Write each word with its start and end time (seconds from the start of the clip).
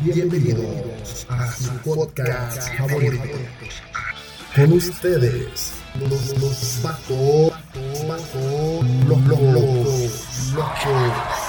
Bienvenidos 0.00 1.26
a 1.28 1.50
su 1.52 1.72
podcast 1.78 2.76
favorito. 2.76 3.22
Con 4.54 4.72
ustedes, 4.72 5.72
los, 5.98 6.38
los 6.38 6.80
vatos, 6.82 7.52
los 9.08 9.26
locos, 9.26 10.52
locos. 10.54 10.76
Pinche 10.86 11.45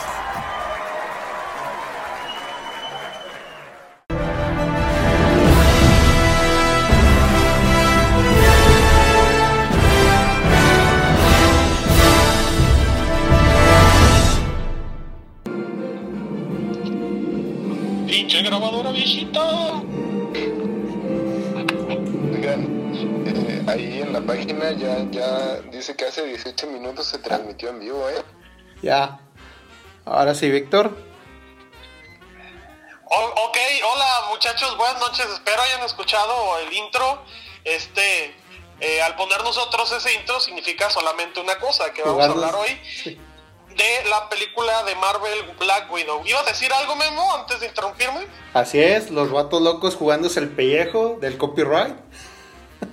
transmitió 27.58 27.70
en 27.70 27.80
vivo, 27.80 28.10
¿eh? 28.10 28.24
Ya. 28.82 29.20
Ahora 30.06 30.34
sí, 30.36 30.50
Víctor. 30.50 30.92
O- 33.10 33.34
ok, 33.48 33.58
hola 33.94 34.06
muchachos, 34.30 34.78
buenas 34.78 35.00
noches. 35.00 35.26
Espero 35.34 35.62
hayan 35.62 35.84
escuchado 35.84 36.60
el 36.60 36.74
intro. 36.74 37.24
Este, 37.64 38.36
eh, 38.80 39.02
al 39.02 39.16
poner 39.16 39.44
nosotros 39.44 39.92
ese 39.92 40.14
intro 40.14 40.40
significa 40.40 40.90
solamente 40.90 41.40
una 41.40 41.58
cosa, 41.58 41.92
que 41.94 42.04
vamos 42.04 42.22
a 42.26 42.32
hablar 42.32 42.56
hoy 42.56 42.80
de 43.76 44.10
la 44.10 44.30
película 44.30 44.84
de 44.84 44.96
Marvel 44.96 45.56
Black 45.60 45.92
Widow. 45.92 46.26
¿Ibas 46.26 46.44
a 46.44 46.50
decir 46.52 46.72
algo, 46.74 46.96
Memo, 46.96 47.36
antes 47.36 47.60
de 47.60 47.68
interrumpirme? 47.68 48.28
Así 48.54 48.80
es, 48.82 49.10
los 49.10 49.32
vatos 49.32 49.62
locos 49.62 49.96
jugándose 49.96 50.40
el 50.40 50.50
pellejo 50.50 51.18
del 51.20 51.38
copyright. 51.38 51.96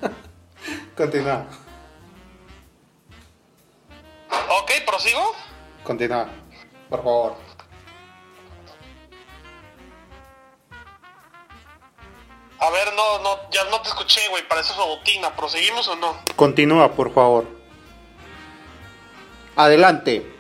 Continúa, 0.97 1.47
Ok, 4.61 4.71
prosigo. 4.87 5.35
continúa, 5.83 6.29
por 6.89 7.03
favor. 7.03 7.37
A 12.61 12.71
ver, 12.71 12.93
no, 12.95 13.19
no, 13.19 13.51
ya 13.51 13.65
no 13.65 13.81
te 13.83 13.89
escuché, 13.89 14.27
güey, 14.29 14.47
parece 14.49 14.73
robotina. 14.75 15.35
¿Proseguimos 15.37 15.87
o 15.89 15.97
no? 15.97 16.17
Continúa, 16.37 16.93
por 16.93 17.13
favor. 17.13 17.47
Adelante. 19.57 20.31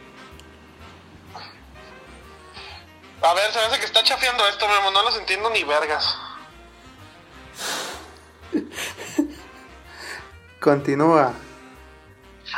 A 3.22 3.34
ver, 3.34 3.52
se 3.52 3.58
me 3.58 3.64
hace 3.66 3.78
que 3.78 3.86
está 3.86 4.02
chafeando 4.02 4.46
esto, 4.48 4.66
Memo, 4.68 4.90
no 4.90 5.02
los 5.02 5.16
entiendo 5.18 5.50
ni 5.50 5.64
vergas. 5.64 6.16
Continúa. 10.60 11.32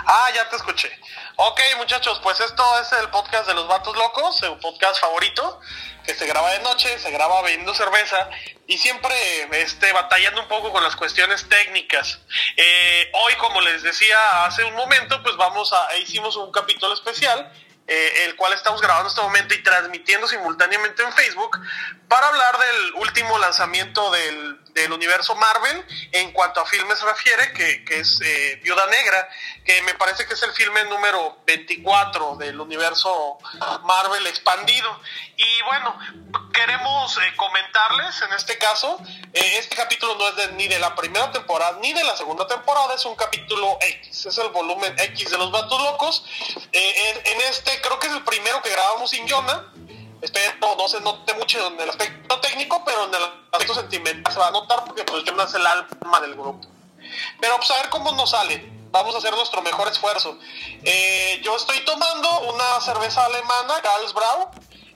Ah, 0.05 0.29
ya 0.35 0.49
te 0.49 0.57
escuché. 0.57 0.91
Ok, 1.39 1.61
muchachos, 1.77 2.19
pues 2.23 2.41
esto 2.41 2.65
es 2.81 2.91
el 2.93 3.11
podcast 3.11 3.47
de 3.47 3.53
los 3.53 3.69
vatos 3.69 3.95
locos, 3.95 4.43
el 4.43 4.57
podcast 4.57 4.99
favorito, 4.99 5.61
que 6.03 6.15
se 6.15 6.27
graba 6.27 6.51
de 6.53 6.61
noche, 6.61 6.99
se 6.99 7.11
graba 7.11 7.43
bebiendo 7.43 7.75
cerveza 7.75 8.31
y 8.67 8.79
siempre 8.79 9.15
este, 9.53 9.93
batallando 9.93 10.41
un 10.41 10.49
poco 10.49 10.73
con 10.73 10.83
las 10.83 10.97
cuestiones 10.97 11.47
técnicas. 11.47 12.21
Eh, 12.57 13.11
hoy, 13.13 13.35
como 13.35 13.61
les 13.61 13.83
decía 13.83 14.47
hace 14.47 14.65
un 14.65 14.75
momento, 14.77 15.23
pues 15.23 15.37
vamos 15.37 15.75
a, 15.75 15.93
e 15.97 16.01
hicimos 16.01 16.37
un 16.37 16.51
capítulo 16.51 16.95
especial, 16.95 17.53
eh, 17.87 18.25
el 18.25 18.37
cual 18.37 18.55
estamos 18.55 18.81
grabando 18.81 19.09
en 19.09 19.11
este 19.11 19.21
momento 19.21 19.55
y 19.55 19.63
transmitiendo 19.63 20.27
simultáneamente 20.29 21.03
en 21.03 21.13
Facebook, 21.13 21.61
para 22.09 22.29
hablar 22.29 22.57
del 22.57 22.95
último 22.95 23.37
lanzamiento 23.37 24.11
del, 24.11 24.59
del 24.77 24.93
universo 24.93 25.35
Marvel 25.35 25.85
en 26.13 26.33
cuanto 26.33 26.61
a 26.61 26.67
filmes 26.67 27.01
refiere, 27.01 27.53
que, 27.53 27.85
que 27.85 28.01
es 28.01 28.21
eh, 28.23 28.61
Viuda 28.63 28.87
Negra, 28.87 29.29
que 29.65 29.81
me 29.83 29.95
parece 29.95 30.27
que 30.27 30.35
es 30.35 30.43
el 30.43 30.53
filme 30.53 30.85
número 30.85 31.39
24 31.47 32.37
del 32.37 32.61
universo 32.61 33.39
Marvel 33.85 34.27
expandido. 34.27 35.01
Y 35.37 35.63
bueno, 35.63 35.99
queremos 36.53 37.17
eh, 37.19 37.35
comentarles 37.37 38.21
en 38.23 38.33
este 38.35 38.59
caso, 38.59 38.99
eh, 39.33 39.59
este 39.59 39.77
capítulo 39.77 40.15
no 40.17 40.29
es 40.29 40.37
de- 40.37 40.53
ni 40.53 40.69
de 40.69 40.79
la 40.79 40.95
primera 40.95 41.31
temporada 41.33 41.79
ni 41.81 41.93
de 41.93 42.05
la 42.05 42.17
segunda 42.17 42.47
temporada, 42.47 42.95
es 42.95 43.05
un 43.07 43.17
capítulo 43.17 43.79
X, 43.81 44.27
es 44.27 44.39
el 44.39 44.49
volumen 44.51 44.95
X 44.99 45.31
de 45.31 45.39
los 45.39 45.51
Vatos 45.51 45.83
Locos. 45.83 46.25
Eh, 46.73 47.23
en 47.25 47.41
este 47.43 47.81
creo 47.81 47.99
que 47.99 48.07
es 48.09 48.13
el 48.13 48.25
primero 48.25 48.61
que 48.63 48.71
grabamos 48.71 49.11
sin 49.11 49.27
Jonah. 49.29 49.65
Espero 50.23 50.77
no 50.77 50.89
se 50.89 51.01
note 51.01 51.35
mucho 51.35 51.67
en 51.67 51.81
el 51.81 51.91
aspecto 51.91 52.41
técnico, 52.41 52.83
pero 52.85 53.05
en 53.05 53.15
el 53.15 53.23
aspecto 53.53 53.75
sentimental 53.75 54.33
se 54.33 54.39
va 54.39 54.49
a 54.49 54.51
notar 54.51 54.85
porque 54.85 55.05
pues 55.05 55.25
Jonah 55.27 55.45
es 55.45 55.55
el 55.55 55.67
alma 55.67 56.21
del 56.21 56.35
grupo. 56.35 56.67
Pero 57.41 57.57
pues 57.57 57.71
a 57.71 57.77
ver 57.77 57.91
cómo 57.91 58.13
nos 58.13 58.31
sale. 58.31 58.73
Vamos 58.91 59.15
a 59.15 59.19
hacer 59.19 59.35
nuestro 59.35 59.61
mejor 59.63 59.89
esfuerzo. 59.89 60.39
Eh, 60.83 61.41
yo 61.45 61.55
estoy 61.57 61.85
tomando 61.85 62.41
una 62.53 62.81
cerveza 62.81 63.25
alemana, 63.27 63.75
Carlsbrau, 63.83 64.51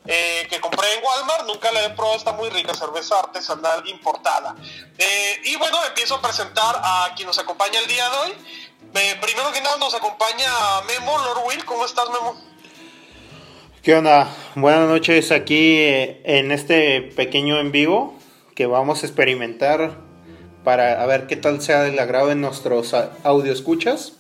eh, 0.06 0.47
que 0.48 0.60
compré 0.60 0.94
en 0.94 1.04
Walmart. 1.04 1.47
Nunca 1.47 1.70
la 1.70 1.84
he 1.84 1.91
probado, 1.91 2.16
está 2.16 2.32
muy 2.32 2.48
rica, 2.48 2.75
cerveza 2.75 3.19
artesanal 3.19 3.87
importada. 3.88 4.54
Eh, 4.97 5.41
y 5.44 5.56
bueno, 5.56 5.84
empiezo 5.84 6.14
a 6.14 6.22
presentar 6.22 6.81
a 6.82 7.12
quien 7.14 7.26
nos 7.26 7.38
acompaña 7.38 7.78
el 7.78 7.87
día 7.87 8.08
de 8.08 8.16
hoy. 8.16 8.37
Eh, 8.94 9.19
primero 9.20 9.52
que 9.52 9.60
nada 9.60 9.76
nos 9.76 9.94
acompaña 9.94 10.81
Memo, 10.87 11.19
Lord 11.19 11.42
Will. 11.44 11.64
¿Cómo 11.64 11.84
estás, 11.84 12.08
Memo? 12.08 12.50
¿Qué 13.82 13.94
onda? 13.94 14.30
Buenas 14.56 14.86
noches 14.91 15.32
aquí 15.32 15.78
eh, 15.78 16.20
en 16.24 16.50
este 16.50 17.00
pequeño 17.00 17.58
en 17.58 17.72
vivo 17.72 18.14
que 18.54 18.66
vamos 18.66 19.02
a 19.02 19.06
experimentar 19.06 19.92
para 20.64 21.06
ver 21.06 21.26
qué 21.26 21.36
tal 21.36 21.62
sea 21.62 21.84
del 21.84 21.98
agrado 21.98 22.28
de 22.28 22.34
nuestros 22.34 22.94
audio 23.24 23.50
escuchas. 23.50 24.19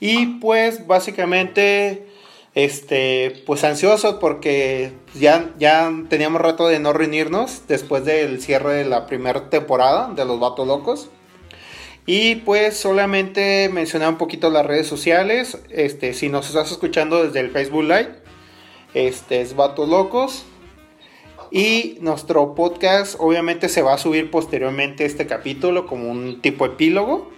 Y 0.00 0.38
pues 0.40 0.86
básicamente 0.86 2.06
este 2.54 3.42
pues 3.44 3.64
ansioso 3.64 4.18
porque 4.18 4.94
ya 5.12 5.50
ya 5.58 5.92
teníamos 6.08 6.40
rato 6.40 6.66
de 6.66 6.78
no 6.78 6.94
reunirnos 6.94 7.68
después 7.68 8.06
del 8.06 8.40
cierre 8.40 8.76
de 8.76 8.86
la 8.86 9.04
primera 9.04 9.50
temporada 9.50 10.10
de 10.14 10.24
Los 10.24 10.40
Vatos 10.40 10.66
Locos. 10.66 11.10
Y 12.06 12.36
pues 12.36 12.78
solamente 12.78 13.68
mencionar 13.68 14.08
un 14.08 14.16
poquito 14.16 14.48
las 14.48 14.64
redes 14.64 14.86
sociales. 14.86 15.58
Este, 15.68 16.14
si 16.14 16.30
nos 16.30 16.46
estás 16.46 16.70
escuchando 16.70 17.22
desde 17.22 17.40
el 17.40 17.50
Facebook 17.50 17.82
Live, 17.82 18.19
este 18.94 19.40
es 19.40 19.56
Vatos 19.56 19.88
Locos. 19.88 20.44
Y 21.50 21.98
nuestro 22.00 22.54
podcast 22.54 23.16
obviamente 23.18 23.68
se 23.68 23.82
va 23.82 23.94
a 23.94 23.98
subir 23.98 24.30
posteriormente 24.30 25.04
este 25.04 25.26
capítulo 25.26 25.86
como 25.86 26.10
un 26.10 26.40
tipo 26.40 26.64
epílogo. 26.64 27.30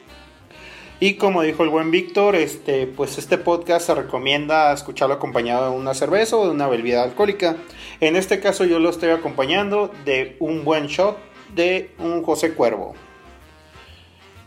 Y 1.01 1.15
como 1.15 1.43
dijo 1.43 1.65
el 1.65 1.71
buen 1.71 1.91
Víctor, 1.91 2.37
este, 2.37 2.87
pues 2.87 3.19
este 3.19 3.37
podcast 3.37 3.87
se 3.87 3.95
recomienda 3.95 4.73
escucharlo 4.73 5.15
acompañado 5.15 5.71
de 5.71 5.77
una 5.77 5.95
cerveza 5.95 6.37
o 6.37 6.45
de 6.45 6.53
una 6.53 6.69
bebida 6.69 7.03
alcohólica. 7.03 7.57
En 8.01 8.15
este 8.15 8.39
caso 8.39 8.65
yo 8.65 8.79
lo 8.79 8.91
estoy 8.91 9.11
acompañando 9.11 9.91
de 10.05 10.37
un 10.39 10.65
buen 10.65 10.87
shot 10.87 11.19
de 11.55 11.91
un 11.99 12.23
José 12.23 12.55
Cuervo. 12.55 12.95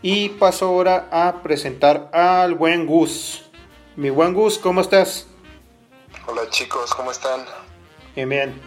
Y 0.00 0.30
paso 0.30 0.66
ahora 0.66 1.08
a 1.10 1.42
presentar 1.42 2.08
al 2.12 2.54
buen 2.54 2.86
Gus. 2.86 3.50
Mi 3.96 4.10
buen 4.10 4.32
Gus, 4.32 4.58
¿cómo 4.58 4.80
estás? 4.80 5.26
Hola 6.46 6.54
chicos, 6.54 6.94
¿cómo 6.94 7.10
están? 7.10 7.44
Bien, 8.14 8.28
bien. 8.28 8.62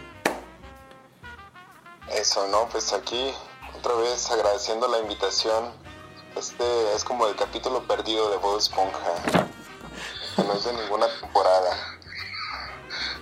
Eso, 2.10 2.46
¿no? 2.48 2.68
Pues 2.68 2.92
aquí 2.92 3.32
otra 3.74 3.94
vez 3.94 4.30
agradeciendo 4.30 4.86
la 4.86 4.98
invitación. 4.98 5.72
Este 6.36 6.94
es 6.94 7.02
como 7.04 7.26
el 7.26 7.34
capítulo 7.36 7.82
perdido 7.84 8.30
de 8.32 8.36
Bob 8.36 8.58
Esponja, 8.58 9.00
que 10.36 10.42
no 10.42 10.52
es 10.52 10.64
de 10.64 10.74
ninguna 10.74 11.08
temporada. 11.20 11.98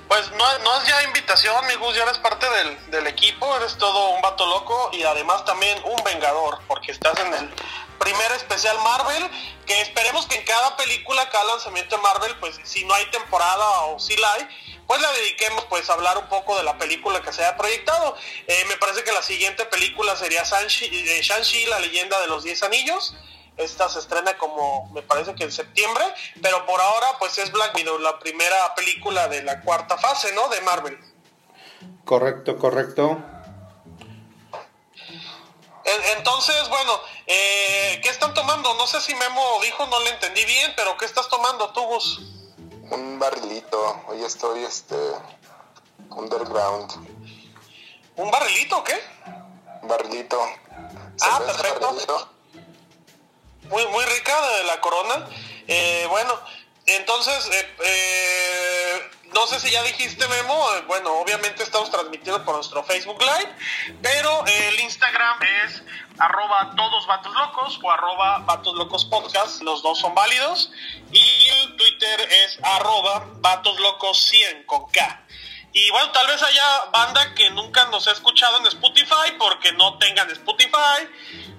Pues 0.08 0.28
no, 0.32 0.58
no 0.64 0.80
es 0.80 0.88
ya 0.88 1.04
invitación, 1.04 1.64
mi 1.68 1.74
Gus, 1.76 1.94
ya 1.94 2.02
eres 2.02 2.18
parte 2.18 2.50
del, 2.50 2.90
del 2.90 3.06
equipo, 3.06 3.54
eres 3.58 3.76
todo 3.76 4.10
un 4.10 4.22
vato 4.22 4.44
loco 4.44 4.90
y 4.92 5.04
además 5.04 5.44
también 5.44 5.80
un 5.84 6.02
vengador, 6.02 6.58
porque 6.66 6.90
estás 6.90 7.16
en 7.20 7.32
el 7.32 7.54
primer 7.98 8.32
especial 8.32 8.78
Marvel, 8.78 9.30
que 9.66 9.80
esperemos 9.82 10.26
que 10.26 10.36
en 10.36 10.44
cada 10.44 10.76
película, 10.76 11.28
cada 11.30 11.44
lanzamiento 11.44 11.96
de 11.96 12.02
Marvel, 12.02 12.36
pues 12.40 12.58
si 12.64 12.84
no 12.84 12.94
hay 12.94 13.06
temporada 13.10 13.68
o 13.86 13.98
si 13.98 14.16
la 14.16 14.32
hay, 14.34 14.48
pues 14.86 15.00
la 15.02 15.12
dediquemos 15.12 15.66
pues 15.66 15.88
a 15.90 15.92
hablar 15.92 16.16
un 16.16 16.28
poco 16.28 16.56
de 16.56 16.62
la 16.62 16.78
película 16.78 17.20
que 17.20 17.32
se 17.32 17.44
haya 17.44 17.56
proyectado. 17.56 18.16
Eh, 18.46 18.64
me 18.68 18.76
parece 18.78 19.04
que 19.04 19.12
la 19.12 19.22
siguiente 19.22 19.66
película 19.66 20.16
sería 20.16 20.42
Shang-Chi, 20.44 20.86
eh, 20.86 21.20
Shang-Chi, 21.22 21.66
la 21.66 21.78
leyenda 21.78 22.18
de 22.20 22.26
los 22.26 22.42
10 22.42 22.62
anillos. 22.62 23.14
Esta 23.58 23.88
se 23.88 23.98
estrena 23.98 24.38
como, 24.38 24.88
me 24.92 25.02
parece 25.02 25.34
que 25.34 25.44
en 25.44 25.52
septiembre, 25.52 26.04
pero 26.40 26.64
por 26.64 26.80
ahora 26.80 27.06
pues 27.18 27.36
es 27.38 27.50
Black 27.50 27.74
Widow, 27.74 27.98
la 27.98 28.18
primera 28.18 28.74
película 28.76 29.28
de 29.28 29.42
la 29.42 29.60
cuarta 29.60 29.98
fase, 29.98 30.32
¿no? 30.32 30.48
De 30.48 30.60
Marvel. 30.60 30.98
Correcto, 32.04 32.56
correcto. 32.56 33.20
En- 35.94 36.18
Entonces, 36.18 36.68
bueno, 36.68 37.00
eh, 37.26 38.00
¿qué 38.02 38.08
están 38.10 38.34
tomando? 38.34 38.74
No 38.74 38.86
sé 38.86 39.00
si 39.00 39.14
Memo 39.14 39.60
dijo, 39.62 39.86
no 39.86 40.00
le 40.00 40.10
entendí 40.10 40.44
bien, 40.44 40.72
pero 40.76 40.96
¿qué 40.96 41.04
estás 41.04 41.28
tomando 41.28 41.70
tú, 41.72 41.82
Gus? 41.82 42.20
Un 42.90 43.18
barrilito, 43.18 44.02
hoy 44.08 44.22
estoy 44.24 44.64
este 44.64 44.96
underground. 46.10 46.90
¿Un 48.16 48.30
barrilito 48.30 48.78
o 48.78 48.84
qué? 48.84 48.98
Barrilito. 49.82 50.40
Ah, 51.20 51.40
perfecto. 51.44 51.94
Muy, 53.70 53.86
muy 53.88 54.04
rica 54.06 54.40
de 54.48 54.64
la 54.64 54.80
corona. 54.80 55.28
Eh, 55.66 56.06
bueno, 56.08 56.32
entonces, 56.96 57.48
eh, 57.52 57.76
eh, 57.84 59.10
no 59.34 59.46
sé 59.46 59.60
si 59.60 59.70
ya 59.70 59.82
dijiste, 59.82 60.26
Memo. 60.26 60.66
bueno, 60.86 61.12
obviamente 61.14 61.62
estamos 61.62 61.90
transmitiendo 61.90 62.44
por 62.44 62.54
nuestro 62.56 62.82
Facebook 62.84 63.20
Live, 63.20 63.54
pero 64.02 64.44
el 64.46 64.80
Instagram 64.80 65.38
es 65.64 65.82
arroba 66.18 66.72
todos 66.76 67.06
vatos 67.06 67.32
locos 67.34 67.78
o 67.82 67.90
arroba 67.90 68.38
vatos 68.40 68.74
locos 68.74 69.08
los 69.62 69.82
dos 69.82 69.98
son 69.98 70.14
válidos. 70.14 70.70
Y 71.12 71.48
el 71.62 71.76
Twitter 71.76 72.20
es 72.20 72.58
arroba 72.62 73.26
vatos 73.36 73.78
locos 73.80 74.18
100 74.24 74.64
con 74.64 74.86
K. 74.90 75.24
Y 75.72 75.90
bueno, 75.90 76.10
tal 76.12 76.26
vez 76.26 76.42
haya 76.42 76.84
banda 76.92 77.34
que 77.34 77.50
nunca 77.50 77.84
nos 77.86 78.08
ha 78.08 78.12
escuchado 78.12 78.58
en 78.58 78.66
Spotify 78.66 79.32
porque 79.38 79.72
no 79.72 79.98
tengan 79.98 80.30
Spotify, 80.30 81.06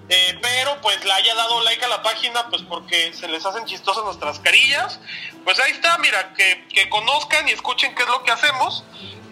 eh, 0.10 0.40
pero 0.42 0.82
pues 0.82 1.04
le 1.04 1.12
haya 1.12 1.36
dado 1.36 1.62
like 1.62 1.86
a 1.86 1.88
la 1.88 2.02
página 2.02 2.50
pues 2.50 2.64
porque 2.64 3.14
se 3.14 3.28
les 3.28 3.46
hacen 3.46 3.66
chistosas 3.66 4.04
nuestras 4.04 4.40
carillas. 4.40 5.00
Pues 5.44 5.60
ahí 5.60 5.72
está, 5.72 5.98
mira, 6.00 6.34
que, 6.34 6.68
que 6.74 6.90
conozcan 6.90 7.48
y 7.48 7.52
escuchen 7.52 7.94
qué 7.94 8.04
es 8.04 8.10
lo 8.10 8.24
que 8.24 8.32
hacemos. 8.32 8.84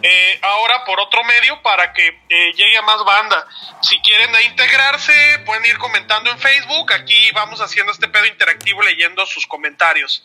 Eh, 0.04 0.40
ahora 0.44 0.86
por 0.86 1.00
otro 1.00 1.24
medio 1.24 1.60
para 1.64 1.92
que 1.92 2.08
eh, 2.30 2.54
llegue 2.56 2.78
a 2.78 2.84
más 2.84 3.04
banda. 3.04 3.48
Si 3.82 4.00
quieren 4.02 4.30
integrarse, 4.46 5.40
pueden 5.44 5.66
ir 5.66 5.80
comentando 5.80 6.30
en 6.30 6.38
Facebook. 6.38 6.94
Aquí 6.94 7.32
vamos 7.32 7.62
haciendo 7.62 7.92
este 7.92 8.08
pedo 8.08 8.28
interactivo 8.28 8.84
leyendo 8.84 9.26
sus 9.26 9.48
comentarios. 9.48 10.24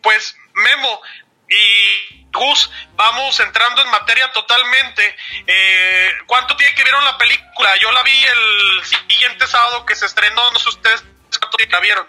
pues 0.00 0.34
Memo, 0.54 1.00
y 1.48 2.26
Gus, 2.32 2.70
vamos 2.96 3.38
entrando 3.40 3.82
en 3.82 3.90
materia 3.90 4.30
totalmente. 4.32 5.16
Eh, 5.46 6.10
¿Cuánto 6.26 6.56
tiene 6.56 6.74
que 6.74 6.82
vieron 6.82 7.04
la 7.04 7.16
película? 7.16 7.76
Yo 7.80 7.92
la 7.92 8.02
vi 8.02 8.24
el 8.24 8.84
siguiente 8.84 9.46
sábado 9.46 9.86
que 9.86 9.94
se 9.94 10.06
estrenó, 10.06 10.50
no 10.50 10.58
sé 10.58 10.68
ustedes 10.68 11.04
cuánto 11.38 11.56
tiempo 11.56 11.76
la 11.76 11.80
vieron. 11.80 12.06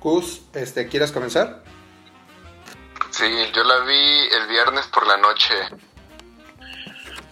Gus, 0.00 0.42
este, 0.54 0.88
¿quieres 0.88 1.10
comenzar? 1.10 1.64
Sí, 3.10 3.50
yo 3.54 3.64
la 3.64 3.78
vi 3.80 4.28
el 4.32 4.46
viernes 4.48 4.86
por 4.88 5.06
la 5.06 5.16
noche. 5.16 5.54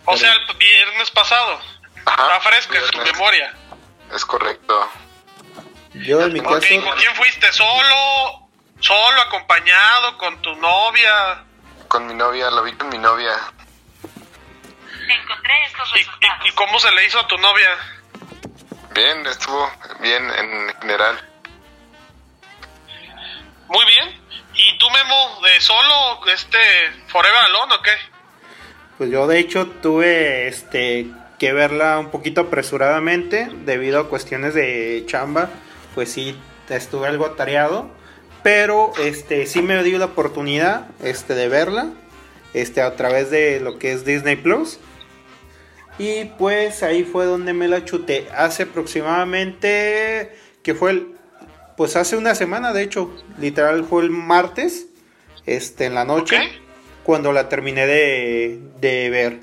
O 0.06 0.16
sea, 0.16 0.32
el 0.32 0.56
viernes 0.56 1.10
pasado. 1.10 1.60
Ajá, 2.04 2.36
Está 2.36 2.40
fresca 2.40 2.78
en 2.78 2.90
tu 2.90 2.98
memoria. 2.98 3.54
Es 4.14 4.24
correcto. 4.24 4.90
Yo 5.94 6.22
en 6.22 6.32
mi 6.32 6.40
caso... 6.40 6.54
¿Con 6.54 6.96
quién 6.96 7.14
fuiste? 7.14 7.52
¿Solo 7.52 8.41
¿Solo, 8.82 9.20
acompañado, 9.20 10.18
con 10.18 10.42
tu 10.42 10.56
novia? 10.56 11.44
Con 11.86 12.04
mi 12.08 12.14
novia, 12.14 12.50
lo 12.50 12.64
vi 12.64 12.72
con 12.72 12.88
mi 12.88 12.98
novia. 12.98 13.32
Encontré 15.08 15.64
estos 15.66 15.92
resultados. 15.92 16.46
¿Y, 16.48 16.50
cómo 16.50 16.80
se 16.80 16.90
le 16.90 17.06
hizo 17.06 17.20
a 17.20 17.28
tu 17.28 17.38
novia? 17.38 17.68
Bien, 18.92 19.24
estuvo 19.24 19.70
bien 20.00 20.28
en 20.28 20.74
general. 20.80 21.16
Muy 23.68 23.84
bien. 23.86 24.20
¿Y 24.52 24.76
tú, 24.78 24.90
Memo, 24.90 25.40
de 25.42 25.60
solo, 25.60 26.26
este, 26.26 26.58
Forever 27.06 27.38
Alone 27.38 27.74
o 27.76 27.82
qué? 27.82 27.96
Pues 28.98 29.10
yo, 29.12 29.28
de 29.28 29.38
hecho, 29.38 29.68
tuve, 29.80 30.48
este, 30.48 31.06
que 31.38 31.52
verla 31.52 32.00
un 32.00 32.10
poquito 32.10 32.40
apresuradamente 32.40 33.48
debido 33.48 34.00
a 34.00 34.08
cuestiones 34.08 34.54
de 34.54 35.04
chamba. 35.06 35.50
Pues 35.94 36.12
sí, 36.12 36.36
estuve 36.68 37.06
algo 37.06 37.26
atareado 37.26 38.01
pero 38.42 38.92
este 38.98 39.46
sí 39.46 39.62
me 39.62 39.82
dio 39.82 39.98
la 39.98 40.06
oportunidad 40.06 40.86
este, 41.02 41.34
de 41.34 41.48
verla 41.48 41.90
este, 42.54 42.82
a 42.82 42.96
través 42.96 43.30
de 43.30 43.60
lo 43.60 43.78
que 43.78 43.92
es 43.92 44.04
Disney 44.04 44.36
Plus. 44.36 44.78
Y 45.98 46.24
pues 46.38 46.82
ahí 46.82 47.04
fue 47.04 47.26
donde 47.26 47.52
me 47.52 47.68
la 47.68 47.84
chuté. 47.84 48.26
Hace 48.34 48.64
aproximadamente, 48.64 50.36
que 50.62 50.74
fue 50.74 50.90
el, 50.92 51.14
pues 51.76 51.96
hace 51.96 52.16
una 52.16 52.34
semana, 52.34 52.72
de 52.72 52.82
hecho, 52.82 53.14
literal 53.38 53.84
fue 53.84 54.02
el 54.02 54.10
martes, 54.10 54.86
este, 55.46 55.86
en 55.86 55.94
la 55.94 56.04
noche, 56.04 56.38
cuando 57.04 57.32
la 57.32 57.48
terminé 57.48 57.86
de, 57.86 58.60
de 58.80 59.10
ver. 59.10 59.40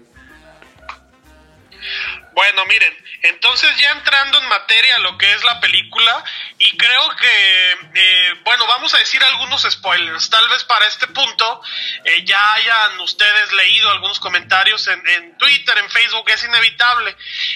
Bueno, 2.34 2.66
miren, 2.68 2.94
entonces 3.24 3.70
ya 3.78 3.92
entrando 3.92 4.42
en 4.42 4.48
materia 4.48 4.98
lo 5.00 5.18
que 5.18 5.32
es 5.32 5.44
la 5.44 5.60
película, 5.60 6.24
y 6.62 6.76
creo 6.76 7.10
que, 7.16 7.72
eh, 7.94 8.34
bueno, 8.44 8.68
vamos 8.68 8.94
a 8.94 8.98
decir 8.98 9.24
algunos 9.24 9.62
spoilers. 9.62 10.30
Tal 10.30 10.46
vez 10.50 10.66
para 10.66 10.86
este 10.88 11.08
punto 11.08 11.62
eh, 12.04 12.26
ya 12.26 12.54
hayan 12.54 13.00
ustedes 13.00 13.54
leído 13.54 13.90
algunos 13.90 14.20
comentarios 14.20 14.86
en, 14.88 15.02
en 15.08 15.38
Twitter, 15.38 15.78
en 15.78 15.90
Facebook, 15.90 16.30
es 16.30 16.44
inevitable. 16.44 17.12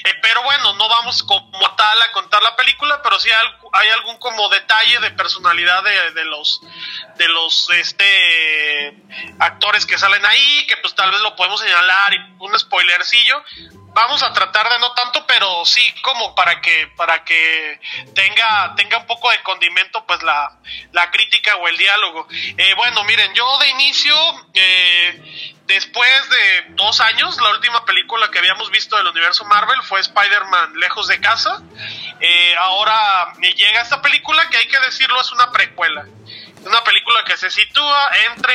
Eh, 0.05 0.13
pero 0.21 0.41
bueno, 0.43 0.73
no 0.75 0.87
vamos 0.87 1.21
como 1.23 1.75
tal 1.75 2.01
a 2.01 2.13
contar 2.13 2.41
la 2.43 2.55
película, 2.55 3.01
pero 3.03 3.19
sí 3.19 3.29
hay, 3.29 3.45
hay 3.73 3.89
algún 3.89 4.17
como 4.17 4.49
detalle 4.49 4.99
de 4.99 5.11
personalidad 5.11 5.83
de, 5.83 6.11
de 6.11 6.25
los 6.25 6.61
de 7.17 7.27
los 7.27 7.69
este 7.71 8.95
actores 9.39 9.85
que 9.85 9.97
salen 9.97 10.25
ahí, 10.25 10.67
que 10.67 10.77
pues 10.77 10.95
tal 10.95 11.11
vez 11.11 11.19
lo 11.21 11.35
podemos 11.35 11.59
señalar 11.59 12.13
y 12.13 12.17
un 12.39 12.57
spoilercillo 12.57 13.43
vamos 13.93 14.23
a 14.23 14.33
tratar 14.33 14.69
de 14.69 14.79
no 14.79 14.91
tanto, 14.93 15.25
pero 15.27 15.65
sí 15.65 15.81
como 16.01 16.35
para 16.35 16.61
que 16.61 16.87
para 16.95 17.23
que 17.23 17.79
tenga 18.13 18.73
tenga 18.75 18.97
un 18.97 19.07
poco 19.07 19.29
de 19.31 19.41
condimento 19.43 20.05
pues 20.05 20.21
la, 20.23 20.57
la 20.91 21.11
crítica 21.11 21.55
o 21.57 21.67
el 21.67 21.77
diálogo. 21.77 22.27
Eh, 22.31 22.73
bueno, 22.75 23.03
miren, 23.03 23.33
yo 23.33 23.57
de 23.59 23.69
inicio 23.69 24.15
eh, 24.53 25.55
después 25.73 26.29
de 26.29 26.73
dos 26.75 26.99
años, 27.01 27.39
la 27.41 27.51
última 27.51 27.83
película 27.85 28.29
que 28.31 28.39
habíamos 28.39 28.69
visto 28.69 28.95
del 28.97 29.07
universo 29.07 29.45
Marvel 29.45 29.81
fue 29.83 29.99
Spider-Man 29.99 30.73
Lejos 30.79 31.07
de 31.07 31.19
Casa. 31.19 31.61
Eh, 32.19 32.55
ahora 32.59 33.33
me 33.37 33.53
llega 33.53 33.81
esta 33.81 34.01
película 34.01 34.47
que 34.49 34.57
hay 34.57 34.67
que 34.67 34.79
decirlo 34.79 35.19
es 35.19 35.31
una 35.31 35.51
precuela. 35.51 36.05
Una 36.65 36.83
película 36.83 37.23
que 37.25 37.35
se 37.35 37.49
sitúa 37.49 38.09
entre 38.31 38.53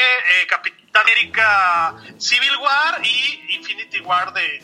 Capitán 0.49 0.79
América 0.95 1.95
Civil 2.19 2.57
War 2.57 3.01
y 3.05 3.55
Infinity 3.55 4.01
War 4.01 4.33
de 4.33 4.63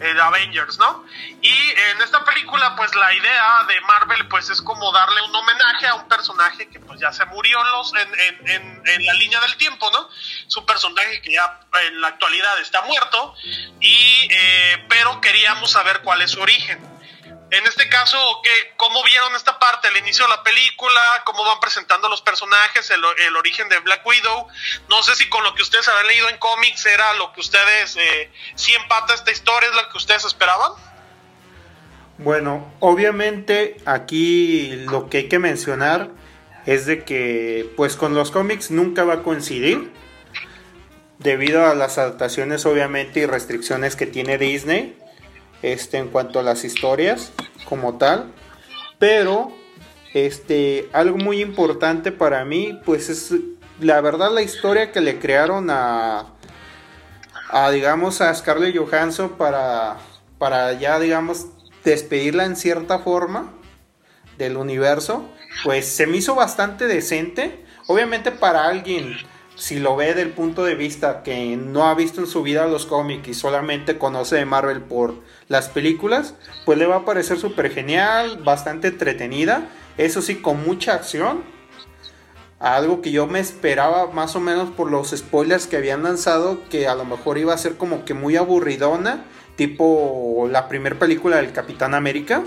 eh, 0.00 0.14
Avengers, 0.22 0.78
¿no? 0.78 1.04
Y 1.42 1.48
en 1.48 2.02
esta 2.02 2.24
película, 2.24 2.74
pues 2.76 2.94
la 2.94 3.12
idea 3.12 3.64
de 3.66 3.80
Marvel, 3.82 4.28
pues 4.28 4.48
es 4.50 4.62
como 4.62 4.92
darle 4.92 5.22
un 5.22 5.34
homenaje 5.34 5.86
a 5.86 5.94
un 5.94 6.08
personaje 6.08 6.68
que 6.68 6.78
pues 6.80 7.00
ya 7.00 7.12
se 7.12 7.24
murió 7.26 7.60
en, 7.60 7.70
los, 7.72 7.92
en, 7.94 8.82
en, 8.86 9.06
la 9.06 9.12
línea 9.14 9.40
del 9.40 9.56
tiempo, 9.56 9.90
¿no? 9.90 10.08
Es 10.46 10.56
un 10.56 10.66
personaje 10.66 11.20
que 11.20 11.32
ya 11.32 11.60
en 11.86 12.00
la 12.00 12.08
actualidad 12.08 12.60
está 12.60 12.82
muerto, 12.82 13.34
y, 13.80 14.28
eh, 14.30 14.86
pero 14.88 15.20
queríamos 15.20 15.70
saber 15.70 16.00
cuál 16.02 16.22
es 16.22 16.30
su 16.30 16.40
origen. 16.40 16.97
En 17.50 17.66
este 17.66 17.88
caso, 17.88 18.18
¿qué, 18.42 18.50
¿cómo 18.76 19.02
vieron 19.04 19.34
esta 19.34 19.58
parte? 19.58 19.88
El 19.88 19.96
inicio 19.96 20.26
de 20.26 20.30
la 20.30 20.42
película, 20.42 21.00
cómo 21.24 21.44
van 21.44 21.58
presentando 21.60 22.08
los 22.10 22.20
personajes, 22.20 22.90
el, 22.90 23.36
origen 23.36 23.70
de 23.70 23.78
Black 23.78 24.04
Widow. 24.06 24.48
No 24.90 25.02
sé 25.02 25.14
si 25.14 25.30
con 25.30 25.42
lo 25.42 25.54
que 25.54 25.62
ustedes 25.62 25.88
habían 25.88 26.08
leído 26.08 26.28
en 26.28 26.36
cómics 26.36 26.84
era 26.84 27.14
lo 27.14 27.32
que 27.32 27.40
ustedes, 27.40 27.96
eh, 27.96 28.30
si 28.54 28.74
empata 28.74 29.14
esta 29.14 29.30
historia, 29.30 29.70
es 29.70 29.74
lo 29.74 29.88
que 29.88 29.96
ustedes 29.96 30.26
esperaban. 30.26 30.72
Bueno, 32.18 32.70
obviamente 32.80 33.78
aquí 33.86 34.84
lo 34.86 35.08
que 35.08 35.18
hay 35.18 35.28
que 35.28 35.38
mencionar 35.38 36.10
es 36.66 36.84
de 36.84 37.04
que 37.04 37.72
pues 37.76 37.96
con 37.96 38.14
los 38.14 38.30
cómics 38.30 38.70
nunca 38.70 39.04
va 39.04 39.14
a 39.14 39.22
coincidir 39.22 39.90
debido 41.18 41.66
a 41.66 41.74
las 41.74 41.96
adaptaciones 41.96 42.66
obviamente 42.66 43.20
y 43.20 43.26
restricciones 43.26 43.96
que 43.96 44.06
tiene 44.06 44.36
Disney 44.36 44.98
este, 45.62 45.98
en 45.98 46.08
cuanto 46.08 46.38
a 46.40 46.42
las 46.42 46.64
historias 46.64 47.32
como 47.68 47.98
tal. 47.98 48.32
Pero 48.98 49.52
este, 50.14 50.88
algo 50.92 51.18
muy 51.18 51.40
importante 51.40 52.12
para 52.12 52.44
mí, 52.44 52.80
pues 52.84 53.08
es 53.08 53.34
la 53.80 54.00
verdad 54.00 54.32
la 54.32 54.42
historia 54.42 54.92
que 54.92 55.00
le 55.00 55.18
crearon 55.18 55.70
a, 55.70 56.26
a 57.50 57.70
digamos, 57.70 58.20
a 58.20 58.34
Scarlett 58.34 58.76
Johansson 58.76 59.30
para, 59.30 59.98
para 60.38 60.72
ya, 60.72 60.98
digamos, 60.98 61.46
despedirla 61.84 62.44
en 62.44 62.56
cierta 62.56 62.98
forma 62.98 63.52
del 64.36 64.56
universo, 64.56 65.24
pues 65.64 65.86
se 65.86 66.06
me 66.06 66.18
hizo 66.18 66.34
bastante 66.34 66.86
decente. 66.86 67.64
Obviamente 67.86 68.30
para 68.30 68.66
alguien 68.66 69.16
si 69.58 69.80
lo 69.80 69.96
ve 69.96 70.14
del 70.14 70.30
punto 70.30 70.64
de 70.64 70.76
vista 70.76 71.22
que 71.22 71.56
no 71.56 71.88
ha 71.88 71.94
visto 71.94 72.20
en 72.20 72.28
su 72.28 72.42
vida 72.42 72.66
los 72.68 72.86
cómics 72.86 73.28
y 73.28 73.34
solamente 73.34 73.98
conoce 73.98 74.36
de 74.36 74.44
Marvel 74.44 74.82
por 74.82 75.16
las 75.48 75.68
películas, 75.68 76.34
pues 76.64 76.78
le 76.78 76.86
va 76.86 76.96
a 76.96 77.04
parecer 77.04 77.38
súper 77.38 77.70
genial, 77.72 78.38
bastante 78.44 78.88
entretenida, 78.88 79.68
eso 79.96 80.22
sí, 80.22 80.36
con 80.36 80.64
mucha 80.64 80.94
acción. 80.94 81.42
Algo 82.60 83.02
que 83.02 83.12
yo 83.12 83.26
me 83.26 83.40
esperaba 83.40 84.10
más 84.10 84.34
o 84.36 84.40
menos 84.40 84.70
por 84.70 84.90
los 84.90 85.10
spoilers 85.10 85.66
que 85.66 85.76
habían 85.76 86.02
lanzado, 86.02 86.60
que 86.68 86.88
a 86.88 86.94
lo 86.94 87.04
mejor 87.04 87.38
iba 87.38 87.54
a 87.54 87.58
ser 87.58 87.76
como 87.76 88.04
que 88.04 88.14
muy 88.14 88.36
aburridona, 88.36 89.24
tipo 89.56 90.48
la 90.50 90.68
primera 90.68 90.98
película 90.98 91.36
del 91.36 91.52
Capitán 91.52 91.94
América. 91.94 92.42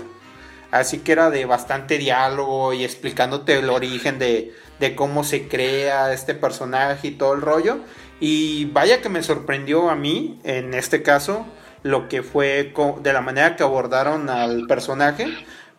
Así 0.70 0.98
que 1.00 1.12
era 1.12 1.28
de 1.28 1.44
bastante 1.44 1.98
diálogo 1.98 2.72
y 2.72 2.84
explicándote 2.84 3.58
el 3.58 3.68
origen 3.68 4.18
de, 4.18 4.54
de 4.80 4.94
cómo 4.94 5.22
se 5.22 5.46
crea 5.46 6.12
este 6.14 6.34
personaje 6.34 7.08
y 7.08 7.10
todo 7.12 7.34
el 7.34 7.42
rollo. 7.42 7.80
Y 8.20 8.66
vaya 8.66 9.02
que 9.02 9.10
me 9.10 9.22
sorprendió 9.22 9.90
a 9.90 9.96
mí, 9.96 10.40
en 10.44 10.72
este 10.72 11.02
caso, 11.02 11.44
lo 11.82 12.08
que 12.08 12.22
fue 12.22 12.72
de 13.00 13.12
la 13.12 13.20
manera 13.20 13.56
que 13.56 13.62
abordaron 13.62 14.30
al 14.30 14.66
personaje, 14.66 15.26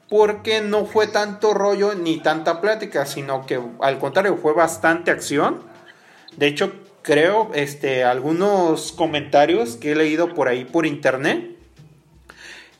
porque 0.10 0.62
no 0.62 0.86
fue 0.86 1.08
tanto 1.08 1.54
rollo 1.54 1.96
ni 1.96 2.18
tanta 2.20 2.62
plática, 2.62 3.06
sino 3.06 3.46
que 3.46 3.60
al 3.82 4.00
contrario 4.00 4.38
fue 4.38 4.54
bastante 4.54 5.12
acción. 5.12 5.62
De 6.38 6.48
hecho, 6.48 6.74
creo 7.02 7.52
este 7.54 8.04
algunos 8.04 8.92
comentarios 8.92 9.76
que 9.76 9.92
he 9.92 9.96
leído 9.96 10.34
por 10.34 10.48
ahí 10.48 10.66
por 10.66 10.86
internet 10.86 11.54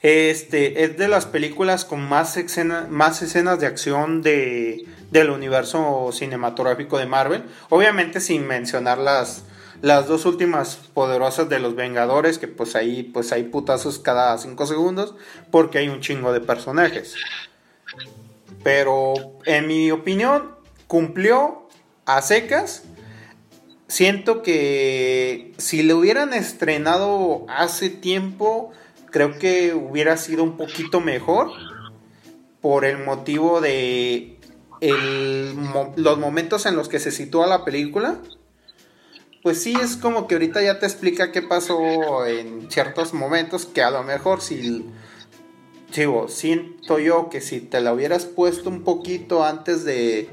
este 0.04 0.84
es 0.84 0.98
de 0.98 1.08
las 1.08 1.26
películas 1.26 1.86
con 1.86 2.02
más, 2.02 2.38
más 2.90 3.22
escenas 3.22 3.60
de 3.62 3.68
acción 3.68 4.22
de, 4.22 4.86
del 5.12 5.30
universo 5.30 6.10
cinematográfico 6.12 6.98
de 6.98 7.06
Marvel. 7.06 7.44
Obviamente 7.70 8.20
sin 8.20 8.46
mencionar 8.46 8.98
las, 8.98 9.46
las 9.84 10.08
dos 10.08 10.26
últimas 10.26 10.78
poderosas 10.94 11.50
de 11.50 11.60
los 11.60 11.76
Vengadores, 11.76 12.38
que 12.40 12.48
pues 12.48 12.74
ahí 12.78 13.04
pues 13.04 13.34
hay 13.34 13.44
putazos 13.44 14.00
cada 14.00 14.38
cinco 14.38 14.66
segundos, 14.66 15.14
porque 15.52 15.78
hay 15.78 15.90
un 15.90 16.00
chingo 16.00 16.32
de 16.32 16.40
personajes. 16.40 17.16
Pero 18.64 19.14
en 19.44 19.68
mi 19.68 19.92
opinión, 19.92 20.56
cumplió 20.88 21.68
a 22.06 22.22
secas. 22.22 22.84
Siento 23.90 24.42
que 24.42 25.52
si 25.58 25.84
le 25.84 25.94
hubieran 25.94 26.34
estrenado 26.34 27.46
hace 27.50 27.90
tiempo, 27.90 28.72
creo 29.12 29.38
que 29.38 29.74
hubiera 29.74 30.16
sido 30.16 30.46
un 30.46 30.56
poquito 30.56 31.02
mejor 31.02 31.52
por 32.62 32.86
el 32.86 33.00
motivo 33.00 33.60
de 33.60 34.40
los 35.98 36.20
momentos 36.20 36.66
en 36.68 36.78
los 36.78 36.88
que 36.88 37.00
se 37.02 37.12
sitúa 37.12 37.48
la 37.48 37.66
película. 37.66 38.22
Pues 39.44 39.62
sí, 39.62 39.76
es 39.80 39.98
como 39.98 40.26
que 40.26 40.36
ahorita 40.36 40.62
ya 40.62 40.80
te 40.80 40.86
explica 40.86 41.34
qué 41.34 41.42
pasó 41.42 42.26
en 42.26 42.72
ciertos 42.72 43.14
momentos 43.14 43.66
que 43.66 43.84
a 43.84 43.92
lo 43.92 44.02
mejor 44.04 44.42
si... 44.42 44.90
Digo, 45.94 46.30
siento 46.30 46.98
yo 46.98 47.30
que 47.30 47.42
si 47.42 47.60
te 47.60 47.82
la 47.82 47.94
hubieras 47.94 48.26
puesto 48.26 48.70
un 48.70 48.84
poquito 48.84 49.44
antes 49.44 49.84
de, 49.84 50.30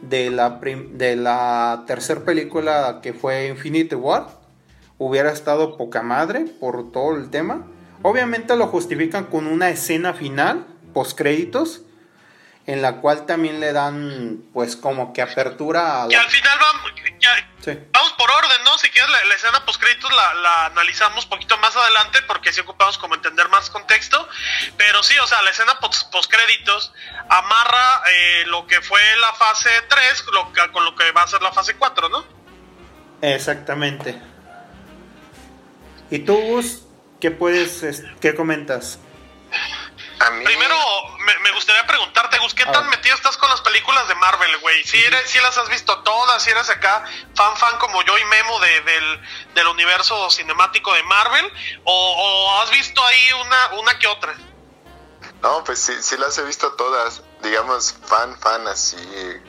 de 0.00 0.30
la, 0.30 0.58
de 0.58 1.16
la 1.16 1.84
tercera 1.86 2.24
película 2.24 3.00
que 3.02 3.12
fue 3.12 3.48
Infinity 3.48 3.94
War, 3.94 4.28
hubiera 4.98 5.30
estado 5.30 5.76
poca 5.76 6.02
madre 6.02 6.46
por 6.58 6.90
todo 6.90 7.14
el 7.14 7.28
tema. 7.28 7.66
Obviamente 8.02 8.56
lo 8.56 8.68
justifican 8.68 9.26
con 9.26 9.46
una 9.46 9.68
escena 9.68 10.14
final, 10.14 10.66
post 10.94 11.16
créditos, 11.16 11.82
en 12.66 12.82
la 12.82 13.00
cual 13.00 13.26
también 13.26 13.60
le 13.60 13.72
dan, 13.72 14.42
pues, 14.52 14.76
como 14.76 15.12
que 15.12 15.22
apertura 15.22 16.02
a. 16.02 16.08
Que 16.08 16.16
al 16.16 16.26
final 16.26 16.58
vamos, 17.26 17.78
vamos 17.92 18.12
por 18.12 18.30
orden, 18.30 18.64
¿no? 18.64 18.78
Si 18.78 18.88
quieres, 18.90 19.10
la, 19.10 19.34
escena 19.34 19.64
post 19.64 19.80
créditos 19.80 20.10
la, 20.12 20.66
analizamos 20.66 21.24
un 21.24 21.30
poquito 21.30 21.56
más 21.58 21.76
adelante, 21.76 22.22
porque 22.22 22.52
sí 22.52 22.60
ocupamos 22.60 22.98
como 22.98 23.14
entender 23.14 23.48
más 23.48 23.70
contexto. 23.70 24.28
Pero 24.76 25.02
sí, 25.02 25.16
o 25.18 25.26
sea, 25.26 25.42
la 25.42 25.50
escena 25.50 25.78
post, 25.80 26.30
créditos 26.30 26.92
amarra 27.28 28.02
eh, 28.12 28.44
lo 28.46 28.66
que 28.66 28.80
fue 28.80 29.00
la 29.20 29.32
fase 29.34 29.70
3 29.88 30.24
con 30.72 30.84
lo 30.84 30.94
que 30.94 31.12
va 31.12 31.22
a 31.22 31.26
ser 31.26 31.42
la 31.42 31.52
fase 31.52 31.76
4, 31.76 32.08
¿no? 32.08 32.24
Exactamente. 33.22 34.20
¿Y 36.10 36.20
tú, 36.20 36.36
Gus? 36.40 36.82
¿Qué 37.20 37.30
puedes, 37.30 38.04
qué 38.20 38.34
comentas? 38.34 39.00
Primero, 40.18 40.76
me, 41.42 41.52
gustaría 41.52 41.86
preguntarte, 41.86 42.38
Gus, 42.38 42.54
¿qué 42.54 42.64
tan 42.64 42.88
metido 42.88 43.14
estás 43.14 43.36
con 43.36 43.50
las 43.50 43.60
películas 43.60 44.08
de 44.08 44.14
Marvel, 44.14 44.58
güey? 44.58 44.82
¿Si, 44.84 44.98
¿Si 45.26 45.38
las 45.40 45.58
has 45.58 45.68
visto 45.68 45.98
todas? 46.02 46.42
¿Si 46.42 46.50
eres 46.50 46.70
acá 46.70 47.04
fan 47.34 47.56
fan 47.56 47.78
como 47.78 48.02
yo 48.02 48.16
y 48.16 48.24
Memo 48.24 48.58
del, 48.60 49.68
universo 49.68 50.30
cinemático 50.30 50.92
de 50.94 51.02
Marvel? 51.02 51.52
¿O, 51.84 52.60
has 52.62 52.70
visto 52.70 53.04
ahí 53.04 53.32
una, 53.44 53.80
una 53.80 53.98
que 53.98 54.06
otra? 54.06 54.34
No, 55.42 55.62
pues 55.64 55.80
sí, 55.80 55.92
sí 56.00 56.16
las 56.16 56.38
he 56.38 56.44
visto 56.44 56.72
todas. 56.72 57.22
Digamos, 57.42 57.94
fan, 58.06 58.38
fan, 58.40 58.66
así 58.68 58.96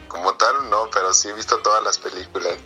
como 0.10 0.36
tal, 0.36 0.70
no, 0.70 0.90
pero 0.92 1.14
sí 1.14 1.30
he 1.30 1.34
visto 1.34 1.60
todas 1.60 1.82
las 1.82 1.98
películas. 1.98 2.58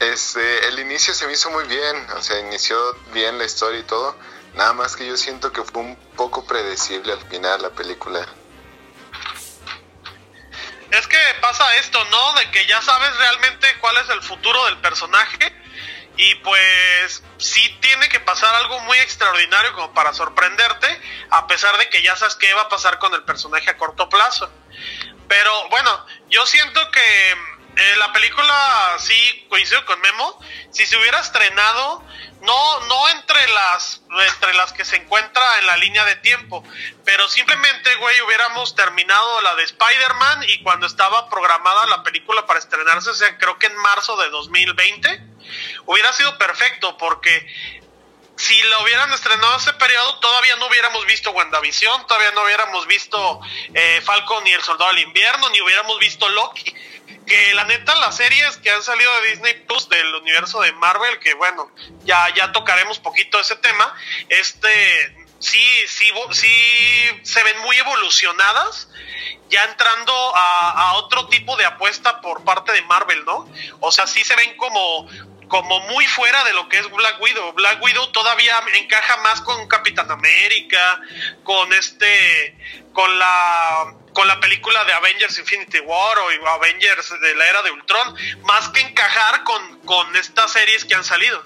Este, 0.00 0.68
el 0.68 0.78
inicio 0.80 1.14
se 1.14 1.26
me 1.26 1.32
hizo 1.32 1.50
muy 1.50 1.64
bien, 1.64 2.06
o 2.16 2.22
sea, 2.22 2.38
inició 2.40 2.76
bien 3.12 3.38
la 3.38 3.44
historia 3.44 3.80
y 3.80 3.84
todo. 3.84 4.16
Nada 4.58 4.72
más 4.72 4.96
que 4.96 5.06
yo 5.06 5.16
siento 5.16 5.52
que 5.52 5.62
fue 5.62 5.82
un 5.82 5.94
poco 6.16 6.44
predecible 6.44 7.12
al 7.12 7.24
final 7.28 7.62
la 7.62 7.70
película. 7.70 8.26
Es 10.90 11.06
que 11.06 11.16
pasa 11.40 11.76
esto, 11.76 12.04
¿no? 12.06 12.32
De 12.32 12.50
que 12.50 12.66
ya 12.66 12.82
sabes 12.82 13.16
realmente 13.18 13.68
cuál 13.80 13.96
es 13.98 14.08
el 14.08 14.20
futuro 14.20 14.64
del 14.64 14.78
personaje 14.78 15.54
y 16.16 16.34
pues 16.36 17.22
sí 17.36 17.78
tiene 17.80 18.08
que 18.08 18.18
pasar 18.18 18.52
algo 18.56 18.80
muy 18.80 18.98
extraordinario 18.98 19.72
como 19.74 19.94
para 19.94 20.12
sorprenderte, 20.12 20.88
a 21.30 21.46
pesar 21.46 21.78
de 21.78 21.88
que 21.88 22.02
ya 22.02 22.16
sabes 22.16 22.34
qué 22.34 22.52
va 22.52 22.62
a 22.62 22.68
pasar 22.68 22.98
con 22.98 23.14
el 23.14 23.22
personaje 23.22 23.70
a 23.70 23.76
corto 23.76 24.08
plazo. 24.08 24.50
Pero 25.28 25.68
bueno, 25.68 26.04
yo 26.30 26.44
siento 26.46 26.80
que 26.90 27.57
eh, 27.76 27.96
la 27.98 28.12
película, 28.12 28.96
sí, 28.98 29.46
coincido 29.48 29.84
con 29.84 30.00
Memo, 30.00 30.40
si 30.70 30.86
se 30.86 30.96
hubiera 30.96 31.20
estrenado, 31.20 32.04
no, 32.42 32.80
no 32.86 33.08
entre 33.08 33.48
las, 33.48 34.02
entre 34.28 34.54
las 34.54 34.72
que 34.72 34.84
se 34.84 34.96
encuentra 34.96 35.42
en 35.58 35.66
la 35.66 35.76
línea 35.76 36.04
de 36.04 36.16
tiempo, 36.16 36.64
pero 37.04 37.28
simplemente, 37.28 37.94
güey, 37.96 38.20
hubiéramos 38.22 38.74
terminado 38.74 39.40
la 39.42 39.54
de 39.56 39.64
Spider-Man 39.64 40.44
y 40.48 40.62
cuando 40.62 40.86
estaba 40.86 41.28
programada 41.28 41.86
la 41.86 42.02
película 42.02 42.46
para 42.46 42.58
estrenarse, 42.58 43.10
o 43.10 43.14
sea, 43.14 43.36
creo 43.38 43.58
que 43.58 43.66
en 43.66 43.76
marzo 43.76 44.16
de 44.16 44.30
2020, 44.30 45.22
hubiera 45.86 46.12
sido 46.12 46.36
perfecto 46.38 46.96
porque 46.96 47.46
si 48.38 48.62
lo 48.62 48.82
hubieran 48.82 49.12
estrenado 49.12 49.56
ese 49.56 49.72
periodo, 49.74 50.20
todavía 50.20 50.54
no 50.56 50.68
hubiéramos 50.68 51.04
visto 51.06 51.32
WandaVision, 51.32 52.06
todavía 52.06 52.30
no 52.30 52.44
hubiéramos 52.44 52.86
visto 52.86 53.40
eh, 53.74 54.00
Falcon 54.04 54.44
ni 54.44 54.52
el 54.52 54.62
Soldado 54.62 54.92
del 54.92 55.00
Invierno, 55.00 55.48
ni 55.50 55.60
hubiéramos 55.60 55.98
visto 55.98 56.28
Loki 56.28 56.74
que 57.26 57.54
la 57.54 57.64
neta 57.64 57.94
las 57.96 58.16
series 58.16 58.56
que 58.58 58.70
han 58.70 58.82
salido 58.82 59.10
de 59.20 59.30
Disney 59.30 59.54
Plus 59.66 59.88
del 59.88 60.14
universo 60.14 60.60
de 60.62 60.72
Marvel, 60.72 61.18
que 61.18 61.34
bueno, 61.34 61.70
ya, 62.04 62.32
ya 62.34 62.52
tocaremos 62.52 62.98
poquito 63.00 63.38
ese 63.38 63.56
tema, 63.56 63.94
este 64.28 65.16
sí, 65.38 65.60
sí, 65.86 66.10
sí 66.32 67.20
se 67.22 67.42
ven 67.42 67.58
muy 67.60 67.76
evolucionadas, 67.76 68.88
ya 69.50 69.64
entrando 69.64 70.12
a, 70.36 70.70
a 70.70 70.92
otro 70.94 71.28
tipo 71.28 71.56
de 71.56 71.66
apuesta 71.66 72.20
por 72.20 72.44
parte 72.44 72.72
de 72.72 72.82
Marvel, 72.82 73.24
¿no? 73.24 73.48
O 73.80 73.92
sea, 73.92 74.06
sí 74.06 74.24
se 74.24 74.36
ven 74.36 74.56
como 74.56 75.08
como 75.48 75.80
muy 75.88 76.06
fuera 76.06 76.44
de 76.44 76.52
lo 76.52 76.68
que 76.68 76.78
es 76.78 76.90
Black 76.90 77.20
Widow. 77.20 77.52
Black 77.52 77.82
Widow 77.82 78.12
todavía 78.12 78.62
encaja 78.74 79.16
más 79.18 79.40
con 79.40 79.66
Capitán 79.66 80.10
América, 80.10 81.00
con 81.42 81.72
este, 81.72 82.56
con 82.92 83.18
la 83.18 83.94
con 84.12 84.26
la 84.26 84.40
película 84.40 84.84
de 84.84 84.92
Avengers 84.94 85.38
Infinity 85.38 85.78
War 85.78 86.18
o 86.18 86.48
Avengers 86.48 87.20
de 87.20 87.34
la 87.36 87.48
era 87.48 87.62
de 87.62 87.70
Ultron, 87.70 88.16
más 88.42 88.68
que 88.70 88.80
encajar 88.80 89.44
con, 89.44 89.78
con 89.80 90.16
estas 90.16 90.50
series 90.52 90.84
que 90.84 90.96
han 90.96 91.04
salido. 91.04 91.40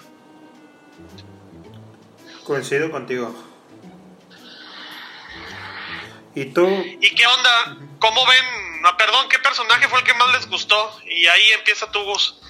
Coincido 2.43 2.89
contigo. 2.89 3.31
¿Y 6.33 6.45
tú? 6.45 6.67
¿Y 6.67 7.13
qué 7.13 7.27
onda? 7.27 7.77
¿Cómo 7.99 8.25
ven? 8.25 8.81
Ah, 8.85 8.97
perdón, 8.97 9.29
¿qué 9.29 9.37
personaje 9.39 9.87
fue 9.87 9.99
el 9.99 10.05
que 10.05 10.13
más 10.15 10.33
les 10.33 10.49
gustó? 10.49 10.99
Y 11.05 11.27
ahí 11.27 11.51
empieza 11.51 11.91
tu 11.91 12.03
Gus. 12.03 12.41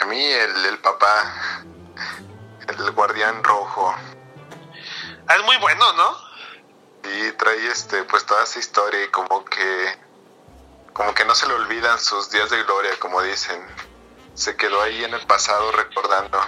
A 0.00 0.06
mí 0.06 0.24
el, 0.24 0.64
el 0.64 0.78
papá, 0.78 1.62
el 2.68 2.90
guardián 2.92 3.44
rojo. 3.44 3.94
Ah, 5.28 5.36
es 5.36 5.44
muy 5.44 5.56
bueno, 5.58 5.92
¿no? 5.92 6.16
Y 7.10 7.32
trae 7.32 7.66
este, 7.66 8.04
pues 8.04 8.24
toda 8.24 8.44
esa 8.44 8.58
historia 8.58 9.04
y 9.04 9.08
como 9.08 9.44
que, 9.44 9.98
como 10.94 11.14
que 11.14 11.24
no 11.26 11.34
se 11.34 11.46
le 11.48 11.54
olvidan 11.54 11.98
sus 12.00 12.30
días 12.30 12.48
de 12.48 12.62
gloria, 12.62 12.92
como 12.98 13.20
dicen. 13.22 13.62
Se 14.34 14.56
quedó 14.56 14.80
ahí 14.80 15.04
en 15.04 15.12
el 15.12 15.26
pasado 15.26 15.70
recordando. 15.72 16.40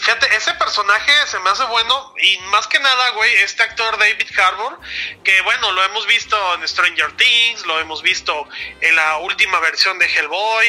Fíjate, 0.00 0.34
ese 0.34 0.54
personaje 0.54 1.12
se 1.26 1.38
me 1.40 1.50
hace 1.50 1.64
bueno 1.64 2.14
y 2.22 2.38
más 2.50 2.66
que 2.66 2.80
nada, 2.80 3.10
güey, 3.10 3.32
este 3.36 3.62
actor 3.62 3.98
David 3.98 4.26
Harbour, 4.38 4.80
que 5.22 5.40
bueno, 5.42 5.72
lo 5.72 5.84
hemos 5.84 6.06
visto 6.06 6.54
en 6.54 6.66
Stranger 6.66 7.16
Things, 7.16 7.66
lo 7.66 7.78
hemos 7.80 8.02
visto 8.02 8.48
en 8.80 8.96
la 8.96 9.18
última 9.18 9.60
versión 9.60 9.98
de 9.98 10.06
Hellboy, 10.06 10.66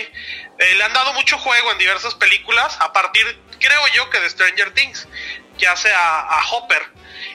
eh, 0.60 0.76
le 0.76 0.84
han 0.84 0.94
dado 0.94 1.14
mucho 1.14 1.38
juego 1.38 1.72
en 1.72 1.78
diversas 1.78 2.14
películas, 2.16 2.78
a 2.82 2.92
partir, 2.92 3.26
creo 3.60 3.88
yo, 3.94 4.10
que 4.10 4.20
de 4.20 4.30
Stranger 4.30 4.74
Things, 4.74 5.08
que 5.58 5.68
hace 5.68 5.92
a 5.94 6.42
Hopper. 6.52 6.92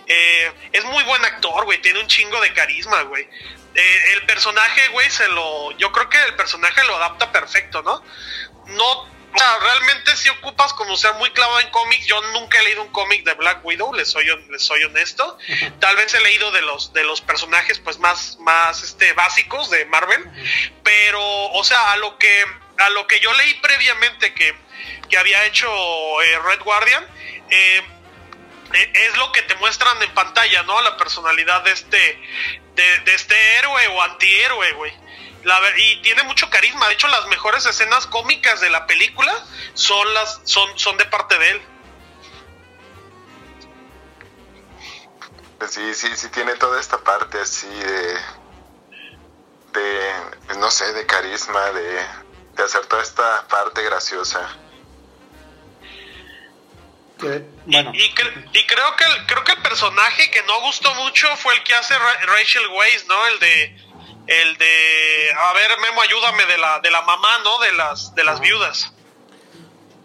Eh, 0.06 0.52
es 0.72 0.84
muy 0.84 1.02
buen 1.04 1.24
actor, 1.24 1.64
güey, 1.64 1.80
tiene 1.80 2.00
un 2.00 2.06
chingo 2.06 2.40
de 2.40 2.52
carisma, 2.52 3.02
güey. 3.02 3.28
Eh, 3.74 4.12
el 4.14 4.24
personaje, 4.26 4.88
güey, 4.88 5.10
se 5.10 5.28
lo. 5.28 5.72
Yo 5.72 5.92
creo 5.92 6.08
que 6.08 6.22
el 6.24 6.34
personaje 6.34 6.82
lo 6.84 6.96
adapta 6.96 7.32
perfecto, 7.32 7.82
¿no? 7.82 8.02
No. 8.66 9.15
O 9.36 9.38
sea, 9.38 9.58
realmente 9.58 10.16
si 10.16 10.30
ocupas 10.30 10.72
como 10.72 10.96
ser 10.96 11.12
muy 11.14 11.30
clavado 11.30 11.60
en 11.60 11.68
cómics, 11.68 12.06
yo 12.06 12.18
nunca 12.32 12.58
he 12.58 12.62
leído 12.62 12.82
un 12.82 12.88
cómic 12.88 13.22
de 13.22 13.34
Black 13.34 13.62
Widow, 13.62 13.92
les 13.92 14.10
soy, 14.10 14.26
les 14.48 14.62
soy 14.62 14.82
honesto. 14.84 15.36
Tal 15.78 15.94
vez 15.96 16.14
he 16.14 16.20
leído 16.20 16.50
de 16.52 16.62
los, 16.62 16.94
de 16.94 17.04
los 17.04 17.20
personajes 17.20 17.78
pues 17.78 17.98
más, 17.98 18.38
más 18.40 18.82
este, 18.82 19.12
básicos 19.12 19.68
de 19.70 19.84
Marvel. 19.84 20.24
Pero, 20.82 21.20
o 21.20 21.64
sea, 21.64 21.92
a 21.92 21.96
lo 21.98 22.16
que 22.16 22.44
a 22.78 22.90
lo 22.90 23.06
que 23.06 23.20
yo 23.20 23.32
leí 23.34 23.54
previamente 23.54 24.34
que, 24.34 24.54
que 25.08 25.18
había 25.18 25.44
hecho 25.44 25.68
eh, 26.22 26.38
Red 26.44 26.60
Guardian, 26.60 27.06
eh, 27.50 27.82
eh, 28.74 28.92
es 28.94 29.16
lo 29.16 29.32
que 29.32 29.42
te 29.42 29.54
muestran 29.56 30.02
en 30.02 30.12
pantalla, 30.14 30.62
¿no? 30.62 30.80
La 30.82 30.96
personalidad 30.96 31.62
de 31.62 31.72
este, 31.72 32.20
de, 32.74 32.98
de 33.00 33.14
este 33.14 33.34
héroe 33.58 33.86
o 33.88 34.02
antihéroe, 34.02 34.72
güey. 34.72 34.92
La, 35.46 35.60
y 35.76 36.02
tiene 36.02 36.24
mucho 36.24 36.50
carisma. 36.50 36.88
De 36.88 36.94
hecho, 36.94 37.06
las 37.06 37.24
mejores 37.28 37.64
escenas 37.66 38.04
cómicas 38.08 38.60
de 38.60 38.68
la 38.68 38.84
película 38.84 39.32
son 39.74 40.12
las 40.12 40.40
son, 40.42 40.76
son 40.76 40.98
de 40.98 41.04
parte 41.04 41.38
de 41.38 41.50
él. 41.52 41.62
Pues 45.56 45.70
sí, 45.70 45.94
sí, 45.94 46.08
sí 46.16 46.28
tiene 46.30 46.56
toda 46.56 46.80
esta 46.80 46.98
parte 46.98 47.38
así 47.40 47.68
de, 47.68 48.18
de 49.72 50.58
no 50.58 50.68
sé, 50.68 50.92
de 50.92 51.06
carisma, 51.06 51.70
de, 51.70 52.04
de 52.56 52.62
hacer 52.64 52.84
toda 52.86 53.04
esta 53.04 53.46
parte 53.46 53.84
graciosa. 53.84 54.40
bueno. 57.20 57.92
y, 57.94 58.00
y, 58.00 58.04
y, 58.52 58.66
creo 58.66 58.96
que 58.96 59.04
el, 59.04 59.26
creo 59.26 59.44
que 59.44 59.52
el 59.52 59.62
personaje 59.62 60.28
que 60.32 60.42
no 60.42 60.60
gustó 60.62 60.92
mucho 60.96 61.28
fue 61.36 61.54
el 61.54 61.62
que 61.62 61.72
hace 61.72 61.96
Rachel 61.96 62.66
Weisz, 62.66 63.06
¿no? 63.06 63.26
El 63.28 63.38
de 63.38 63.85
el 64.26 64.58
de 64.58 65.32
a 65.36 65.52
ver, 65.54 65.70
Memo, 65.80 66.02
ayúdame 66.02 66.46
de 66.46 66.58
la 66.58 66.80
de 66.80 66.90
la 66.90 67.02
mamá, 67.02 67.38
¿no? 67.44 67.58
De 67.60 67.72
las 67.72 68.14
de 68.14 68.24
las 68.24 68.40
viudas. 68.40 68.92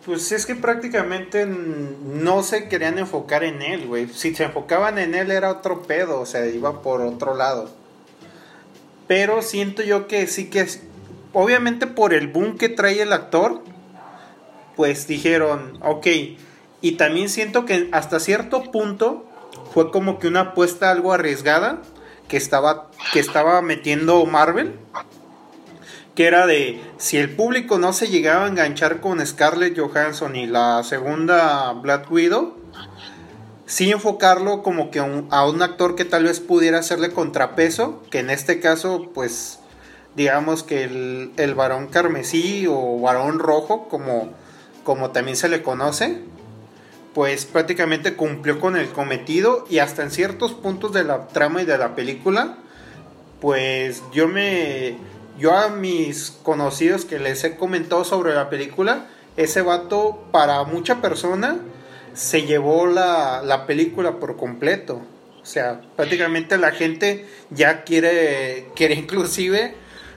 Pues 0.05 0.31
es 0.31 0.47
que 0.47 0.55
prácticamente 0.55 1.45
no 1.45 2.41
se 2.41 2.67
querían 2.67 2.97
enfocar 2.97 3.43
en 3.43 3.61
él, 3.61 3.85
güey. 3.87 4.07
Si 4.09 4.33
se 4.33 4.45
enfocaban 4.45 4.97
en 4.97 5.13
él 5.13 5.29
era 5.29 5.51
otro 5.51 5.83
pedo, 5.83 6.19
o 6.19 6.25
sea, 6.25 6.45
iba 6.47 6.81
por 6.81 7.01
otro 7.01 7.35
lado. 7.35 7.69
Pero 9.07 9.41
siento 9.43 9.83
yo 9.83 10.07
que 10.07 10.25
sí 10.25 10.49
que 10.49 10.61
es, 10.61 10.81
obviamente 11.33 11.85
por 11.85 12.15
el 12.15 12.27
boom 12.27 12.57
que 12.57 12.69
trae 12.69 13.01
el 13.01 13.13
actor, 13.13 13.63
pues 14.75 15.05
dijeron, 15.05 15.77
ok. 15.83 16.07
Y 16.81 16.93
también 16.93 17.29
siento 17.29 17.65
que 17.65 17.89
hasta 17.91 18.19
cierto 18.19 18.71
punto 18.71 19.25
fue 19.71 19.91
como 19.91 20.17
que 20.17 20.27
una 20.27 20.41
apuesta 20.41 20.89
algo 20.89 21.13
arriesgada 21.13 21.81
que 22.31 22.37
estaba, 22.37 22.89
que 23.11 23.19
estaba 23.19 23.61
metiendo 23.61 24.25
Marvel 24.25 24.79
que 26.15 26.27
era 26.27 26.47
de 26.47 26.81
si 26.97 27.17
el 27.17 27.35
público 27.35 27.77
no 27.77 27.91
se 27.91 28.07
llegaba 28.07 28.45
a 28.45 28.47
enganchar 28.47 29.01
con 29.01 29.25
Scarlett 29.25 29.77
Johansson 29.77 30.37
y 30.37 30.47
la 30.47 30.81
segunda 30.85 31.73
Black 31.73 32.09
Widow, 32.09 32.55
sí 33.65 33.91
enfocarlo 33.91 34.63
como 34.63 34.91
que 34.91 34.99
a 34.99 35.03
un, 35.03 35.61
actor 35.61 35.95
que 35.95 36.05
tal 36.05 36.23
vez 36.23 36.39
pudiera 36.39 36.79
hacerle 36.79 37.11
contrapeso, 37.11 38.01
que 38.09 38.19
en 38.19 38.29
este 38.29 38.61
caso, 38.61 39.09
pues, 39.13 39.59
digamos 40.15 40.63
que 40.63 40.83
el, 40.85 41.33
el 41.35 41.53
varón 41.53 41.87
carmesí 41.87 42.65
o 42.65 42.97
varón 43.01 43.39
rojo, 43.39 43.89
como, 43.89 44.29
como 44.85 45.11
también 45.11 45.35
se 45.35 45.49
le 45.49 45.63
conoce, 45.63 46.21
pues 47.13 47.45
prácticamente 47.45 48.15
cumplió 48.15 48.59
con 48.59 48.77
el 48.77 48.89
cometido 48.89 49.65
y 49.69 49.79
hasta 49.79 50.03
en 50.03 50.11
ciertos 50.11 50.53
puntos 50.53 50.93
de 50.93 51.03
la 51.03 51.27
trama 51.27 51.61
y 51.61 51.65
de 51.65 51.77
la 51.77 51.95
película, 51.95 52.57
pues 53.39 54.01
yo 54.13 54.27
me 54.27 54.95
yo 55.37 55.57
a 55.57 55.69
mis 55.69 56.31
conocidos 56.43 57.05
que 57.05 57.17
les 57.17 57.43
he 57.43 57.55
comentado 57.55 58.03
sobre 58.05 58.33
la 58.33 58.49
película, 58.49 59.07
ese 59.37 59.61
vato 59.61 60.23
para 60.31 60.63
mucha 60.63 61.01
persona 61.01 61.57
se 62.13 62.43
llevó 62.43 62.85
la, 62.85 63.41
la 63.43 63.65
película 63.65 64.19
por 64.19 64.37
completo. 64.37 65.01
O 65.41 65.45
sea, 65.45 65.81
prácticamente 65.95 66.57
la 66.57 66.71
gente 66.71 67.25
ya 67.49 67.83
quiere, 67.83 68.67
quiere 68.75 68.93
inclusive, 68.95 69.73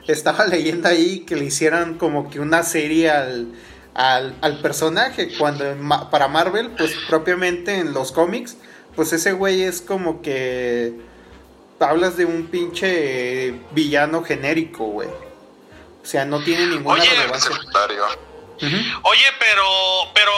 estaba 0.06 0.46
leyendo 0.46 0.88
ahí 0.88 1.20
que 1.20 1.36
le 1.36 1.46
hicieran 1.46 1.94
como 1.94 2.28
que 2.28 2.40
una 2.40 2.62
serie 2.62 3.10
al, 3.10 3.48
al, 3.94 4.36
al 4.42 4.60
personaje, 4.60 5.36
cuando 5.38 5.64
para 6.10 6.28
Marvel, 6.28 6.70
pues 6.70 6.94
propiamente 7.08 7.78
en 7.78 7.94
los 7.94 8.12
cómics, 8.12 8.56
pues 8.96 9.12
ese 9.12 9.32
güey 9.32 9.62
es 9.62 9.80
como 9.80 10.22
que 10.22 10.94
hablas 11.80 12.16
de 12.16 12.24
un 12.24 12.46
pinche 12.46 13.54
villano 13.72 14.24
genérico, 14.24 14.84
güey. 14.84 15.08
O 15.08 16.06
sea, 16.06 16.24
no 16.24 16.42
tiene 16.42 16.66
ninguna 16.66 17.00
Oye, 17.00 17.10
relevancia. 17.10 17.56
Oye, 19.02 19.32
pero, 19.38 20.10
pero, 20.14 20.32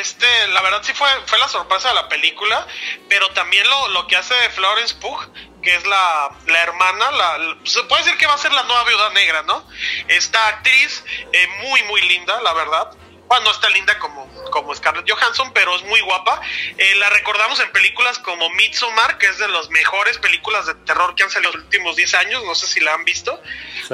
este, 0.00 0.26
la 0.48 0.60
verdad 0.62 0.80
sí 0.82 0.92
fue, 0.92 1.08
fue 1.26 1.38
la 1.38 1.48
sorpresa 1.48 1.88
de 1.88 1.94
la 1.94 2.08
película, 2.08 2.66
pero 3.08 3.28
también 3.30 3.68
lo, 3.68 3.88
lo 3.88 4.06
que 4.06 4.16
hace 4.16 4.34
Florence 4.50 4.94
Pugh, 4.96 5.20
que 5.62 5.74
es 5.74 5.86
la, 5.86 6.30
la 6.46 6.62
hermana, 6.62 7.10
la, 7.12 7.56
se 7.64 7.82
puede 7.84 8.02
decir 8.02 8.18
que 8.18 8.26
va 8.26 8.34
a 8.34 8.38
ser 8.38 8.52
la 8.52 8.64
nueva 8.64 8.84
viuda 8.84 9.10
negra, 9.10 9.42
¿no? 9.42 9.64
Esta 10.08 10.48
actriz, 10.48 11.04
eh, 11.32 11.46
muy, 11.62 11.82
muy 11.84 12.02
linda, 12.02 12.40
la 12.42 12.52
verdad 12.54 12.90
bueno, 13.30 13.44
no 13.44 13.50
está 13.52 13.70
linda 13.70 13.96
como, 14.00 14.26
como 14.50 14.74
Scarlett 14.74 15.08
Johansson, 15.08 15.52
pero 15.52 15.76
es 15.76 15.84
muy 15.84 16.00
guapa. 16.00 16.40
Eh, 16.76 16.96
la 16.96 17.10
recordamos 17.10 17.60
en 17.60 17.70
películas 17.70 18.18
como 18.18 18.50
Midsommar, 18.50 19.18
que 19.18 19.26
es 19.26 19.38
de 19.38 19.46
las 19.46 19.70
mejores 19.70 20.18
películas 20.18 20.66
de 20.66 20.74
terror 20.74 21.14
que 21.14 21.22
han 21.22 21.30
salido 21.30 21.52
en 21.52 21.58
los 21.58 21.64
últimos 21.66 21.94
10 21.94 22.14
años, 22.14 22.42
no 22.44 22.56
sé 22.56 22.66
si 22.66 22.80
la 22.80 22.92
han 22.92 23.04
visto, 23.04 23.40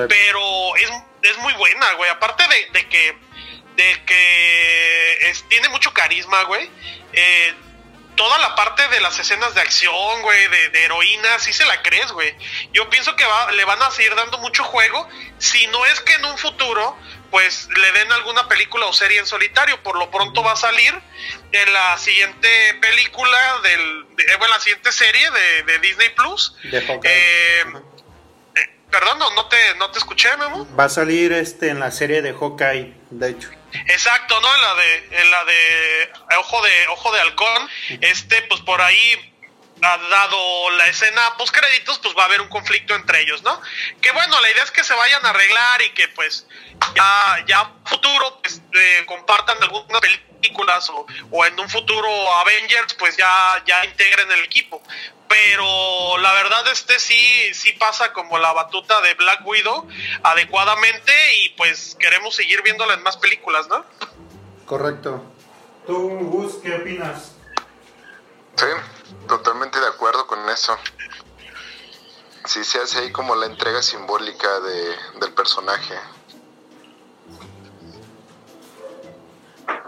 pero 0.09 0.75
es, 0.77 0.91
es, 1.21 1.37
muy 1.37 1.53
buena, 1.53 1.93
güey. 1.97 2.09
Aparte 2.09 2.45
de, 2.49 2.81
de 2.81 2.89
que, 2.89 3.19
de 3.77 4.05
que 4.07 5.35
tiene 5.51 5.69
mucho 5.69 5.93
carisma, 5.93 6.45
güey. 6.45 6.71
Eh, 7.13 7.55
toda 8.17 8.39
la 8.39 8.55
parte 8.55 8.89
de 8.89 9.01
las 9.01 9.19
escenas 9.19 9.55
de 9.55 9.61
acción, 9.61 10.23
güey, 10.23 10.49
de, 10.49 10.71
de, 10.71 10.85
heroína, 10.85 11.39
sí 11.41 11.53
se 11.53 11.67
la 11.67 11.83
crees, 11.83 12.11
güey. 12.13 12.35
Yo 12.73 12.89
pienso 12.89 13.15
que 13.17 13.27
va, 13.27 13.53
le 13.53 13.67
van 13.67 13.83
a 13.83 13.91
seguir 13.91 14.15
dando 14.15 14.39
mucho 14.39 14.65
juego, 14.65 15.07
si 15.37 15.67
no 15.67 15.85
es 15.85 16.01
que 16.01 16.15
en 16.15 16.25
un 16.25 16.39
futuro 16.39 16.97
pues 17.31 17.69
le 17.69 17.93
den 17.93 18.13
alguna 18.13 18.49
película 18.49 18.87
o 18.87 18.93
serie 18.93 19.19
en 19.19 19.27
solitario. 19.27 19.83
Por 19.83 19.99
lo 19.99 20.11
pronto 20.11 20.43
va 20.43 20.53
a 20.53 20.57
salir 20.57 20.95
en 21.53 21.73
la 21.73 21.99
siguiente 21.99 22.75
película 22.81 23.61
del, 23.63 24.17
de, 24.17 24.37
bueno, 24.37 24.55
la 24.55 24.61
siguiente 24.61 24.93
serie 24.93 25.31
de, 25.31 25.63
de 25.65 25.79
Disney 25.81 26.11
Plus. 26.11 26.57
De 26.65 26.79
eh, 26.79 27.65
eh, 28.55 28.77
perdón, 28.91 29.19
no, 29.19 29.31
no, 29.35 29.47
te, 29.47 29.75
no 29.77 29.91
te 29.91 29.99
escuché, 29.99 30.37
Memo. 30.37 30.67
Va 30.77 30.85
a 30.85 30.89
salir 30.89 31.33
este 31.33 31.69
en 31.69 31.81
la 31.81 31.91
serie 31.91 32.23
de 32.23 32.33
Hawkeye, 32.33 32.95
de 33.11 33.31
hecho. 33.31 33.51
Exacto, 33.73 34.41
¿no? 34.41 34.55
En 34.55 34.61
la 34.63 34.75
de, 34.75 34.97
en 35.11 35.31
la 35.31 35.45
de 35.45 36.13
Ojo 36.39 36.63
de, 36.63 36.89
Ojo 36.89 37.13
de 37.13 37.21
Halcón, 37.21 37.69
este, 38.01 38.43
pues 38.43 38.61
por 38.63 38.81
ahí 38.81 39.36
dado 39.81 40.71
la 40.71 40.87
escena 40.89 41.37
post 41.37 41.55
créditos, 41.55 41.99
pues 41.99 42.17
va 42.17 42.23
a 42.23 42.27
haber 42.27 42.41
un 42.41 42.49
conflicto 42.49 42.95
entre 42.95 43.21
ellos, 43.21 43.43
¿no? 43.43 43.61
Que 44.01 44.11
bueno, 44.13 44.41
la 44.41 44.51
idea 44.51 44.63
es 44.63 44.71
que 44.71 44.85
se 44.85 44.95
vayan 44.95 45.25
a 45.25 45.31
arreglar 45.31 45.83
y 45.83 45.91
que 45.91 46.09
pues 46.09 46.47
ya, 46.95 47.45
ya 47.47 47.73
futuro 47.85 48.41
pues, 48.43 48.63
eh, 48.73 49.05
compartan 49.07 49.63
algunas 49.63 50.01
películas 50.01 50.89
o, 50.91 51.07
o, 51.31 51.45
en 51.45 51.59
un 51.59 51.69
futuro 51.69 52.09
Avengers 52.37 52.95
pues 52.95 53.17
ya, 53.17 53.63
ya 53.67 53.85
integren 53.85 54.31
el 54.33 54.45
equipo. 54.45 54.83
Pero 55.29 56.19
la 56.19 56.33
verdad 56.35 56.67
este 56.69 56.99
sí, 57.01 57.53
sí 57.53 57.73
pasa 57.73 58.13
como 58.13 58.39
la 58.39 58.53
batuta 58.53 59.01
de 59.01 59.15
Black 59.15 59.45
Widow 59.45 59.89
adecuadamente 60.23 61.13
y 61.43 61.49
pues 61.51 61.97
queremos 61.99 62.35
seguir 62.35 62.63
viéndola 62.63 62.95
en 62.95 63.03
más 63.03 63.17
películas, 63.17 63.67
¿no? 63.69 63.85
Correcto. 64.65 65.25
¿Tú, 65.87 66.09
Gus, 66.09 66.57
qué 66.63 66.75
opinas? 66.75 67.33
Sí, 68.57 68.67
totalmente 69.29 69.81
de 69.81 69.87
acuerdo 69.87 70.27
con 70.27 70.49
eso. 70.49 70.79
Sí 72.45 72.65
se 72.65 72.81
hace 72.81 72.99
ahí 72.99 73.13
como 73.13 73.35
la 73.35 73.47
entrega 73.47 73.83
simbólica 73.83 74.61
de, 74.61 74.97
del 75.21 75.33
personaje. 75.35 75.95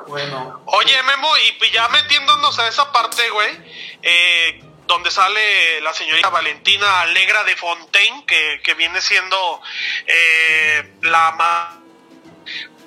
Bueno. 0.08 0.62
Oye, 0.64 1.02
Memo, 1.02 1.28
y 1.36 1.70
ya 1.70 1.88
metiéndonos 1.88 2.58
a 2.58 2.68
esa 2.68 2.90
parte, 2.92 3.28
güey, 3.30 3.98
eh, 4.02 4.64
donde 4.86 5.10
sale 5.10 5.80
la 5.82 5.92
señorita 5.92 6.30
Valentina 6.30 7.02
Alegra 7.02 7.44
de 7.44 7.54
Fontaine, 7.56 8.24
que, 8.26 8.60
que 8.64 8.74
viene 8.74 9.00
siendo 9.02 9.60
eh, 10.06 10.94
la 11.02 11.78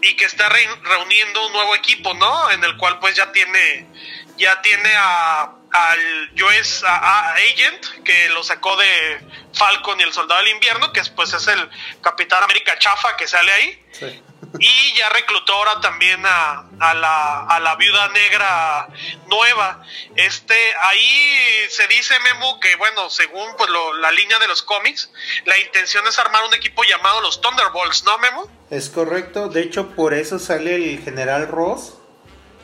y 0.02 0.16
que 0.16 0.26
está 0.26 0.50
re 0.50 0.68
reuniendo 0.82 1.46
un 1.46 1.54
nuevo 1.54 1.76
equipo, 1.76 2.14
¿no? 2.16 2.50
En 2.50 2.64
el 2.64 2.76
cual 2.78 3.00
pues 3.00 3.16
ya 3.16 3.32
tiene 3.32 3.88
ya 4.36 4.60
tiene 4.64 4.92
a 4.96 5.52
al 5.72 6.32
US 6.44 6.84
Agent 6.84 8.04
que 8.04 8.30
lo 8.30 8.44
sacó 8.44 8.76
de 8.78 9.22
Falcon 9.54 10.00
y 10.00 10.04
el 10.04 10.14
Soldado 10.14 10.42
del 10.42 10.52
Invierno, 10.52 10.92
que 10.92 11.02
pues 11.16 11.34
es 11.34 11.48
el 11.48 11.70
Capitán 12.02 12.44
América 12.44 12.78
Chafa 12.78 13.16
que 13.18 13.28
sale 13.28 13.52
ahí. 13.52 13.86
Sí. 13.92 14.24
Y 14.60 14.94
ya 14.98 15.08
reclutó 15.10 15.54
ahora 15.54 15.80
también 15.80 16.22
a, 16.26 16.66
a, 16.80 16.94
la, 16.94 17.46
a 17.48 17.60
la 17.62 17.76
viuda 17.76 18.10
negra 18.10 18.88
nueva. 19.28 19.82
Este, 20.16 20.56
ahí 20.82 21.68
se 21.70 21.88
dice, 21.88 22.20
Memo, 22.20 22.60
que 22.60 22.76
bueno, 22.76 23.10
según 23.10 23.56
pues 23.58 23.70
lo, 23.70 23.94
la 23.94 24.12
línea 24.12 24.40
de 24.40 24.50
los 24.50 24.62
cómics, 24.62 25.10
la 25.46 25.58
intención 25.58 26.06
es 26.06 26.20
armar 26.20 26.44
un 26.44 26.54
equipo 26.54 26.84
llamado 26.84 27.22
los 27.22 27.40
Thunderbolts, 27.40 28.04
¿no, 28.04 28.18
Memo? 28.18 28.52
Es 28.70 28.90
correcto, 28.90 29.48
de 29.48 29.62
hecho 29.62 29.92
por 29.92 30.14
eso 30.14 30.38
sale 30.38 30.76
el 30.76 31.02
general 31.02 31.48
Ross 31.48 31.94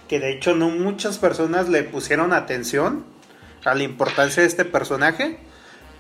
que 0.08 0.20
de 0.20 0.32
hecho 0.32 0.56
no 0.56 0.70
muchas 0.70 1.18
personas 1.18 1.70
le 1.70 1.84
pusieron 1.84 2.34
atención 2.34 3.06
a 3.66 3.76
la 3.76 3.84
importancia 3.84 4.42
de 4.42 4.48
este 4.48 4.66
personaje, 4.66 5.40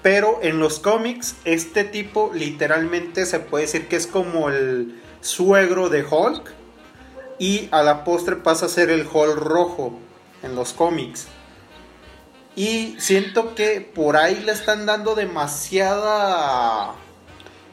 pero 0.01 0.39
en 0.41 0.59
los 0.59 0.79
cómics 0.79 1.35
este 1.43 1.83
tipo 1.83 2.31
literalmente 2.33 3.25
se 3.25 3.39
puede 3.39 3.65
decir 3.65 3.87
que 3.87 3.95
es 3.95 4.07
como 4.07 4.49
el, 4.49 5.01
suegro 5.21 5.89
de 5.89 6.03
Hulk 6.03 6.51
y 7.39 7.67
a 7.71 7.83
la 7.83 8.03
postre 8.03 8.35
pasa 8.37 8.65
a 8.65 8.69
ser 8.69 8.89
el 8.89 9.07
Hulk 9.07 9.37
rojo 9.37 9.99
en 10.43 10.55
los 10.55 10.73
cómics. 10.73 11.27
Y 12.55 12.95
siento 12.97 13.53
que 13.53 13.81
por 13.81 14.17
ahí 14.17 14.41
le 14.43 14.51
están 14.51 14.87
dando 14.87 15.13
demasiada 15.13 16.95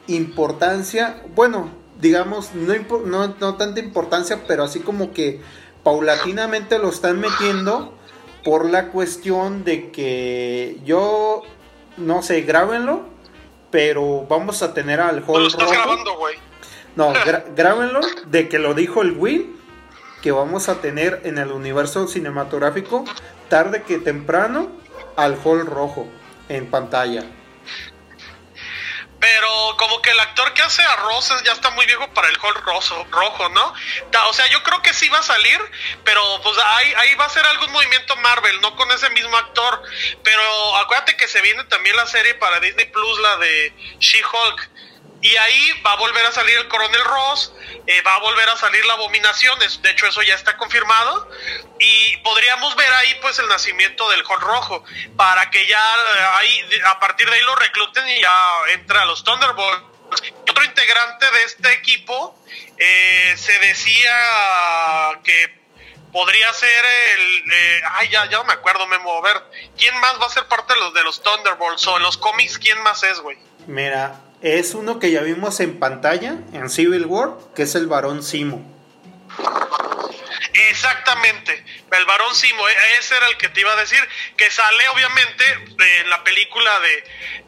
importancia. 0.06 1.22
Bueno, 1.34 1.70
digamos, 2.00 2.54
no, 2.54 2.74
no, 3.06 3.34
no 3.40 3.54
tanta 3.54 3.80
importancia, 3.80 4.42
pero 4.46 4.64
así 4.64 4.80
como 4.80 5.12
que 5.12 5.40
paulatinamente 5.84 6.78
lo 6.78 6.88
están 6.88 7.20
metiendo 7.20 7.94
por 8.42 8.68
la 8.68 8.88
cuestión 8.88 9.62
de 9.62 9.90
que 9.92 10.78
yo, 10.84 11.42
no 11.96 12.22
sé, 12.22 12.40
grábenlo, 12.40 13.04
pero 13.70 14.26
vamos 14.28 14.62
a 14.62 14.74
tener 14.74 15.00
al 15.00 15.18
Hulk 15.18 15.28
Lo 15.28 15.46
estás 15.46 15.70
grabando, 15.70 16.16
güey. 16.16 16.36
No, 16.96 17.12
grábenlo 17.56 18.00
de 18.26 18.48
que 18.48 18.58
lo 18.58 18.74
dijo 18.74 19.02
el 19.02 19.12
Will, 19.12 19.56
que 20.22 20.32
vamos 20.32 20.68
a 20.68 20.80
tener 20.80 21.20
en 21.24 21.38
el 21.38 21.52
universo 21.52 22.08
cinematográfico, 22.08 23.04
tarde 23.48 23.82
que 23.82 23.98
temprano, 23.98 24.68
al 25.16 25.38
Hulk 25.42 25.68
rojo 25.68 26.06
en 26.48 26.66
pantalla. 26.66 27.24
Pero 29.24 29.74
como 29.78 30.02
que 30.02 30.10
el 30.10 30.20
actor 30.20 30.52
que 30.52 30.60
hace 30.60 30.82
a 30.82 30.96
Roses 30.96 31.42
ya 31.44 31.52
está 31.52 31.70
muy 31.70 31.86
viejo 31.86 32.12
para 32.12 32.28
el 32.28 32.36
Hulk 32.36 32.62
roso, 32.66 33.06
rojo, 33.10 33.48
¿no? 33.48 33.72
O 34.28 34.32
sea, 34.34 34.46
yo 34.48 34.62
creo 34.62 34.82
que 34.82 34.92
sí 34.92 35.08
va 35.08 35.20
a 35.20 35.22
salir, 35.22 35.58
pero 36.04 36.20
pues 36.42 36.58
ahí, 36.58 36.92
ahí 36.98 37.14
va 37.14 37.24
a 37.24 37.30
ser 37.30 37.42
algún 37.46 37.72
movimiento 37.72 38.16
Marvel, 38.16 38.60
no 38.60 38.76
con 38.76 38.92
ese 38.92 39.08
mismo 39.08 39.34
actor. 39.34 39.82
Pero 40.22 40.76
acuérdate 40.76 41.16
que 41.16 41.26
se 41.26 41.40
viene 41.40 41.64
también 41.64 41.96
la 41.96 42.06
serie 42.06 42.34
para 42.34 42.60
Disney 42.60 42.84
Plus, 42.84 43.18
la 43.20 43.38
de 43.38 43.72
She-Hulk. 43.98 44.68
Y 45.24 45.38
ahí 45.38 45.72
va 45.80 45.92
a 45.92 45.96
volver 45.96 46.26
a 46.26 46.32
salir 46.32 46.54
el 46.58 46.68
coronel 46.68 47.02
Ross, 47.02 47.50
eh, 47.86 48.02
va 48.02 48.16
a 48.16 48.18
volver 48.18 48.46
a 48.46 48.58
salir 48.58 48.84
la 48.84 48.92
abominación, 48.92 49.58
de 49.58 49.90
hecho 49.90 50.06
eso 50.06 50.20
ya 50.20 50.34
está 50.34 50.58
confirmado, 50.58 51.30
y 51.80 52.18
podríamos 52.18 52.76
ver 52.76 52.92
ahí 52.92 53.16
pues 53.22 53.38
el 53.38 53.48
nacimiento 53.48 54.06
del 54.10 54.20
Hulk 54.20 54.42
rojo, 54.42 54.84
para 55.16 55.48
que 55.48 55.66
ya 55.66 55.78
eh, 55.78 56.20
ahí, 56.34 56.70
a 56.84 57.00
partir 57.00 57.26
de 57.26 57.36
ahí 57.36 57.42
lo 57.42 57.54
recluten 57.54 58.06
y 58.06 58.20
ya 58.20 58.52
entra 58.74 59.00
a 59.00 59.06
los 59.06 59.24
Thunderbolts. 59.24 59.82
Otro 60.50 60.62
integrante 60.62 61.30
de 61.30 61.42
este 61.44 61.72
equipo 61.72 62.38
eh, 62.76 63.34
se 63.38 63.58
decía 63.60 64.14
que 65.24 65.58
podría 66.12 66.52
ser 66.52 66.84
el. 67.14 67.82
ay, 67.92 68.10
ya, 68.10 68.26
ya 68.26 68.36
no 68.36 68.44
me 68.44 68.52
acuerdo, 68.52 68.86
Memo. 68.88 69.16
A 69.16 69.22
ver, 69.22 69.42
¿quién 69.78 69.98
más 70.00 70.20
va 70.20 70.26
a 70.26 70.28
ser 70.30 70.46
parte 70.48 70.74
de 70.74 70.80
los, 70.80 70.92
de 70.92 71.02
los 71.02 71.22
Thunderbolts? 71.22 71.86
O 71.86 71.96
en 71.96 72.02
los 72.02 72.18
cómics, 72.18 72.58
¿quién 72.58 72.78
más 72.82 73.02
es, 73.02 73.20
güey? 73.20 73.38
Mira, 73.66 74.20
es 74.44 74.74
uno 74.74 75.00
que 75.00 75.10
ya 75.10 75.22
vimos 75.22 75.58
en 75.60 75.78
pantalla 75.78 76.36
en 76.52 76.68
Civil 76.68 77.06
War, 77.06 77.30
que 77.56 77.62
es 77.62 77.74
el 77.74 77.86
varón 77.86 78.22
Simo. 78.22 78.62
Exactamente, 80.52 81.64
el 81.90 82.04
varón 82.04 82.34
Simo, 82.34 82.68
e-, 82.68 82.98
ese 82.98 83.16
era 83.16 83.26
el 83.28 83.38
que 83.38 83.48
te 83.48 83.62
iba 83.62 83.72
a 83.72 83.76
decir, 83.76 83.98
que 84.36 84.50
sale 84.50 84.88
obviamente 84.90 85.44
en 86.00 86.10
la 86.10 86.22
película 86.22 86.78
de, 86.80 87.04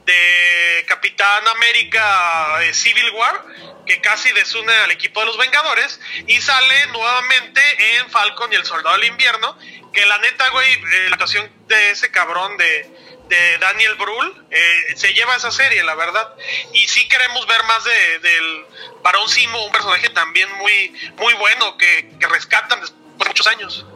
de 0.07 0.85
Capitán 0.89 1.47
América 1.49 2.63
eh, 2.63 2.73
Civil 2.73 3.11
War, 3.11 3.45
que 3.85 4.01
casi 4.01 4.33
desune 4.33 4.73
al 4.73 4.91
equipo 4.91 5.21
de 5.21 5.27
los 5.27 5.37
Vengadores, 5.37 6.01
y 6.27 6.41
sale 6.41 6.87
nuevamente 6.87 7.61
en 7.99 8.11
Falcon 8.11 8.51
y 8.55 8.57
el 8.57 8.65
Soldado 8.65 8.97
del 8.97 9.05
Invierno, 9.05 9.59
que 9.93 10.07
la 10.07 10.17
neta, 10.19 10.49
güey, 10.49 10.73
eh, 10.73 11.07
la 11.09 11.17
actuación 11.17 11.51
de 11.69 11.91
ese 11.91 12.11
cabrón 12.11 12.57
de, 12.57 12.91
de 13.29 13.59
Daniel 13.59 13.95
Brühl 13.97 14.47
eh, 14.51 14.97
se 14.97 15.13
lleva 15.13 15.37
esa 15.37 15.51
serie, 15.51 15.83
la 15.85 15.95
verdad. 15.95 16.35
Y 16.73 16.87
sí 16.89 17.09
queremos 17.09 17.47
ver 17.47 17.63
más 17.65 17.85
de, 17.85 18.19
del 18.21 18.67
Barón 19.03 19.29
Simo, 19.29 19.65
un 19.65 19.73
personaje 19.73 20.09
también 20.11 20.49
muy, 20.59 20.93
muy 21.19 21.35
bueno 21.35 21.77
que, 21.77 22.11
que 22.19 22.27
rescatan 22.29 22.81
después 22.81 23.19
de 23.19 23.25
muchos 23.27 23.47
años. 23.47 23.87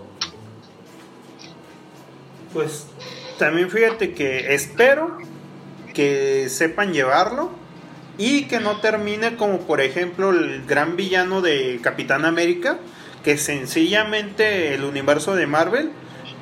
Pues 2.53 2.87
también 3.39 3.71
fíjate 3.71 4.15
que 4.15 4.55
espero 4.55 5.19
que 5.95 6.49
sepan 6.49 6.93
llevarlo 6.93 7.53
y 8.19 8.49
que 8.49 8.61
no 8.61 8.81
termine 8.81 9.37
como 9.37 9.67
por 9.67 9.81
ejemplo 9.81 10.31
el 10.31 10.67
gran 10.67 10.97
villano 10.97 11.41
de 11.41 11.81
Capitán 11.83 12.25
América, 12.25 12.79
que 13.25 13.39
sencillamente 13.39 14.75
el 14.75 14.85
universo 14.85 15.37
de 15.37 15.47
Marvel 15.47 15.91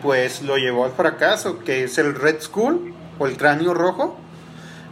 pues 0.03 0.43
lo 0.43 0.57
llevó 0.57 0.85
al 0.85 0.93
fracaso, 0.93 1.59
que 1.61 1.85
es 1.85 1.99
el 1.99 2.15
Red 2.15 2.41
Skull 2.43 2.95
o 3.19 3.27
el 3.27 3.37
cráneo 3.37 3.75
rojo, 3.75 4.17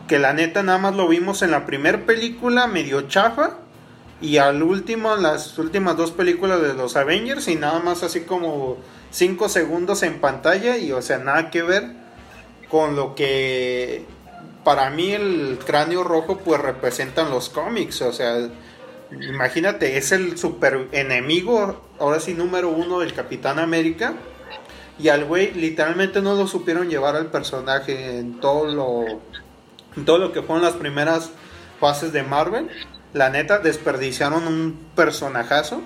que 0.09 0.19
la 0.19 0.33
neta 0.33 0.63
nada 0.63 0.79
más 0.79 0.95
lo 0.95 1.09
vimos 1.09 1.43
en 1.43 1.51
la 1.51 1.67
primera 1.67 2.07
película 2.07 2.67
medio 2.67 3.03
chafa 3.03 3.59
y 4.21 4.39
al 4.39 4.63
último, 4.63 5.17
las 5.17 5.59
últimas 5.59 5.97
dos 5.97 6.13
películas 6.13 6.63
de 6.63 6.75
los 6.75 6.97
Avengers 6.97 7.49
y 7.49 7.57
nada 7.57 7.81
más 7.81 8.03
así 8.03 8.21
como 8.23 8.79
5 9.11 9.49
segundos 9.49 10.03
en 10.03 10.21
pantalla 10.21 10.79
y 10.79 10.93
o 10.93 11.03
sea, 11.03 11.19
nada 11.19 11.51
que 11.51 11.63
ver 11.63 11.85
con 12.71 12.97
lo 12.97 13.15
que 13.15 14.05
para 14.65 14.91
mí 14.91 15.13
el 15.13 15.59
cráneo 15.65 16.03
rojo 16.03 16.39
pues 16.39 16.61
representan 16.61 17.31
los 17.31 17.49
cómics, 17.49 18.03
o 18.03 18.13
sea, 18.13 18.49
imagínate, 19.11 19.97
es 19.97 20.13
el 20.13 20.37
super 20.39 20.89
enemigo, 20.93 21.89
ahora 22.01 22.19
sí 22.19 22.35
número 22.35 22.71
uno 22.71 23.01
del 23.01 23.13
Capitán 23.13 23.59
América 23.59 24.15
y 24.99 25.09
al 25.09 25.25
güey 25.25 25.53
literalmente 25.53 26.23
no 26.23 26.35
lo 26.35 26.47
supieron 26.47 26.89
llevar 26.89 27.17
al 27.17 27.27
personaje 27.27 28.19
en 28.19 28.41
todo 28.41 28.67
lo, 28.67 29.21
todo 30.05 30.19
lo 30.19 30.33
que 30.33 30.43
fueron 30.43 30.65
las 30.65 30.75
primeras 30.75 31.31
fases 31.79 32.13
de 32.13 32.23
Marvel. 32.23 32.69
La 33.13 33.31
neta, 33.31 33.59
desperdiciaron 33.59 34.47
un 34.47 34.79
personajazo. 34.95 35.83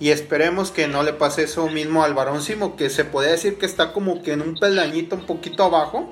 Y 0.00 0.10
esperemos 0.10 0.70
que 0.70 0.86
no 0.86 1.02
le 1.02 1.12
pase 1.12 1.42
eso 1.42 1.66
mismo 1.68 2.04
al 2.04 2.14
varón 2.14 2.40
que 2.76 2.88
se 2.88 3.04
puede 3.04 3.32
decir 3.32 3.58
que 3.58 3.66
está 3.66 3.92
como 3.92 4.22
que 4.22 4.32
en 4.32 4.42
un 4.42 4.54
peldañito 4.54 5.16
un 5.16 5.26
poquito 5.26 5.64
abajo 5.64 6.08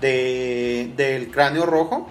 de, 0.00 0.92
del 0.96 1.30
cráneo 1.30 1.66
rojo. 1.66 2.08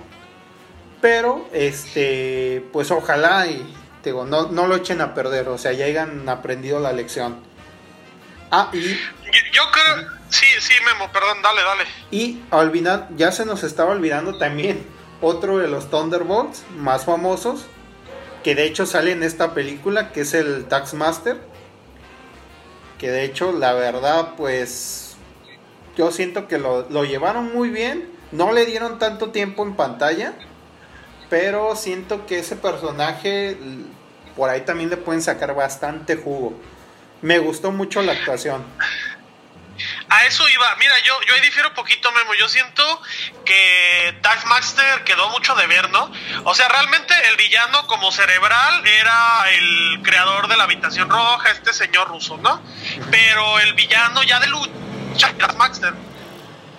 Pero, 1.01 1.45
este, 1.51 2.65
pues 2.71 2.91
ojalá 2.91 3.45
y 3.47 3.61
digo, 4.05 4.25
no, 4.25 4.51
no 4.51 4.67
lo 4.67 4.75
echen 4.77 5.01
a 5.01 5.13
perder, 5.13 5.49
o 5.49 5.57
sea, 5.57 5.73
ya 5.73 5.85
hayan 5.85 6.29
aprendido 6.29 6.79
la 6.79 6.93
lección. 6.93 7.54
Ah, 8.57 8.69
y. 8.71 8.97
Yo, 9.51 9.63
creo. 9.69 10.09
Sí, 10.29 10.45
sí, 10.61 10.73
Memo, 10.85 11.11
perdón, 11.11 11.41
dale, 11.43 11.61
dale. 11.61 11.83
Y 12.09 12.41
olvidar, 12.51 13.09
ya 13.17 13.33
se 13.33 13.45
nos 13.45 13.63
estaba 13.63 13.91
olvidando 13.91 14.37
también 14.37 14.85
otro 15.21 15.57
de 15.57 15.67
los 15.67 15.89
Thunderbolts 15.89 16.63
más 16.77 17.03
famosos, 17.03 17.65
que 18.45 18.55
de 18.55 18.63
hecho 18.63 18.85
sale 18.85 19.11
en 19.11 19.23
esta 19.23 19.53
película, 19.53 20.13
que 20.13 20.21
es 20.21 20.33
el 20.33 20.67
Taxmaster. 20.69 21.37
Que 22.97 23.11
de 23.11 23.25
hecho, 23.25 23.51
la 23.51 23.73
verdad, 23.73 24.35
pues. 24.37 25.17
Yo 25.97 26.11
siento 26.11 26.47
que 26.47 26.57
lo, 26.57 26.89
lo 26.89 27.03
llevaron 27.03 27.53
muy 27.53 27.69
bien. 27.69 28.09
No 28.31 28.53
le 28.53 28.65
dieron 28.65 28.99
tanto 28.99 29.31
tiempo 29.31 29.63
en 29.63 29.75
pantalla. 29.75 30.33
Pero 31.29 31.75
siento 31.75 32.25
que 32.25 32.39
ese 32.39 32.55
personaje. 32.55 33.57
Por 34.37 34.49
ahí 34.49 34.61
también 34.61 34.89
le 34.89 34.95
pueden 34.95 35.21
sacar 35.21 35.53
bastante 35.55 36.15
jugo 36.15 36.53
me 37.25 37.39
gustó 37.39 37.71
mucho 37.71 38.03
la 38.03 38.11
actuación. 38.11 38.63
A 40.09 40.25
eso 40.25 40.47
iba. 40.47 40.75
Mira, 40.75 40.93
yo, 41.03 41.19
yo 41.27 41.33
ahí 41.33 41.41
difiero 41.41 41.69
un 41.69 41.73
poquito, 41.75 42.11
Memo. 42.11 42.35
Yo 42.35 42.47
siento 42.47 43.01
que 43.43 44.15
Taskmaster 44.21 45.03
quedó 45.03 45.29
mucho 45.29 45.55
de 45.55 45.65
ver, 45.65 45.89
¿no? 45.89 46.11
O 46.43 46.53
sea, 46.53 46.67
realmente 46.67 47.13
el 47.29 47.35
villano 47.35 47.87
como 47.87 48.11
cerebral 48.11 48.85
era 48.85 49.49
el 49.49 50.01
creador 50.03 50.47
de 50.47 50.55
la 50.55 50.65
habitación 50.65 51.09
roja, 51.09 51.49
este 51.49 51.73
señor 51.73 52.09
ruso, 52.09 52.37
¿no? 52.37 52.61
Pero 53.09 53.59
el 53.59 53.73
villano 53.73 54.21
ya 54.21 54.39
de 54.39 54.47
lucha, 54.47 55.33
Taskmaster. 55.39 55.93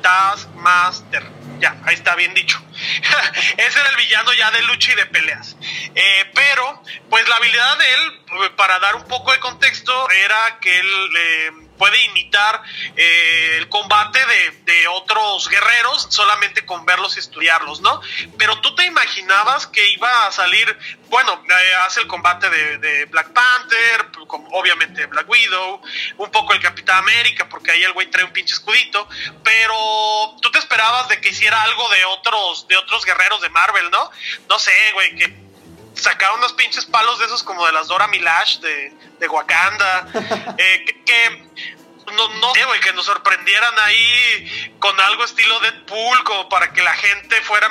Taskmaster. 0.01 1.36
Ya, 1.59 1.77
ahí 1.85 1.95
está 1.95 2.15
bien 2.15 2.35
dicho. 2.35 2.61
Ese 3.57 3.81
era 3.81 3.91
el 3.91 3.97
villano 3.97 4.33
ya 4.35 4.51
de 4.51 4.63
lucha 4.63 4.93
y 4.93 4.97
de 4.97 5.07
peleas. 5.07 5.57
Eh, 5.95 6.31
pero, 6.35 6.83
pues 7.09 7.29
la 7.29 7.37
habilidad 7.37 7.79
de 7.79 7.95
él, 7.95 8.53
para 8.57 8.79
dar 8.79 8.97
un 8.97 9.05
poco 9.05 9.33
de 9.33 9.41
contexto, 9.41 10.11
era 10.11 10.59
que 10.61 10.79
él 10.79 11.11
eh, 11.19 11.51
puede 11.77 12.01
imitar 12.07 12.63
eh, 12.97 13.57
el 13.59 13.69
combate 13.69 14.19
de, 14.27 14.57
otros 14.89 15.49
guerreros 15.49 16.07
solamente 16.11 16.65
con 16.65 16.85
verlos 16.87 17.17
y 17.17 17.21
estudiarlos, 17.21 17.81
¿no? 17.81 18.01
Pero 18.39 18.61
tú 18.61 18.75
te 18.75 18.85
imaginabas 18.85 19.67
que 19.67 19.85
iba 19.93 20.27
a 20.27 20.33
salir, 20.33 20.79
bueno, 21.09 21.43
hace 21.87 22.01
el 22.01 22.07
combate 22.07 22.49
de, 22.49 23.05
Black 23.07 23.33
Panther, 23.33 24.07
obviamente 24.53 25.07
Black 25.07 25.29
Widow, 25.29 25.83
un 26.19 26.31
poco 26.31 26.53
el 26.53 26.61
Capitán 26.61 26.99
América, 26.99 27.49
porque 27.49 27.73
ahí 27.73 27.83
el 27.83 27.93
güey 27.93 28.11
trae 28.11 28.25
un 28.25 28.33
pinche 28.33 28.55
escudito, 28.55 29.09
pero 29.43 30.37
tú 30.41 30.51
te 30.51 30.59
esperabas 30.59 31.09
de 31.09 31.21
que 31.21 31.31
hiciera 31.31 31.63
algo 31.63 31.89
de 31.89 32.05
otros, 32.05 32.69
de 32.69 32.77
otros 32.77 33.05
guerreros 33.05 33.41
de 33.41 33.49
Marvel, 33.51 33.91
¿no? 33.91 34.11
No 34.49 34.59
sé, 34.59 34.73
güey, 34.95 35.15
que 35.17 35.46
sacaba 35.97 36.35
unos 36.37 36.53
pinches 36.53 36.87
palos 36.87 37.19
de 37.19 37.27
esos 37.27 37.43
como 37.43 37.67
de 37.67 37.73
las 37.73 37.89
Dora 37.89 38.07
Milash 38.07 38.59
de, 38.59 38.93
de 39.19 39.29
Wakanda, 39.29 40.09
eh, 40.59 41.03
que, 41.05 41.47
no, 42.13 42.29
no 42.29 42.55
sé, 42.55 42.65
güey, 42.65 42.81
que 42.81 42.93
nos 42.93 43.07
sorprendieran 43.07 43.75
ahí 43.81 44.75
con 44.79 44.99
algo 45.01 45.25
estilo 45.25 45.59
Deadpool, 45.61 46.25
como 46.25 46.49
para 46.49 46.73
que 46.73 46.83
la 46.83 46.95
gente 46.95 47.41
fuera 47.43 47.69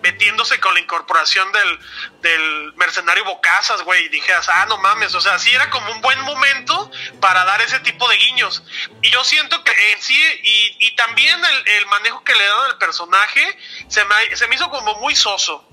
metiéndose 0.00 0.58
con 0.60 0.72
la 0.72 0.80
incorporación 0.80 1.50
del, 1.52 1.78
del 2.22 2.72
mercenario 2.76 3.24
Bocazas, 3.24 3.82
güey, 3.82 4.06
y 4.06 4.08
dijeras, 4.08 4.48
ah, 4.48 4.66
no 4.66 4.78
mames, 4.78 5.14
o 5.14 5.20
sea, 5.20 5.38
sí 5.38 5.54
era 5.54 5.68
como 5.68 5.92
un 5.92 6.00
buen 6.00 6.20
momento 6.22 6.90
para 7.20 7.44
dar 7.44 7.60
ese 7.60 7.80
tipo 7.80 8.08
de 8.08 8.16
guiños. 8.16 8.62
Y 9.02 9.10
yo 9.10 9.22
siento 9.24 9.62
que 9.64 9.92
en 9.92 10.00
sí, 10.00 10.18
y, 10.42 10.86
y 10.86 10.96
también 10.96 11.38
el, 11.44 11.68
el, 11.68 11.86
manejo 11.86 12.24
que 12.24 12.34
le 12.34 12.44
dan 12.44 12.70
al 12.70 12.78
personaje, 12.78 13.58
se 13.88 14.04
me, 14.04 14.36
se 14.36 14.46
me 14.46 14.54
hizo 14.54 14.70
como 14.70 14.94
muy 14.96 15.14
soso 15.14 15.68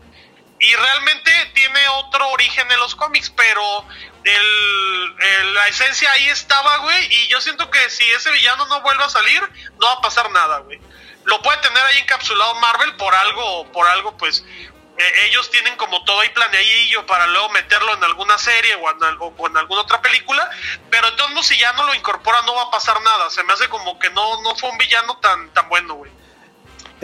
y 0.64 0.76
realmente 0.76 1.32
tiene 1.54 1.80
otro 1.98 2.30
origen 2.30 2.72
en 2.72 2.80
los 2.80 2.96
cómics, 2.96 3.30
pero 3.36 3.86
el, 4.24 5.54
la 5.54 5.68
esencia 5.68 6.10
ahí 6.14 6.28
estaba, 6.30 6.78
güey, 6.78 7.14
y 7.14 7.28
yo 7.28 7.42
siento 7.42 7.70
que 7.70 7.90
si 7.90 8.10
ese 8.12 8.32
villano 8.32 8.66
no 8.68 8.82
vuelve 8.82 9.04
a 9.04 9.10
salir, 9.10 9.42
no 9.78 9.88
va 9.88 9.94
a 9.94 10.02
pasar 10.02 10.32
nada, 10.32 10.60
güey. 10.60 10.80
Lo 11.26 11.42
puede 11.42 11.58
tener 11.58 11.84
ahí 11.84 12.00
encapsulado 12.00 12.56
Marvel 12.56 12.96
por 12.96 13.14
algo, 13.14 13.70
por 13.74 13.88
algo, 13.88 14.16
pues 14.16 14.46
eh, 14.98 15.26
ellos 15.26 15.52
tienen 15.52 15.76
como 15.76 16.02
todo 16.06 16.22
ahí 16.22 16.30
planeadillo 16.30 17.06
para 17.08 17.28
luego 17.28 17.50
meterlo 17.50 17.94
en 17.96 18.04
alguna 18.06 18.38
serie 18.38 18.76
o 18.76 18.90
en, 18.90 19.18
o 19.20 19.48
en 19.48 19.58
alguna 19.58 19.82
otra 19.82 20.02
película, 20.02 20.50
pero 20.90 21.10
entonces 21.10 21.46
si 21.46 21.58
ya 21.58 21.74
no 21.74 21.84
lo 21.84 21.94
incorpora 21.94 22.42
no 22.44 22.56
va 22.56 22.64
a 22.64 22.72
pasar 22.72 23.02
nada, 23.02 23.30
se 23.30 23.44
me 23.44 23.52
hace 23.52 23.68
como 23.68 24.00
que 24.00 24.10
no, 24.12 24.42
no 24.44 24.56
fue 24.56 24.70
un 24.70 24.78
villano 24.78 25.18
tan, 25.18 25.54
tan 25.54 25.68
bueno, 25.68 25.96
güey. 25.96 26.23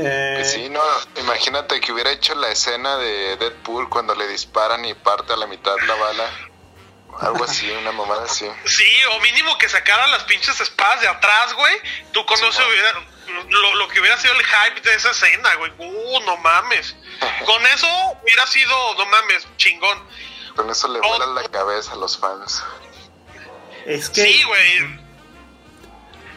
Eh... 0.02 0.44
Sí, 0.46 0.70
no, 0.70 0.82
imagínate 1.18 1.82
que 1.82 1.92
hubiera 1.92 2.12
hecho 2.12 2.34
la 2.36 2.50
escena 2.50 2.98
de 2.98 3.36
Deadpool 3.38 3.90
cuando 3.90 4.16
le 4.16 4.28
disparan 4.28 4.86
y 4.86 4.94
parte 4.94 5.34
a 5.34 5.36
la 5.36 5.48
mitad 5.48 5.76
la 5.86 5.96
bala. 5.96 6.30
Algo 7.20 7.44
así, 7.44 7.70
una 7.72 7.92
mamada 7.92 8.24
así. 8.24 8.50
Sí, 8.66 8.90
o 9.12 9.20
mínimo 9.20 9.58
que 9.58 9.68
sacara 9.68 10.08
las 10.08 10.24
pinches 10.24 10.62
espadas 10.62 11.02
de 11.02 11.08
atrás, 11.10 11.54
güey. 11.54 11.76
Tú 12.14 12.26
conoces 12.26 12.64
lo, 13.50 13.76
lo, 13.76 13.88
que 13.90 14.00
hubiera 14.00 14.16
sido 14.16 14.34
el 14.36 14.46
hype 14.46 14.82
de 14.82 14.96
esa 14.96 15.12
escena, 15.12 15.54
güey. 15.56 15.72
Uh, 15.80 16.20
no 16.22 16.38
mames. 16.38 16.96
Con 17.46 17.66
eso 17.68 17.88
hubiera 18.24 18.48
sido, 18.48 18.96
no 18.96 19.06
mames, 19.08 19.46
chingón. 19.58 20.08
Con 20.56 20.70
eso 20.70 20.88
le 20.88 21.02
vuelan 21.02 21.36
la 21.36 21.44
cabeza 21.44 21.94
a 21.94 21.96
los 21.98 22.18
fans. 22.18 22.64
Es 23.86 24.10
que... 24.10 24.24
Sí, 24.24 24.44
güey 24.44 25.09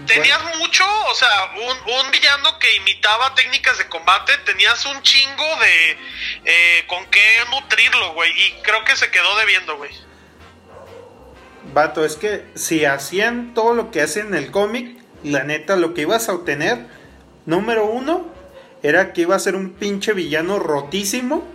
Tenías 0.07 0.43
mucho, 0.57 0.85
o 1.11 1.15
sea, 1.15 1.29
un, 1.55 2.11
villano 2.11 2.59
que 2.59 2.75
imitaba 2.77 3.35
técnicas 3.35 3.79
de 3.79 3.89
combate, 3.89 4.33
tenías 4.39 4.85
un 4.87 5.01
chingo 5.03 5.45
de 5.61 5.99
eh, 6.45 6.85
con 6.89 7.05
qué 7.07 7.21
nutrirlo, 7.51 8.15
güey, 8.15 8.31
y 8.33 8.53
creo 8.63 8.85
que 8.85 8.97
se 8.97 9.11
quedó 9.11 9.37
debiendo, 9.37 9.77
güey. 9.77 9.91
Vato, 11.73 12.05
es 12.05 12.17
que 12.17 12.45
si 12.55 12.85
hacían 12.85 13.55
todo 13.55 13.75
lo 13.75 13.91
que 13.91 14.01
hacen 14.01 14.29
en 14.29 14.35
el 14.35 14.51
cómic, 14.51 14.99
la 15.23 15.45
neta, 15.45 15.77
lo 15.77 15.95
que 15.95 16.03
ibas 16.03 16.29
a 16.29 16.35
obtener, 16.35 16.87
número 17.47 17.87
uno, 17.87 18.27
era 18.83 19.13
que 19.13 19.23
iba 19.23 19.37
a 19.37 19.39
ser 19.39 19.55
un 19.55 19.73
pinche 19.75 20.13
villano 20.13 20.59
rotísimo, 20.59 21.47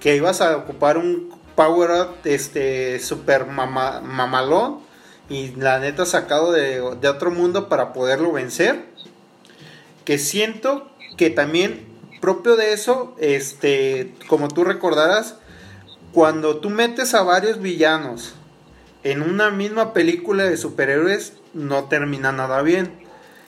que 0.00 0.14
ibas 0.14 0.40
a 0.40 0.56
ocupar 0.56 0.96
un 0.96 1.40
power 1.56 1.90
up, 1.90 2.18
este, 2.24 3.00
super 3.00 3.46
mamalón 3.46 4.89
y 5.30 5.54
la 5.54 5.78
neta 5.78 6.04
sacado 6.04 6.50
de, 6.50 6.80
otro 6.80 7.30
mundo 7.30 7.68
para 7.68 7.92
poderlo 7.94 8.32
vencer. 8.32 8.84
Que 10.04 10.18
siento 10.18 10.90
que 11.16 11.30
también 11.30 11.86
propio 12.20 12.56
de 12.56 12.72
eso, 12.72 13.14
este, 13.18 14.12
como 14.26 14.48
tú 14.48 14.64
recordarás, 14.64 15.36
cuando 16.12 16.56
tú 16.56 16.68
metes 16.68 17.14
a 17.14 17.22
varios 17.22 17.60
villanos 17.60 18.34
en 19.04 19.22
una 19.22 19.50
misma 19.50 19.94
película 19.94 20.44
de 20.44 20.56
superhéroes, 20.56 21.34
no 21.54 21.84
termina 21.84 22.32
nada 22.32 22.60
bien. 22.62 22.90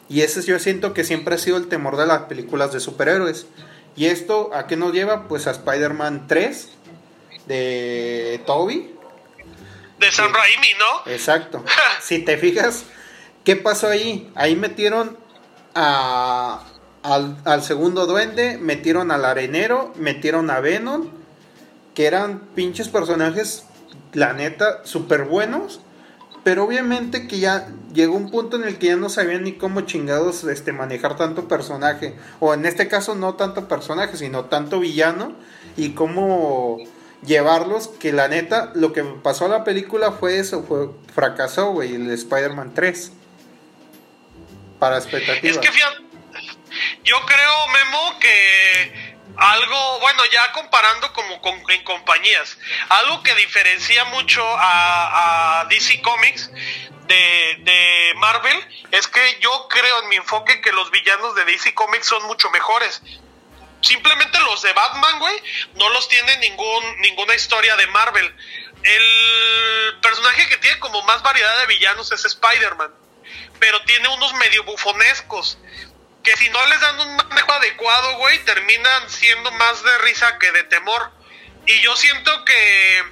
Y 0.09 0.21
ese 0.21 0.41
yo 0.43 0.61
siento 0.61 0.95
que 0.95 1.03
siempre 1.03 1.35
ha 1.35 1.39
sido 1.39 1.57
el 1.57 1.67
temor 1.67 1.97
de 1.97 2.07
las 2.07 2.23
películas 2.23 2.73
de 2.73 2.79
superhéroes. 2.79 3.47
¿Y 3.97 4.07
esto 4.07 4.51
a 4.55 4.69
qué 4.69 4.77
nos 4.77 4.93
lleva? 4.93 5.27
Pues 5.27 5.49
a 5.49 5.51
Spider-Man 5.51 6.27
3 6.29 6.69
de 7.49 8.41
Toby, 8.47 8.95
de 10.03 10.13
San 10.13 10.35
Raimi, 10.35 10.69
¿no? 10.79 11.11
Exacto. 11.11 11.65
si 12.03 12.19
te 12.19 12.37
fijas, 12.37 12.85
¿qué 13.45 13.57
pasó 13.57 13.89
ahí? 13.89 14.31
Ahí 14.35 14.57
metieron 14.57 15.17
a, 15.75 16.65
al, 17.03 17.63
segundo 17.63 18.07
duende, 18.07 18.59
metieron 18.59 19.11
al 19.11 19.25
arenero, 19.25 19.93
metieron 19.97 20.51
a 20.51 20.61
Venom, 20.61 21.09
que 21.95 22.07
eran 22.07 22.41
pinches 22.55 22.89
personajes, 22.89 23.65
la 24.13 24.33
neta, 24.33 24.85
súper 24.85 25.25
buenos. 25.25 25.81
Pero 26.45 26.65
obviamente 26.65 27.29
que 27.29 27.39
ya 27.39 27.69
llegó 27.95 28.17
un 28.17 28.29
punto 28.29 28.57
en 28.57 28.65
el 28.65 28.77
que 28.77 28.89
ya 28.89 28.97
no 28.97 29.09
sabían 29.09 29.45
ni 29.45 29.53
cómo 29.53 29.83
chingados 29.83 30.43
este, 30.43 30.73
manejar 30.73 31.17
tanto 31.17 31.47
personaje. 31.47 32.17
O 32.41 32.53
en 32.53 32.67
este 32.67 32.89
caso 32.89 33.15
no 33.15 33.35
tanto 33.35 33.69
personaje, 33.69 34.17
sino 34.17 34.47
tanto 34.47 34.81
villano. 34.81 35.35
Y 35.77 35.91
cómo 35.91 36.79
llevarlos, 37.25 37.89
que 37.89 38.13
la 38.13 38.29
neta, 38.29 38.73
lo 38.75 38.93
que 38.93 39.03
pasó 39.03 39.47
a 39.47 39.49
la 39.49 39.65
película 39.65 40.13
fue 40.13 40.39
eso, 40.39 40.65
fue 40.65 40.89
fracasó, 41.15 41.71
güey, 41.71 41.95
el 41.95 42.11
Spider-Man 42.11 42.75
3. 42.75 43.13
Para 44.79 44.99
expectativas. 44.99 45.57
Es 45.57 45.59
que 45.59 45.71
fíjate, 45.71 46.03
yo 47.05 47.17
creo, 47.27 47.67
Memo, 47.69 48.19
que 48.19 49.13
algo, 49.37 50.01
bueno, 50.01 50.23
ya 50.33 50.53
comparando 50.53 51.13
como 51.13 51.41
con, 51.41 51.55
en 51.71 51.85
compañías, 51.85 52.59
algo 52.89 53.23
que 53.23 53.35
diferencia 53.35 54.05
mucho 54.07 54.43
a, 54.45 55.67
DC 55.69 56.03
Comics 56.03 56.51
de, 57.07 58.13
Marvel 58.17 58.57
es 58.91 59.09
que 59.09 59.21
yo 59.41 59.69
creo 59.69 60.03
en 60.03 60.09
mi 60.09 60.17
enfoque 60.17 60.61
que 60.61 60.71
los 60.73 60.91
villanos 60.91 61.35
de 61.35 61.45
DC 61.45 61.75
Comics 61.75 62.07
son 62.07 62.25
mucho 62.27 62.51
mejores. 62.51 63.03
Simplemente 63.83 64.39
los 64.41 64.63
de 64.63 64.73
Batman, 64.73 65.19
güey, 65.19 65.43
no 65.75 65.89
los 65.91 66.09
tiene 66.09 66.37
ningún, 66.39 67.01
ninguna 67.01 67.35
historia 67.35 67.77
de 67.77 67.87
Marvel. 67.89 68.35
El 68.83 70.01
personaje 70.01 70.49
que 70.49 70.57
tiene 70.59 70.79
como 70.79 71.03
más 71.03 71.23
variedad 71.23 71.59
de 71.59 71.67
villanos 71.67 72.11
es 72.13 72.25
Spider-Man, 72.25 72.93
pero 73.59 73.83
tiene 73.83 74.09
unos 74.09 74.33
medio 74.35 74.65
bufonescos 74.65 75.59
que 76.23 76.37
si 76.37 76.49
no 76.51 76.67
les 76.67 76.81
dan 76.81 77.01
un 77.01 77.17
manejo 77.17 77.53
adecuado, 77.53 78.17
güey, 78.19 78.39
terminan 78.45 79.11
siendo 79.11 79.51
más 79.53 79.83
de 79.83 79.99
risa 79.99 80.39
que 80.39 80.53
de 80.53 80.65
temor. 80.65 81.11
Y 81.67 81.81
yo 81.81 81.97
siento 81.97 82.45
que, 82.45 83.05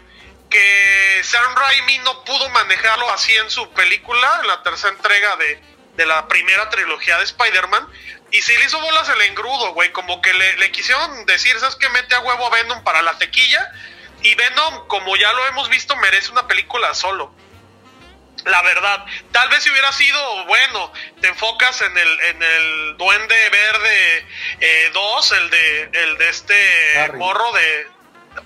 que 0.49 1.21
Sam 1.25 1.55
Raimi 1.57 1.99
no 1.99 2.25
pudo 2.25 2.49
manejarlo 2.51 3.11
así 3.13 3.37
en 3.37 3.51
su 3.51 3.69
película, 3.73 4.39
en 4.43 4.49
la 4.49 4.63
tercera 4.63 4.93
entrega 4.93 5.37
de, 5.37 5.61
de 5.97 6.07
la 6.07 6.29
primera 6.29 6.69
trilogía 6.71 7.19
de 7.19 7.25
Spider-Man, 7.25 7.89
y 8.33 8.43
si 8.43 8.57
le 8.57 8.64
hizo 8.64 8.81
bolas 8.81 9.09
el 9.09 9.21
engrudo, 9.23 9.73
güey. 9.73 9.90
Como 9.93 10.21
que 10.23 10.33
le, 10.33 10.73
quisieron 10.73 11.27
decir, 11.27 11.59
¿sabes 11.59 11.77
qué? 11.77 11.88
Mete 11.90 12.14
a 12.14 12.21
huevo 12.21 12.47
a 12.47 12.51
Venom 12.51 12.83
para 12.85 13.03
la 13.03 13.19
tequilla. 13.19 13.73
Y 14.23 14.35
Venom, 14.35 14.87
como 14.87 15.16
ya 15.16 15.33
lo 15.33 15.47
hemos 15.49 15.69
visto, 15.69 15.97
merece 15.97 16.31
una 16.31 16.47
película 16.47 16.95
solo. 16.95 17.35
La 18.45 18.62
verdad, 18.62 19.05
tal 19.33 19.49
vez 19.51 19.62
si 19.62 19.71
hubiera 19.71 19.93
sido, 19.93 20.47
bueno, 20.47 20.93
te 21.21 21.29
enfocas 21.29 21.83
en 21.83 21.97
el, 21.97 22.21
en 22.21 22.43
el 22.43 22.97
Duende 22.97 23.51
Verde 23.51 24.27
2, 24.93 25.33
eh, 25.33 25.37
el, 25.37 25.51
de, 25.51 25.90
el 25.93 26.19
de 26.19 26.29
este 26.31 27.12
morro 27.16 27.53
de, 27.53 27.87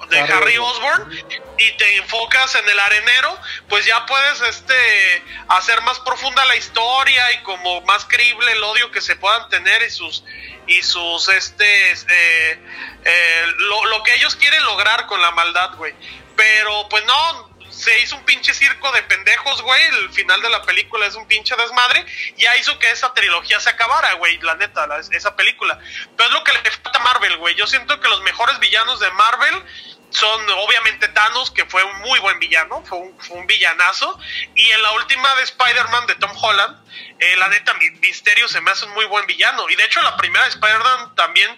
de 0.08 0.20
Harry, 0.20 0.58
Osborn 0.58 1.10
y 1.58 1.76
te 1.76 1.96
enfocas 1.96 2.54
en 2.54 2.68
el 2.68 2.78
arenero, 2.78 3.38
pues 3.68 3.84
ya 3.86 4.04
puedes 4.06 4.40
este 4.42 5.22
hacer 5.48 5.80
más 5.82 6.00
profunda 6.00 6.44
la 6.46 6.56
historia 6.56 7.32
y 7.32 7.42
como 7.42 7.80
más 7.82 8.04
creíble 8.06 8.52
el 8.52 8.62
odio 8.62 8.90
que 8.90 9.00
se 9.00 9.16
puedan 9.16 9.48
tener 9.48 9.82
y 9.82 9.90
sus 9.90 10.24
y 10.66 10.82
sus 10.82 11.28
este 11.28 11.92
eh, 11.92 12.58
eh, 13.04 13.44
lo, 13.58 13.84
lo, 13.86 14.02
que 14.02 14.14
ellos 14.14 14.34
quieren 14.36 14.62
lograr 14.64 15.06
con 15.06 15.20
la 15.20 15.30
maldad, 15.32 15.74
güey. 15.76 15.94
Pero 16.36 16.88
pues 16.88 17.04
no, 17.04 17.53
se 17.74 17.98
hizo 18.00 18.16
un 18.16 18.24
pinche 18.24 18.54
circo 18.54 18.90
de 18.92 19.02
pendejos, 19.02 19.62
güey. 19.62 19.82
El 19.82 20.10
final 20.10 20.40
de 20.40 20.50
la 20.50 20.62
película 20.62 21.06
es 21.06 21.14
un 21.14 21.26
pinche 21.26 21.56
desmadre. 21.56 22.04
Ya 22.36 22.56
hizo 22.56 22.78
que 22.78 22.90
esa 22.90 23.12
trilogía 23.12 23.58
se 23.60 23.70
acabara, 23.70 24.14
güey. 24.14 24.38
La 24.38 24.54
neta, 24.54 24.86
esa 25.10 25.36
película. 25.36 25.78
Pero 26.16 26.28
es 26.28 26.34
lo 26.34 26.44
que 26.44 26.52
le 26.52 26.70
falta 26.70 26.98
a 26.98 27.02
Marvel, 27.02 27.36
güey. 27.38 27.54
Yo 27.56 27.66
siento 27.66 27.98
que 28.00 28.08
los 28.08 28.22
mejores 28.22 28.58
villanos 28.60 29.00
de 29.00 29.10
Marvel 29.10 29.64
son 30.14 30.48
obviamente 30.50 31.08
Thanos, 31.08 31.50
que 31.50 31.66
fue 31.66 31.82
un 31.82 31.98
muy 32.02 32.20
buen 32.20 32.38
villano, 32.38 32.84
fue 32.86 32.98
un, 32.98 33.46
villanazo. 33.48 34.16
Y 34.54 34.70
en 34.70 34.80
la 34.80 34.92
última 34.92 35.34
de 35.34 35.42
Spider-Man 35.42 36.06
de 36.06 36.14
Tom 36.14 36.30
Holland, 36.40 36.76
eh, 37.18 37.36
la 37.36 37.48
neta, 37.48 37.74
Misterio 38.00 38.46
se 38.46 38.60
me 38.60 38.70
hace 38.70 38.86
un 38.86 38.94
muy 38.94 39.06
buen 39.06 39.26
villano. 39.26 39.68
Y 39.68 39.74
de 39.74 39.84
hecho, 39.84 40.00
la 40.02 40.16
primera 40.16 40.44
de 40.44 40.50
Spider-Man 40.50 41.16
también, 41.16 41.50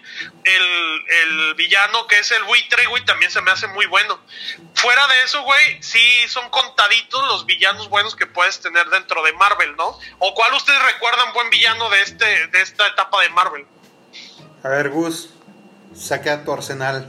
el, 0.43 1.05
el, 1.21 1.53
villano 1.53 2.07
que 2.07 2.17
es 2.17 2.31
el 2.31 2.43
buitre, 2.45 2.87
güey, 2.87 3.05
también 3.05 3.29
se 3.29 3.41
me 3.41 3.51
hace 3.51 3.67
muy 3.67 3.85
bueno. 3.85 4.19
Fuera 4.73 5.05
de 5.05 5.21
eso, 5.21 5.43
güey, 5.43 5.83
sí 5.83 6.27
son 6.27 6.49
contaditos 6.49 7.27
los 7.27 7.45
villanos 7.45 7.89
buenos 7.89 8.15
que 8.15 8.25
puedes 8.25 8.59
tener 8.59 8.89
dentro 8.89 9.21
de 9.21 9.33
Marvel, 9.33 9.75
¿no? 9.75 9.99
¿O 10.17 10.33
cuál 10.33 10.55
ustedes 10.55 10.81
recuerdan 10.81 11.31
buen 11.33 11.51
villano 11.51 11.89
de, 11.91 12.01
este, 12.01 12.47
de 12.47 12.61
esta 12.63 12.87
etapa 12.87 13.21
de 13.21 13.29
Marvel? 13.29 13.67
A 14.63 14.69
ver, 14.69 14.89
Gus, 14.89 15.29
saca 15.95 16.43
tu 16.43 16.51
arsenal. 16.51 17.07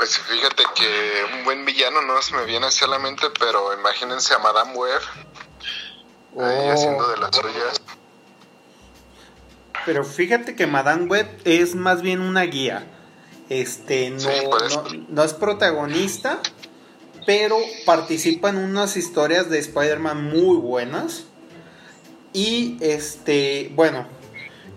Pues 0.00 0.16
fíjate 0.18 0.62
que 0.74 1.36
un 1.36 1.44
buen 1.44 1.66
villano 1.66 2.00
no 2.00 2.22
se 2.22 2.34
me 2.34 2.46
viene 2.46 2.66
hacia 2.66 2.86
la 2.86 2.98
mente, 2.98 3.26
pero 3.38 3.74
imagínense 3.74 4.32
a 4.32 4.38
Madame 4.38 4.72
Web. 4.72 4.98
ahí 6.38 6.68
Oh. 6.68 6.72
haciendo 6.72 7.06
de 7.06 7.18
las 7.18 7.36
suyas. 7.36 7.82
Pero 9.84 10.02
fíjate 10.02 10.56
que 10.56 10.66
Madame 10.66 11.04
Web 11.04 11.42
es 11.44 11.74
más 11.74 12.00
bien 12.00 12.22
una 12.22 12.44
guía. 12.44 12.86
Este, 13.50 14.08
no, 14.08 14.20
Sí, 14.20 14.28
no, 14.48 14.84
no 15.10 15.22
es 15.22 15.34
protagonista, 15.34 16.40
pero 17.26 17.58
participa 17.84 18.48
en 18.48 18.56
unas 18.56 18.96
historias 18.96 19.50
de 19.50 19.58
Spider-Man 19.58 20.24
muy 20.24 20.56
buenas. 20.56 21.24
Y 22.32 22.78
este, 22.80 23.70
bueno, 23.74 24.06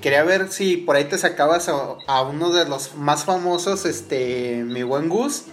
quería 0.03 0.23
ver 0.23 0.51
si 0.51 0.75
por 0.75 0.97
ahí 0.97 1.05
te 1.05 1.17
sacabas 1.17 1.69
a, 1.69 2.21
uno 2.23 2.51
de 2.51 2.65
los 2.65 2.95
más 2.95 3.23
famosos, 3.23 3.85
este, 3.85 4.61
mi 4.65 4.83
buen 4.83 5.07
Gus. 5.07 5.45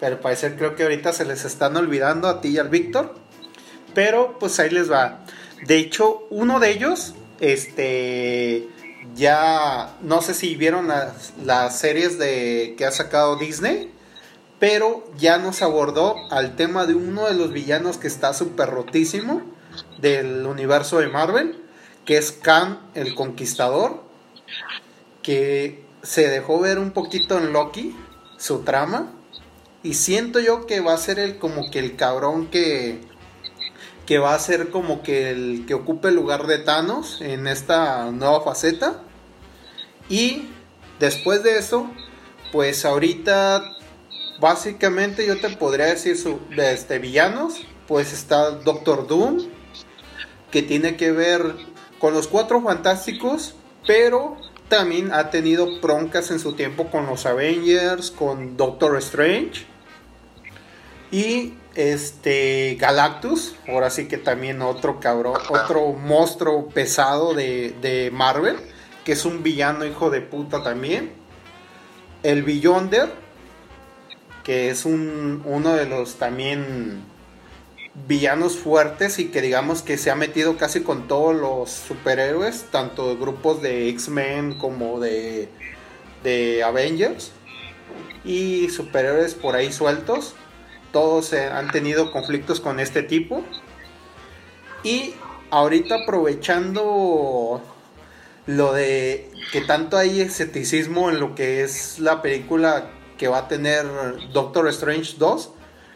Pero 0.00 0.16
al 0.16 0.20
parecer 0.20 0.56
creo 0.56 0.74
que 0.74 0.84
ahorita 0.84 1.12
se 1.12 1.26
les 1.26 1.44
están 1.44 1.76
olvidando 1.76 2.26
a 2.26 2.40
ti 2.40 2.48
y 2.48 2.58
al 2.58 2.70
Víctor. 2.70 3.14
Pero 3.94 4.38
pues 4.38 4.58
ahí 4.60 4.70
les 4.70 4.90
va. 4.90 5.20
De 5.66 5.76
hecho, 5.76 6.26
uno 6.30 6.58
de 6.58 6.70
ellos, 6.70 7.14
este, 7.40 8.66
ya 9.14 9.94
no 10.00 10.22
sé 10.22 10.32
si 10.32 10.56
vieron 10.56 10.88
las, 10.88 11.34
las 11.44 11.78
series 11.78 12.18
de 12.18 12.76
que 12.78 12.86
ha 12.86 12.92
sacado 12.92 13.36
Disney, 13.36 13.92
pero 14.58 15.04
ya 15.18 15.36
nos 15.36 15.60
abordó 15.60 16.16
al 16.30 16.56
tema 16.56 16.86
de 16.86 16.94
uno 16.94 17.26
de 17.26 17.34
los 17.34 17.52
villanos 17.52 17.98
que 17.98 18.06
está 18.06 18.32
súper 18.32 18.70
rotísimo 18.70 19.42
del 20.00 20.46
universo 20.46 20.98
de 20.98 21.08
Marvel, 21.08 21.67
que 22.08 22.16
es 22.16 22.32
Khan 22.32 22.80
el 22.94 23.14
Conquistador, 23.14 24.02
que 25.22 25.84
se 26.02 26.26
dejó 26.30 26.58
ver 26.58 26.78
un 26.78 26.92
poquito 26.92 27.36
en 27.36 27.52
Loki, 27.52 27.94
su 28.38 28.60
trama, 28.60 29.12
y 29.82 29.92
siento 29.92 30.40
yo 30.40 30.64
que 30.64 30.80
va 30.80 30.94
a 30.94 30.96
ser 30.96 31.18
el 31.18 31.38
como 31.38 31.70
que 31.70 31.80
el 31.80 31.96
cabrón 31.96 32.46
que 32.46 33.02
que 34.06 34.16
va 34.16 34.32
a 34.32 34.38
ser 34.38 34.70
como 34.70 35.02
que 35.02 35.28
el 35.32 35.64
que 35.66 35.74
ocupe 35.74 36.08
el 36.08 36.14
lugar 36.14 36.46
de 36.46 36.56
Thanos 36.56 37.20
en 37.20 37.46
esta 37.46 38.10
nueva 38.10 38.40
faceta. 38.40 39.02
Y 40.08 40.48
después 40.98 41.42
de 41.42 41.58
eso, 41.58 41.90
pues 42.52 42.86
ahorita 42.86 43.76
básicamente 44.40 45.26
yo 45.26 45.38
te 45.38 45.50
podría 45.50 45.84
decir 45.84 46.16
su, 46.16 46.40
de 46.56 46.72
este 46.72 46.98
villanos, 47.00 47.66
pues 47.86 48.14
está 48.14 48.52
Doctor 48.52 49.06
Doom, 49.06 49.46
que 50.50 50.62
tiene 50.62 50.96
que 50.96 51.12
ver 51.12 51.54
con 51.98 52.14
los 52.14 52.28
cuatro 52.28 52.62
fantásticos, 52.62 53.54
pero 53.86 54.36
también 54.68 55.12
ha 55.12 55.30
tenido 55.30 55.80
broncas 55.80 56.30
en 56.30 56.38
su 56.38 56.52
tiempo 56.52 56.90
con 56.90 57.06
los 57.06 57.26
Avengers, 57.26 58.10
con 58.10 58.56
Doctor 58.56 58.96
Strange. 58.98 59.66
Y 61.10 61.54
este 61.74 62.76
Galactus, 62.78 63.54
ahora 63.66 63.88
sí 63.88 64.08
que 64.08 64.18
también 64.18 64.60
otro 64.62 65.00
cabrón, 65.00 65.40
otro 65.48 65.92
monstruo 65.92 66.68
pesado 66.68 67.34
de, 67.34 67.74
de 67.80 68.10
Marvel, 68.12 68.56
que 69.04 69.12
es 69.12 69.24
un 69.24 69.42
villano 69.42 69.86
hijo 69.86 70.10
de 70.10 70.20
puta 70.20 70.62
también. 70.62 71.12
El 72.22 72.42
Beyonder, 72.42 73.10
que 74.44 74.70
es 74.70 74.84
un, 74.84 75.42
uno 75.46 75.74
de 75.74 75.86
los 75.86 76.16
también 76.16 77.04
villanos 78.06 78.56
fuertes 78.56 79.18
y 79.18 79.26
que 79.26 79.40
digamos 79.42 79.82
que 79.82 79.98
se 79.98 80.10
ha 80.10 80.14
metido 80.14 80.56
casi 80.56 80.82
con 80.82 81.08
todos 81.08 81.34
los 81.34 81.70
superhéroes, 81.70 82.66
tanto 82.70 83.16
grupos 83.18 83.62
de 83.62 83.88
X-Men 83.88 84.54
como 84.54 85.00
de, 85.00 85.48
de 86.22 86.62
Avengers 86.62 87.32
y 88.24 88.68
superhéroes 88.70 89.34
por 89.34 89.56
ahí 89.56 89.72
sueltos. 89.72 90.34
Todos 90.92 91.32
han 91.32 91.70
tenido 91.70 92.12
conflictos 92.12 92.60
con 92.60 92.80
este 92.80 93.02
tipo. 93.02 93.42
Y 94.82 95.14
ahorita 95.50 96.02
aprovechando 96.02 97.60
lo 98.46 98.72
de 98.72 99.30
que 99.52 99.60
tanto 99.60 99.98
hay 99.98 100.20
escepticismo 100.20 101.10
en 101.10 101.20
lo 101.20 101.34
que 101.34 101.62
es 101.62 101.98
la 101.98 102.22
película 102.22 102.90
que 103.18 103.28
va 103.28 103.38
a 103.38 103.48
tener 103.48 103.84
Doctor 104.32 104.68
Strange 104.68 105.16
2, 105.18 105.50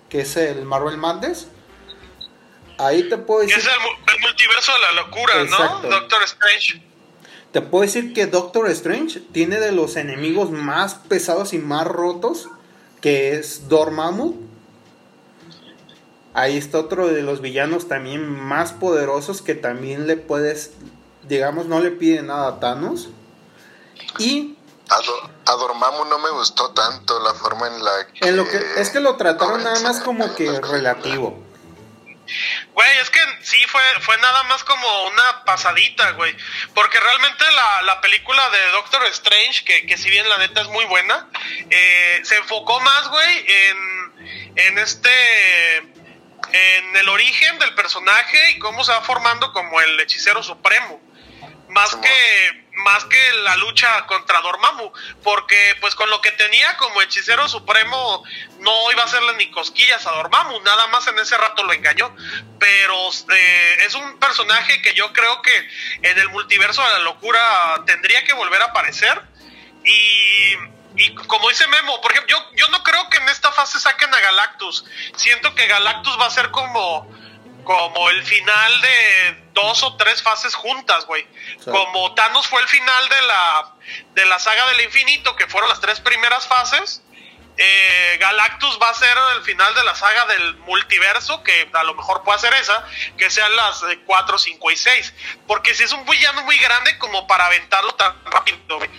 que 0.09 0.21
es 0.21 0.37
el 0.37 0.65
Marvel 0.65 0.99
Madness. 0.99 1.49
Ahí 2.87 3.09
te 3.09 3.17
puedo 3.19 3.41
decir, 3.41 3.57
es 3.59 3.65
el, 3.67 3.81
mu- 3.81 4.13
el 4.15 4.21
multiverso 4.21 4.73
de 4.73 4.79
la 4.81 4.93
locura, 5.03 5.41
Exacto. 5.43 5.81
¿no? 5.89 5.89
Doctor 6.01 6.23
Strange. 6.25 6.83
te 7.53 7.61
puedo 7.63 7.83
decir 7.83 8.13
que 8.15 8.27
Doctor 8.27 8.69
Strange 8.71 9.21
tiene 9.21 9.61
de 9.61 9.73
los 9.73 9.97
enemigos 9.97 10.51
más 10.51 10.95
pesados 10.95 11.53
y 11.53 11.59
más 11.59 11.87
rotos, 11.87 12.49
que 13.01 13.35
es 13.35 13.69
Dormammu. 13.69 14.35
Ahí 16.35 16.57
está 16.57 16.79
otro 16.79 17.09
de 17.09 17.23
los 17.23 17.41
villanos 17.43 17.89
también 17.89 18.27
más 18.29 18.73
poderosos 18.73 19.43
que 19.43 19.55
también 19.55 20.07
le 20.07 20.17
puedes, 20.17 20.73
digamos, 21.29 21.67
no 21.67 21.81
le 21.81 21.91
pide 21.91 22.23
nada 22.23 22.49
a 22.49 22.61
Thanos. 22.61 23.11
Y 24.19 24.57
A, 24.89 24.97
Do- 24.97 25.31
a 25.53 25.57
Dormammu 25.57 26.07
no 26.07 26.19
me 26.19 26.31
gustó 26.31 26.71
tanto 26.71 27.21
la 27.21 27.35
forma 27.35 27.67
en 27.69 27.85
la 27.85 27.91
que... 28.15 28.29
en 28.29 28.37
lo 28.37 28.49
que 28.49 28.59
es 28.79 28.89
que 28.91 29.01
lo 29.01 29.17
trataron 29.17 29.63
nada 29.63 29.79
más 29.81 30.01
como 30.01 30.35
que 30.35 30.59
relativo. 30.61 31.39
Güey, 32.73 32.99
es 32.99 33.11
que 33.11 33.21
sí 33.43 33.59
fue, 33.69 33.83
fue 34.01 34.17
nada 34.19 34.43
más 34.45 34.65
como 34.65 35.05
una 35.05 35.45
pasadita, 35.45 36.13
güey. 36.13 36.35
Porque 36.75 37.01
realmente 37.01 37.45
la, 37.51 37.83
la 37.83 38.01
película 38.01 38.49
de 38.51 38.71
Doctor 38.73 39.05
Strange, 39.07 39.65
que, 39.65 39.87
que 39.87 39.97
si 39.97 40.11
bien 40.11 40.29
la 40.29 40.39
neta 40.39 40.61
es 40.63 40.69
muy 40.69 40.85
buena, 40.87 41.29
eh, 41.71 42.21
se 42.25 42.37
enfocó 42.37 42.81
más, 42.81 43.09
güey, 43.09 43.47
en, 43.49 44.57
en 44.57 44.79
este. 44.79 45.77
en 46.53 46.97
el 46.97 47.09
origen 47.09 47.59
del 47.59 47.75
personaje 47.75 48.51
y 48.51 48.59
cómo 48.59 48.85
se 48.85 48.93
va 48.93 49.03
formando 49.03 49.53
como 49.53 49.81
el 49.81 50.01
hechicero 50.01 50.43
supremo. 50.43 51.01
Más 51.69 51.97
que 51.97 52.62
más 52.75 53.05
que 53.05 53.33
la 53.45 53.57
lucha 53.57 54.07
contra 54.07 54.41
Dormammu, 54.41 54.93
porque 55.23 55.77
pues 55.81 55.95
con 55.95 56.09
lo 56.11 56.21
que 56.21 56.33
tenía 56.33 56.77
como 56.77 57.03
hechicero 57.03 57.49
supremo 57.49 58.25
no 58.61 58.93
iba 58.93 59.03
a 59.03 59.07
hacerle 59.07 59.35
ni 59.35 59.51
cosquillas 59.51 60.07
a 60.07 60.13
Dormammu, 60.13 60.61
nada 60.63 60.87
más 60.89 61.07
en 61.07 61.19
ese 61.19 61.37
rato 61.37 61.65
lo 61.65 61.73
engañó, 61.73 62.15
pero 62.59 63.11
eh, 63.35 63.77
es 63.81 63.95
un 63.95 64.19
personaje 64.19 64.81
que 64.83 64.95
yo 64.95 65.13
creo 65.13 65.43
que 65.43 65.69
en 66.03 66.19
el 66.19 66.29
multiverso 66.31 66.83
de 66.83 66.93
la 66.93 66.99
locura 67.01 67.41
tendría 67.87 68.25
que 68.25 68.33
volver 68.33 68.63
a 68.63 68.67
aparecer. 68.67 69.21
Y, 69.85 70.55
y 70.97 71.15
como 71.15 71.49
dice 71.49 71.67
Memo, 71.67 72.01
por 72.01 72.13
ejemplo, 72.13 72.37
yo, 72.37 72.57
yo 72.57 72.69
no 72.69 72.83
creo 72.85 73.09
que 73.11 73.19
en 73.19 73.29
esta 73.29 73.53
fase 73.53 73.81
saquen 73.81 74.15
a 74.15 74.21
Galactus, 74.21 74.85
siento 75.17 75.55
que 75.55 75.67
Galactus 75.67 76.19
va 76.19 76.27
a 76.27 76.31
ser 76.31 76.51
como 76.51 77.11
como 77.65 78.11
el 78.11 78.23
final 78.25 78.81
de 78.81 79.43
dos 79.53 79.83
o 79.83 79.97
tres 79.97 80.23
fases 80.23 80.55
juntas, 80.55 81.07
güey. 81.07 81.27
Sí. 81.59 81.71
Como 81.71 82.15
Thanos 82.15 82.47
fue 82.49 82.61
el 82.61 82.69
final 82.69 83.09
de 83.09 83.23
la, 83.23 83.75
de 84.15 84.27
la 84.27 84.39
saga 84.39 84.67
del 84.69 84.83
infinito, 84.83 85.37
que 85.37 85.47
fueron 85.47 85.69
las 85.69 85.81
tres 85.81 86.01
primeras 86.01 86.47
fases. 86.47 87.03
eh, 87.59 88.17
Galactus 88.19 88.79
va 88.81 88.89
a 88.89 88.95
ser 88.95 89.17
el 89.37 89.43
final 89.43 89.75
de 89.75 89.85
la 89.85 89.95
saga 89.95 90.25
del 90.27 90.57
multiverso, 90.59 91.43
que 91.43 91.69
a 91.73 91.83
lo 91.85 91.95
mejor 91.95 92.23
puede 92.23 92.39
ser 92.39 92.55
esa, 92.55 92.85
que 93.19 93.29
sean 93.31 93.55
las 93.55 93.83
4, 94.07 94.39
5 94.39 94.71
y 94.71 94.77
6. 94.77 95.15
Porque 95.47 95.75
si 95.75 95.85
es 95.85 95.93
un 95.93 96.05
villano 96.07 96.43
muy 96.45 96.57
grande 96.59 96.97
como 96.99 97.27
para 97.27 97.47
aventarlo 97.47 97.95
tan 97.95 98.25
rápido, 98.25 98.79
güey. 98.79 98.91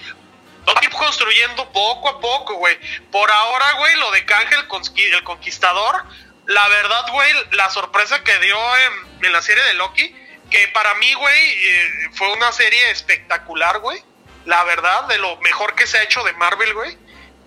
Lo 0.65 0.73
ir 0.81 0.91
construyendo 0.91 1.69
poco 1.71 2.07
a 2.07 2.19
poco, 2.21 2.53
güey. 2.55 2.77
Por 3.11 3.29
ahora, 3.29 3.73
güey, 3.73 3.95
lo 3.95 4.11
de 4.11 4.25
Kang 4.25 4.47
el 4.53 5.23
Conquistador, 5.23 6.05
la 6.47 6.67
verdad, 6.67 7.05
güey, 7.11 7.33
la 7.51 7.69
sorpresa 7.69 8.23
que 8.23 8.37
dio 8.39 8.57
en, 8.77 9.25
en 9.25 9.31
la 9.31 9.41
serie 9.41 9.63
de 9.63 9.73
Loki, 9.75 10.15
que 10.49 10.67
para 10.69 10.93
mí, 10.95 11.13
güey, 11.13 11.51
eh, 11.51 12.09
fue 12.13 12.31
una 12.33 12.51
serie 12.51 12.91
espectacular, 12.91 13.79
güey. 13.79 14.03
La 14.45 14.63
verdad, 14.65 15.03
de 15.05 15.17
lo 15.19 15.37
mejor 15.37 15.73
que 15.75 15.87
se 15.87 15.97
ha 15.97 16.03
hecho 16.03 16.23
de 16.23 16.33
Marvel, 16.33 16.73
güey. 16.73 16.97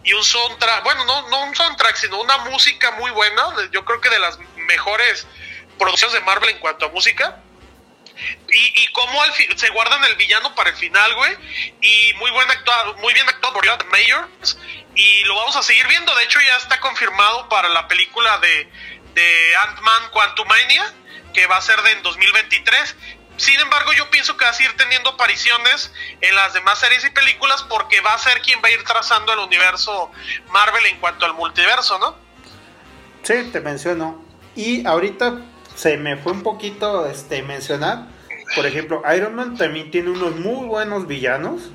Y 0.02 0.12
un 0.12 0.24
soundtrack, 0.24 0.84
bueno, 0.84 1.04
no, 1.04 1.28
no 1.28 1.44
un 1.44 1.54
soundtrack, 1.54 1.96
sino 1.96 2.20
una 2.20 2.38
música 2.38 2.92
muy 2.92 3.10
buena. 3.10 3.44
Yo 3.70 3.84
creo 3.84 4.00
que 4.00 4.08
de 4.08 4.18
las 4.18 4.38
mejores 4.56 5.26
producciones 5.78 6.14
de 6.14 6.20
Marvel 6.20 6.50
en 6.50 6.58
cuanto 6.58 6.86
a 6.86 6.88
música. 6.88 7.40
Y, 8.48 8.82
y 8.82 8.92
cómo 8.92 9.22
al 9.22 9.32
se 9.34 9.68
guardan 9.70 10.02
el 10.04 10.14
villano 10.16 10.54
para 10.54 10.70
el 10.70 10.76
final, 10.76 11.14
güey. 11.14 11.36
Y 11.82 12.14
muy 12.14 12.30
buen 12.30 12.50
actuado, 12.50 12.94
muy 12.94 13.12
bien 13.12 13.28
actuado 13.28 13.54
por 13.54 13.64
Jonathan 13.64 13.88
Mayors. 13.90 14.58
Y 14.96 15.24
lo 15.24 15.36
vamos 15.36 15.54
a 15.56 15.62
seguir 15.62 15.86
viendo. 15.88 16.14
De 16.14 16.24
hecho, 16.24 16.40
ya 16.40 16.56
está 16.56 16.80
confirmado 16.80 17.48
para 17.48 17.68
la 17.68 17.86
película 17.86 18.38
de, 18.38 18.70
de 19.14 19.56
Ant-Man 19.68 20.10
Quantumania, 20.10 20.92
que 21.32 21.46
va 21.46 21.58
a 21.58 21.60
ser 21.62 21.80
de 21.82 21.92
en 21.92 22.02
2023. 22.02 22.96
Sin 23.36 23.60
embargo, 23.60 23.92
yo 23.92 24.10
pienso 24.10 24.36
que 24.36 24.44
va 24.44 24.50
a 24.50 24.54
seguir 24.54 24.74
teniendo 24.76 25.10
apariciones 25.10 25.92
en 26.22 26.34
las 26.34 26.54
demás 26.54 26.78
series 26.78 27.04
y 27.04 27.10
películas 27.10 27.62
porque 27.64 28.00
va 28.00 28.14
a 28.14 28.18
ser 28.18 28.40
quien 28.40 28.60
va 28.64 28.68
a 28.68 28.70
ir 28.72 28.82
trazando 28.84 29.32
el 29.34 29.40
universo 29.40 30.10
Marvel 30.50 30.86
en 30.86 30.98
cuanto 30.98 31.26
al 31.26 31.34
multiverso, 31.34 31.98
¿no? 31.98 32.16
Sí, 33.22 33.50
te 33.52 33.60
menciono. 33.60 34.24
Y 34.54 34.86
ahorita 34.86 35.42
se 35.74 35.98
me 35.98 36.16
fue 36.16 36.32
un 36.32 36.42
poquito 36.42 37.06
este 37.06 37.42
mencionar. 37.42 38.06
Por 38.54 38.64
ejemplo, 38.64 39.02
Iron 39.14 39.34
Man 39.34 39.56
también 39.58 39.90
tiene 39.90 40.10
unos 40.10 40.36
muy 40.36 40.66
buenos 40.66 41.06
villanos. 41.06 41.70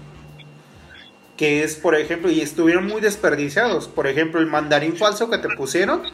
Que 1.41 1.63
es, 1.63 1.75
por 1.75 1.95
ejemplo, 1.95 2.29
y 2.29 2.39
estuvieron 2.39 2.85
muy 2.85 3.01
desperdiciados. 3.01 3.87
Por 3.87 4.05
ejemplo, 4.05 4.39
el 4.39 4.45
mandarín 4.45 4.95
falso 4.95 5.27
que 5.27 5.39
te 5.39 5.49
pusieron. 5.49 6.07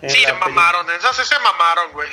Sí, 0.00 0.22
se 0.24 0.32
mamaron, 0.32 0.86
esas 0.98 1.14
sí 1.18 1.22
se 1.22 1.38
mamaron, 1.38 1.92
güey. 1.92 2.08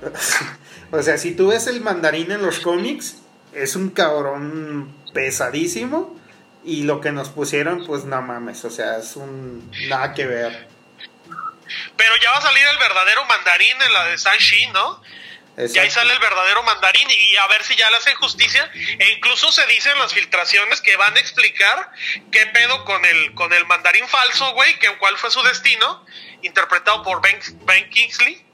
O 0.92 1.02
sea, 1.02 1.18
si 1.18 1.34
tú 1.34 1.48
ves 1.48 1.66
el 1.66 1.80
mandarín 1.80 2.30
en 2.30 2.40
los 2.40 2.60
cómics, 2.60 3.16
es 3.52 3.74
un 3.74 3.90
cabrón 3.90 4.94
pesadísimo. 5.12 6.16
Y 6.64 6.84
lo 6.84 7.00
que 7.00 7.10
nos 7.10 7.30
pusieron, 7.30 7.84
pues 7.84 8.04
no 8.04 8.22
mames, 8.22 8.64
o 8.64 8.70
sea, 8.70 8.98
es 8.98 9.16
un 9.16 9.68
nada 9.88 10.14
que 10.14 10.26
ver. 10.26 10.68
Pero 11.96 12.12
ya 12.22 12.30
va 12.30 12.36
a 12.36 12.42
salir 12.42 12.62
el 12.64 12.78
verdadero 12.78 13.24
mandarín 13.24 13.76
en 13.84 13.92
la 13.92 14.04
de 14.04 14.16
Shang-Chi, 14.16 14.68
¿no? 14.68 15.02
Y 15.60 15.78
ahí 15.78 15.86
Exacto. 15.86 15.92
sale 16.00 16.12
el 16.14 16.18
verdadero 16.18 16.62
mandarín 16.62 17.08
y 17.10 17.36
a 17.36 17.46
ver 17.48 17.62
si 17.64 17.76
ya 17.76 17.90
le 17.90 17.96
hacen 17.96 18.14
justicia. 18.16 18.70
E 18.74 19.10
incluso 19.10 19.52
se 19.52 19.66
dice 19.66 19.90
en 19.90 19.98
las 19.98 20.12
filtraciones 20.14 20.80
que 20.80 20.96
van 20.96 21.16
a 21.16 21.20
explicar 21.20 21.90
qué 22.32 22.46
pedo 22.46 22.84
con 22.84 23.04
el, 23.04 23.34
con 23.34 23.52
el 23.52 23.66
mandarín 23.66 24.08
falso, 24.08 24.52
güey, 24.54 24.78
que 24.78 24.88
cuál 24.98 25.16
fue 25.18 25.30
su 25.30 25.42
destino, 25.42 26.04
interpretado 26.42 27.02
por 27.02 27.20
Ben, 27.20 27.38
Ben 27.66 27.88
Kingsley. 27.90 28.44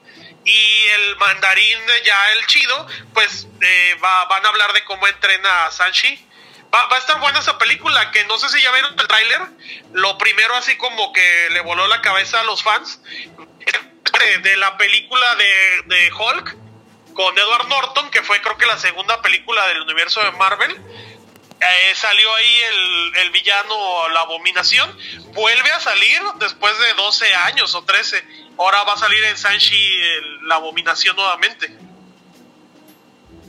Y 0.44 0.84
el 0.94 1.16
mandarín 1.16 1.78
eh, 1.90 2.02
ya 2.04 2.32
el 2.32 2.46
chido, 2.46 2.86
pues 3.14 3.46
eh, 3.60 3.96
va- 4.02 4.26
van 4.26 4.44
a 4.46 4.48
hablar 4.48 4.72
de 4.72 4.84
cómo 4.84 5.06
entrena 5.08 5.66
a 5.66 5.70
Sanchi. 5.72 6.24
Va, 6.72 6.86
va 6.86 6.96
a 6.96 6.98
estar 7.00 7.18
buena 7.20 7.38
esa 7.40 7.58
película, 7.58 8.10
que 8.12 8.24
no 8.24 8.38
sé 8.38 8.48
si 8.50 8.60
ya 8.62 8.70
vieron 8.72 8.98
el 8.98 9.06
tráiler. 9.08 9.40
Lo 9.92 10.18
primero 10.18 10.54
así 10.56 10.76
como 10.76 11.12
que 11.12 11.48
le 11.50 11.60
voló 11.60 11.86
la 11.88 12.00
cabeza 12.00 12.40
a 12.40 12.44
los 12.44 12.62
fans. 12.62 13.00
De, 14.18 14.38
de 14.38 14.56
la 14.56 14.76
película 14.78 15.34
de, 15.34 15.82
de 15.86 16.12
Hulk 16.12 16.56
con 17.16 17.36
Edward 17.36 17.66
Norton, 17.68 18.10
que 18.10 18.22
fue 18.22 18.40
creo 18.40 18.56
que 18.56 18.66
la 18.66 18.78
segunda 18.78 19.20
película 19.22 19.66
del 19.68 19.80
universo 19.80 20.22
de 20.22 20.30
Marvel. 20.32 20.70
Eh, 21.58 21.94
salió 21.94 22.32
ahí 22.34 22.60
el, 22.70 23.16
el 23.22 23.30
villano, 23.30 24.08
la 24.10 24.20
abominación. 24.20 24.94
Vuelve 25.32 25.72
a 25.72 25.80
salir 25.80 26.20
después 26.38 26.78
de 26.78 26.92
12 26.94 27.34
años 27.34 27.74
o 27.74 27.82
13. 27.82 28.22
Ahora 28.58 28.84
va 28.84 28.92
a 28.92 28.98
salir 28.98 29.24
en 29.24 29.36
Sanchi 29.38 29.74
el- 30.02 30.46
la 30.48 30.56
abominación 30.56 31.16
nuevamente. 31.16 31.74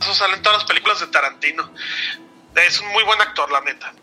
Eso 0.02 0.16
sale 0.16 0.36
en 0.36 0.42
todas 0.42 0.60
las 0.60 0.68
películas 0.68 1.00
de 1.02 1.08
Tarantino. 1.08 1.70
Es 2.56 2.80
un 2.80 2.88
muy 2.94 3.04
buen 3.04 3.20
actor, 3.22 3.52
la 3.52 3.60
neta. 3.62 3.94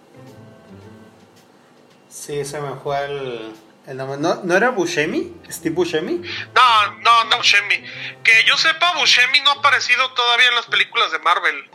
Sí, 2.08 2.44
se 2.44 2.60
me 2.60 2.76
fue 2.80 3.04
el, 3.06 3.54
el 3.86 3.96
nombre. 3.96 4.18
¿No, 4.18 4.36
¿No 4.44 4.56
era 4.56 4.70
Buscemi? 4.70 5.32
¿Steve 5.50 5.74
Buscemi? 5.74 6.20
No, 6.54 6.90
no, 7.00 7.24
no, 7.24 7.36
Buscemi. 7.38 7.82
Que 8.22 8.44
yo 8.44 8.56
sepa, 8.56 8.92
Buscemi 8.94 9.40
no 9.40 9.50
ha 9.50 9.54
aparecido 9.54 10.10
todavía 10.12 10.48
en 10.48 10.54
las 10.56 10.66
películas 10.66 11.10
de 11.12 11.18
Marvel. 11.20 11.70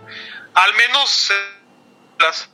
Al 0.54 0.74
menos 0.76 1.32
eh, 1.32 1.60
las. 2.20 2.50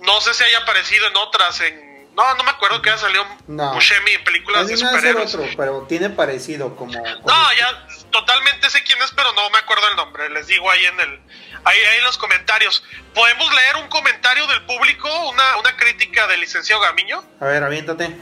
No 0.00 0.20
sé 0.20 0.34
si 0.34 0.44
haya 0.44 0.58
aparecido 0.58 1.06
en 1.06 1.16
otras. 1.16 1.60
En, 1.60 1.88
no, 2.14 2.34
no 2.34 2.42
me 2.42 2.50
acuerdo 2.50 2.82
que 2.82 2.90
haya 2.90 2.98
salido 2.98 3.24
No. 3.46 3.74
Buscemi 3.74 4.10
en 4.12 4.24
películas 4.24 4.66
de 4.66 4.76
superhéroes. 4.76 5.34
otro, 5.34 5.48
pero 5.56 5.82
tiene 5.88 6.10
parecido 6.10 6.74
como... 6.74 6.92
como- 7.00 7.26
No, 7.28 7.52
ya 7.54 7.86
totalmente 8.10 8.68
sé 8.70 8.82
quién 8.82 9.00
es, 9.02 9.12
pero 9.12 9.32
no 9.34 9.48
me 9.50 9.58
acuerdo 9.58 9.88
el 9.90 9.96
nombre. 9.96 10.28
Les 10.30 10.48
digo 10.48 10.68
ahí 10.68 10.84
en 10.84 10.98
el, 10.98 11.20
ahí, 11.64 11.78
ahí 11.78 11.98
en 11.98 12.04
los 12.04 12.18
comentarios. 12.18 12.82
¿Podemos 13.14 13.54
leer 13.54 13.76
un 13.76 13.88
comentario 13.88 14.46
del 14.48 14.62
público, 14.66 15.28
una, 15.28 15.56
una 15.58 15.76
crítica 15.76 16.26
del 16.26 16.40
licenciado 16.40 16.82
Gamiño? 16.82 17.22
A 17.40 17.44
ver, 17.44 17.62
aviéntate. 17.62 18.16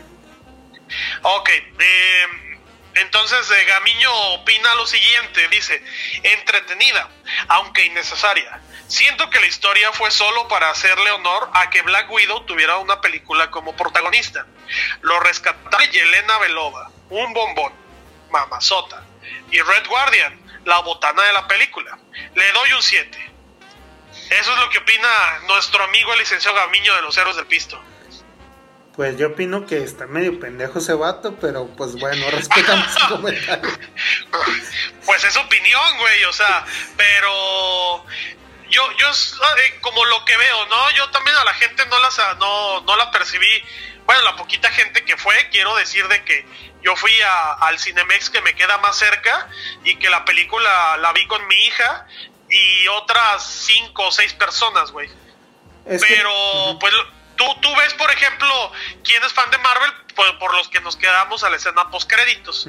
Ok, 1.23 1.49
eh, 1.49 2.57
entonces 2.95 3.51
eh, 3.51 3.65
Gamiño 3.65 4.13
opina 4.35 4.75
lo 4.77 4.87
siguiente, 4.87 5.49
dice, 5.49 5.83
entretenida, 6.23 7.09
aunque 7.49 7.85
innecesaria. 7.85 8.61
Siento 8.89 9.29
que 9.31 9.41
la 9.41 9.47
historia 9.47 9.93
fue 9.93 10.11
solo 10.11 10.49
para 10.49 10.71
hacerle 10.71 11.11
honor 11.11 11.51
a 11.53 11.69
que 11.71 11.83
Black 11.83 12.11
Widow 12.11 12.47
tuviera 12.47 12.79
una 12.79 13.01
película 13.01 13.51
como 13.51 13.77
protagonista. 13.77 14.47
Lo 15.03 15.21
rescatable 15.21 15.89
Yelena 15.89 16.39
Belova, 16.39 16.91
un 17.11 17.33
bombón, 17.35 17.73
mamazota, 18.31 19.05
y 19.51 19.61
Red 19.61 19.87
Guardian, 19.89 20.41
la 20.65 20.79
botana 20.81 21.23
de 21.23 21.33
la 21.33 21.47
película. 21.47 21.99
Le 22.35 22.53
doy 22.53 22.73
un 22.73 22.83
7. 22.83 23.33
Eso 24.31 24.53
es 24.53 24.59
lo 24.59 24.71
que 24.71 24.79
opina 24.79 25.09
nuestro 25.47 25.85
amigo 25.85 26.13
el 26.13 26.19
licenciado 26.21 26.57
Gamiño 26.57 26.95
de 26.95 27.03
los 27.03 27.17
Héroes 27.17 27.37
del 27.37 27.47
Pisto. 27.47 27.81
Pues 28.97 29.19
yo 29.19 29.29
opino 29.29 29.67
que 29.67 29.79
está 29.83 30.07
medio 30.07 30.41
pendejo 30.41 30.79
ese 30.79 30.95
vato, 30.95 31.37
pero 31.41 31.67
pues 31.77 31.93
bueno, 31.97 32.27
respetamos 32.31 32.87
su 32.93 33.09
comentario. 33.15 33.71
Pues 35.05 35.23
es 35.25 35.37
opinión, 35.37 35.99
güey, 35.99 36.25
o 36.25 36.33
sea, 36.33 36.65
pero 36.97 38.05
yo, 38.71 38.83
yo 38.99 39.09
eh, 39.11 39.79
como 39.81 40.05
lo 40.07 40.25
que 40.25 40.37
veo, 40.37 40.67
¿no? 40.67 40.91
Yo 40.93 41.11
también 41.11 41.37
a 41.37 41.45
la 41.45 41.55
gente 41.55 41.85
no 41.87 41.99
la, 41.99 42.11
sa- 42.11 42.35
no, 42.35 42.81
no 42.83 42.97
la 42.97 43.11
percibí, 43.11 43.47
bueno, 44.07 44.23
la 44.23 44.37
poquita 44.37 44.71
gente 44.71 45.05
que 45.05 45.17
fue, 45.17 45.49
quiero 45.51 45.77
decir 45.77 46.09
de 46.09 46.25
que 46.25 46.47
yo 46.83 46.97
fui 46.97 47.13
a- 47.21 47.53
al 47.53 47.79
Cinemex 47.79 48.31
que 48.31 48.41
me 48.41 48.55
queda 48.55 48.79
más 48.79 48.97
cerca 48.97 49.49
y 49.85 49.97
que 49.97 50.09
la 50.11 50.25
película 50.25 50.97
la 50.97 51.13
vi 51.13 51.27
con 51.27 51.47
mi 51.47 51.55
hija 51.67 52.07
y 52.49 52.89
otras 52.89 53.45
cinco 53.67 54.07
o 54.07 54.11
seis 54.13 54.33
personas, 54.33 54.91
güey. 54.91 55.09
Es 55.85 56.03
que- 56.03 56.15
Pero, 56.15 56.33
pues, 56.81 56.95
tú, 57.37 57.45
tú 57.61 57.75
ves, 57.77 57.95
por 57.95 58.11
ejemplo, 58.11 58.73
quién 59.05 59.23
es 59.25 59.33
fan 59.33 59.51
de 59.51 59.59
Marvel, 59.59 59.93
pues, 60.15 60.33
por 60.33 60.55
los 60.55 60.69
que 60.69 60.81
nos 60.81 60.97
quedamos 60.97 61.45
a 61.45 61.51
la 61.51 61.57
escena 61.57 61.91
post 61.91 62.11
créditos, 62.11 62.69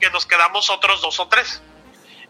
que 0.00 0.10
nos 0.10 0.26
quedamos 0.26 0.70
otros 0.70 1.00
dos 1.00 1.20
o 1.20 1.28
tres. 1.28 1.62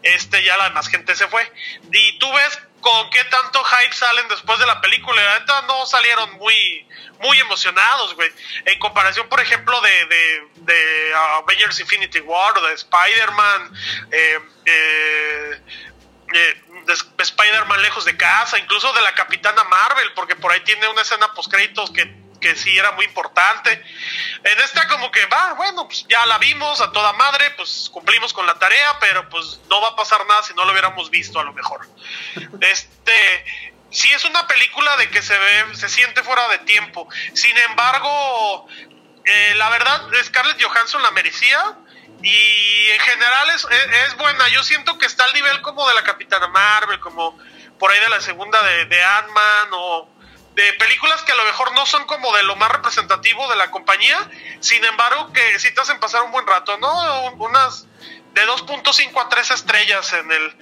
Este, 0.01 0.43
ya 0.43 0.55
la 0.57 0.65
demás 0.65 0.87
gente 0.87 1.15
se 1.15 1.27
fue. 1.27 1.51
Y 1.91 2.19
tú 2.19 2.31
ves 2.31 2.59
con 2.79 3.09
qué 3.09 3.23
tanto 3.23 3.63
hype 3.63 3.95
salen 3.95 4.27
después 4.27 4.59
de 4.59 4.67
la 4.67 4.79
película. 4.79 5.23
La 5.23 5.39
neta 5.39 5.63
no 5.63 5.83
salieron 5.87 6.33
muy, 6.33 6.87
muy 7.21 7.39
emocionados, 7.39 8.13
güey. 8.13 8.29
En 8.65 8.77
comparación, 8.77 9.27
por 9.27 9.39
ejemplo, 9.39 9.81
de, 9.81 10.05
de, 10.05 10.47
de 10.57 11.13
Avengers 11.15 11.79
Infinity 11.79 12.19
War 12.19 12.53
de 12.61 12.73
Spider-Man, 12.73 13.73
eh, 14.11 14.39
eh, 14.65 15.61
eh, 16.33 16.61
de 16.85 16.93
Sp- 16.93 17.21
Spider-Man 17.21 17.81
lejos 17.81 18.05
de 18.05 18.15
casa, 18.17 18.57
incluso 18.59 18.91
de 18.93 19.01
la 19.01 19.13
Capitana 19.13 19.63
Marvel, 19.63 20.13
porque 20.13 20.35
por 20.35 20.51
ahí 20.51 20.59
tiene 20.61 20.87
una 20.87 21.01
escena 21.01 21.33
post 21.33 21.51
créditos 21.51 21.91
que, 21.91 22.15
que 22.39 22.55
sí 22.55 22.77
era 22.77 22.91
muy 22.91 23.05
importante. 23.05 23.71
En 24.43 24.59
esta 24.59 24.87
como 24.87 25.09
que 25.11 25.25
va, 25.25 25.53
bueno, 25.53 25.87
pues 25.87 26.05
ya 26.07 26.25
la 26.25 26.37
vimos 26.37 26.81
a 26.81 26.91
toda 26.91 27.13
madre, 27.13 27.49
pues 27.51 27.89
cumplimos 27.91 28.33
con 28.33 28.45
la 28.45 28.53
tarea, 28.59 28.97
pero 28.99 29.27
pues 29.29 29.59
no 29.69 29.81
va 29.81 29.89
a 29.89 29.95
pasar 29.95 30.25
nada 30.27 30.43
si 30.43 30.53
no 30.53 30.65
lo 30.65 30.71
hubiéramos 30.71 31.09
visto 31.09 31.39
a 31.39 31.43
lo 31.43 31.53
mejor. 31.53 31.87
Este, 32.61 33.45
sí 33.91 34.11
es 34.11 34.23
una 34.25 34.45
película 34.47 34.95
de 34.97 35.09
que 35.09 35.21
se 35.21 35.37
ve, 35.37 35.75
se 35.75 35.89
siente 35.89 36.21
fuera 36.23 36.47
de 36.49 36.59
tiempo. 36.59 37.07
Sin 37.33 37.57
embargo, 37.57 38.67
eh, 39.25 39.53
la 39.55 39.69
verdad, 39.69 40.03
Scarlett 40.23 40.61
Johansson 40.61 41.01
la 41.01 41.11
merecía. 41.11 41.77
Y 42.21 42.89
en 42.91 42.99
general 42.99 43.49
es, 43.51 43.67
es, 44.07 44.17
buena. 44.17 44.47
Yo 44.49 44.63
siento 44.63 44.97
que 44.97 45.05
está 45.05 45.25
al 45.25 45.33
nivel 45.33 45.61
como 45.61 45.87
de 45.87 45.93
la 45.95 46.03
Capitana 46.03 46.47
Marvel, 46.47 46.99
como 46.99 47.37
por 47.79 47.91
ahí 47.91 47.99
de 47.99 48.09
la 48.09 48.21
segunda 48.21 48.61
de, 48.63 48.85
de 48.85 49.03
Ant-Man 49.03 49.69
o 49.73 50.09
de 50.55 50.73
películas 50.73 51.21
que 51.23 51.33
a 51.33 51.35
lo 51.35 51.43
mejor 51.43 51.73
no 51.73 51.85
son 51.85 52.05
como 52.05 52.33
de 52.35 52.43
lo 52.43 52.55
más 52.55 52.71
representativo 52.71 53.47
de 53.49 53.57
la 53.57 53.69
compañía. 53.71 54.17
Sin 54.61 54.83
embargo, 54.85 55.31
que 55.33 55.59
sí 55.59 55.73
te 55.73 55.81
hacen 55.81 55.99
pasar 55.99 56.23
un 56.23 56.31
buen 56.31 56.47
rato, 56.47 56.77
¿no? 56.77 57.23
Un- 57.31 57.41
Unas 57.41 57.85
de 58.33 58.45
2.5 58.47 59.21
a 59.21 59.29
3 59.29 59.51
estrellas 59.51 60.13
en 60.13 60.31
el 60.31 60.55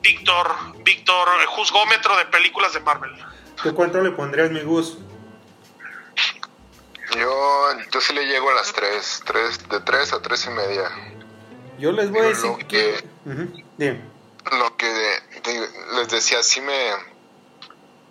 Víctor, 0.00 0.54
Víctor 0.84 1.28
eh, 1.42 1.46
Juzgómetro 1.46 2.16
de 2.16 2.26
películas 2.26 2.72
de 2.72 2.80
Marvel. 2.80 3.10
¿Tú 3.62 3.74
cuánto 3.74 4.00
le 4.00 4.10
pondrías, 4.10 4.50
mi 4.50 4.60
Gus? 4.60 4.98
Yo, 7.18 7.68
yo 7.92 8.00
sí 8.00 8.12
le 8.12 8.26
llego 8.26 8.50
a 8.50 8.54
las 8.54 8.72
3, 8.72 9.22
tres 9.24 9.68
de 9.68 9.80
3 9.80 10.12
a 10.12 10.22
3 10.22 10.46
y 10.46 10.50
media. 10.50 10.90
Yo 11.78 11.92
les 11.92 12.10
voy 12.10 12.20
a 12.20 12.24
decir 12.24 12.50
lo 12.50 12.58
que... 12.58 13.04
Lo 14.52 14.76
que 14.76 15.20
les 15.96 16.08
decía, 16.08 16.42
sí 16.42 16.60
me... 16.60 16.92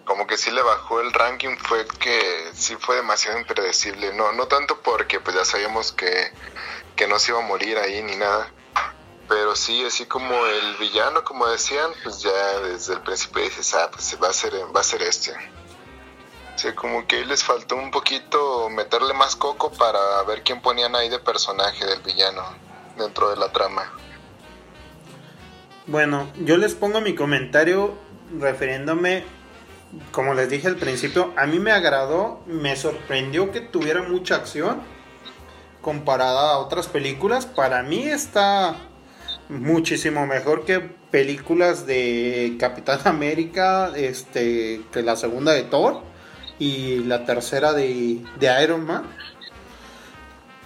Como 0.06 0.28
que 0.28 0.38
sí 0.38 0.51
le 0.51 0.62
bajó 0.62 1.01
el 1.01 1.12
ranking 1.14 1.58
fue 1.58 1.88
que 1.99 2.51
sí 2.53 2.76
fue 2.80 2.97
demasiado 2.97 3.39
impredecible. 3.39 4.14
No, 4.14 4.34
no 4.34 4.47
tanto 4.47 4.80
porque 4.82 5.20
pues 5.20 5.36
ya 5.36 5.45
sabíamos 5.45 5.91
que, 5.93 6.32
que 6.95 7.08
no 7.08 7.18
se 7.18 7.32
iba 7.32 7.39
a 7.39 7.47
morir 7.47 7.78
ahí 7.78 8.03
ni 8.03 8.16
nada. 8.16 8.51
Pero 9.28 9.56
sí, 9.56 9.84
así 9.84 10.06
como 10.06 10.45
el 10.45 10.76
villano, 10.76 11.24
como 11.24 11.47
decían, 11.47 11.91
pues 12.03 12.20
ya 12.22 12.60
desde 12.60 12.93
el 12.93 13.01
principio 13.01 13.43
dices, 13.43 13.74
ah, 13.74 13.89
pues 13.91 14.16
va 14.22 14.30
a 14.30 14.34
ser, 14.34 14.53
va 14.76 14.82
a 14.82 14.84
ser 14.84 15.01
este. 15.01 15.34
Sí, 16.56 16.72
como 16.74 17.06
que 17.06 17.26
les 17.26 17.43
faltó 17.43 17.76
un 17.76 17.91
poquito 17.91 18.70
meterle 18.70 19.14
más 19.14 19.36
coco 19.36 19.72
para 19.72 20.24
ver 20.24 20.41
quién 20.43 20.62
ponían 20.62 20.95
ahí 20.95 21.10
de 21.10 21.20
personaje 21.20 21.86
del 21.86 22.01
villano 22.01 22.43
dentro 22.97 23.30
de 23.30 23.36
la 23.36 23.51
trama. 23.51 23.91
Bueno, 25.86 26.32
yo 26.39 26.58
les 26.58 26.74
pongo 26.74 27.01
mi 27.01 27.14
comentario 27.14 27.93
refiriéndome, 28.39 29.26
como 30.12 30.34
les 30.34 30.49
dije 30.49 30.68
al 30.68 30.78
principio, 30.78 31.34
a 31.36 31.45
mí 31.45 31.60
me 31.60 31.72
agradó, 31.72 32.41
me 32.47 32.76
sorprendió 32.76 33.51
que 33.51 33.60
tuviera 33.62 34.01
mucha 34.01 34.36
acción 34.36 34.82
comparada 35.82 36.53
a 36.53 36.58
otras 36.58 36.88
películas. 36.88 37.45
Para 37.45 37.84
mí 37.84 38.03
está 38.03 38.78
muchísimo 39.49 40.26
mejor 40.26 40.66
que 40.66 40.80
películas 40.80 41.86
de 41.86 42.56
Capitán 42.60 43.01
América, 43.03 43.91
este, 43.95 44.82
que 44.91 45.03
la 45.03 45.18
segunda 45.18 45.51
de 45.51 45.64
Thor 45.64 46.14
y 46.60 46.99
la 46.99 47.26
tercera 47.26 47.74
de, 47.74 48.22
de 48.39 48.64
Iron 48.64 48.86
Man. 48.86 49.03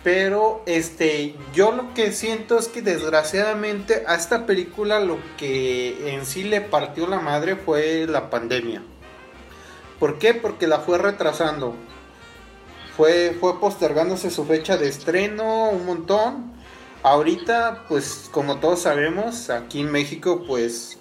Pero 0.03 0.63
este, 0.65 1.35
yo 1.53 1.71
lo 1.71 1.93
que 1.93 2.13
siento 2.13 2.57
es 2.57 2.69
que 2.69 2.81
desgraciadamente 2.81 4.05
a 4.07 4.15
esta 4.15 4.45
película 4.45 4.99
lo 4.99 5.17
que 5.37 6.13
en 6.13 6.25
sí 6.25 6.43
le 6.43 6.61
partió 6.61 7.05
la 7.07 7.19
madre 7.19 7.57
fue 7.57 8.07
la 8.07 8.29
pandemia. 8.29 8.81
¿Por 9.99 10.17
qué? 10.17 10.33
Porque 10.33 10.67
la 10.67 10.79
fue 10.79 10.97
retrasando. 10.97 11.75
Fue, 12.95 13.35
fue 13.39 13.59
postergándose 13.59 14.29
su 14.29 14.45
fecha 14.45 14.77
de 14.77 14.87
estreno 14.87 15.69
un 15.69 15.85
montón. 15.85 16.53
Ahorita, 17.03 17.85
pues 17.89 18.29
como 18.31 18.59
todos 18.59 18.81
sabemos, 18.81 19.49
aquí 19.49 19.81
en 19.81 19.91
México, 19.91 20.43
pues 20.47 20.97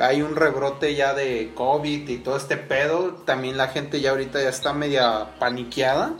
hay 0.00 0.22
un 0.22 0.36
rebrote 0.36 0.94
ya 0.94 1.14
de 1.14 1.52
COVID 1.54 2.08
y 2.08 2.18
todo 2.18 2.36
este 2.36 2.56
pedo. 2.56 3.14
También 3.24 3.56
la 3.56 3.68
gente 3.68 4.00
ya 4.00 4.10
ahorita 4.10 4.42
ya 4.42 4.48
está 4.48 4.72
media 4.72 5.38
paniqueada. 5.38 6.14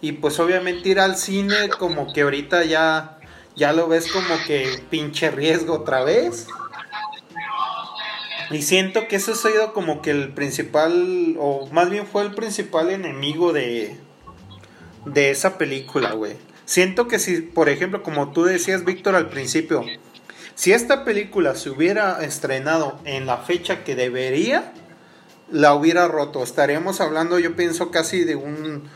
Y 0.00 0.12
pues 0.12 0.38
obviamente 0.38 0.88
ir 0.88 1.00
al 1.00 1.16
cine 1.16 1.68
como 1.78 2.12
que 2.12 2.22
ahorita 2.22 2.64
ya, 2.64 3.18
ya 3.56 3.72
lo 3.72 3.88
ves 3.88 4.10
como 4.12 4.36
que 4.46 4.82
pinche 4.90 5.30
riesgo 5.30 5.74
otra 5.74 6.04
vez. 6.04 6.46
Y 8.50 8.62
siento 8.62 9.08
que 9.08 9.16
eso 9.16 9.32
ha 9.32 9.36
sido 9.36 9.72
como 9.72 10.02
que 10.02 10.10
el 10.10 10.32
principal, 10.32 11.36
o 11.38 11.68
más 11.72 11.90
bien 11.90 12.06
fue 12.06 12.22
el 12.22 12.34
principal 12.34 12.90
enemigo 12.90 13.52
de, 13.52 13.96
de 15.04 15.30
esa 15.30 15.58
película, 15.58 16.12
güey. 16.12 16.34
Siento 16.64 17.08
que 17.08 17.18
si, 17.18 17.40
por 17.40 17.68
ejemplo, 17.68 18.02
como 18.02 18.32
tú 18.32 18.44
decías, 18.44 18.84
Víctor, 18.84 19.14
al 19.14 19.28
principio, 19.28 19.84
si 20.56 20.72
esta 20.72 21.04
película 21.04 21.54
se 21.54 21.68
hubiera 21.68 22.24
estrenado 22.24 22.98
en 23.04 23.26
la 23.26 23.36
fecha 23.36 23.84
que 23.84 23.94
debería, 23.94 24.72
la 25.50 25.74
hubiera 25.74 26.08
roto. 26.08 26.42
Estaríamos 26.42 27.00
hablando, 27.02 27.38
yo 27.38 27.54
pienso, 27.54 27.90
casi 27.90 28.24
de 28.24 28.36
un... 28.36 28.90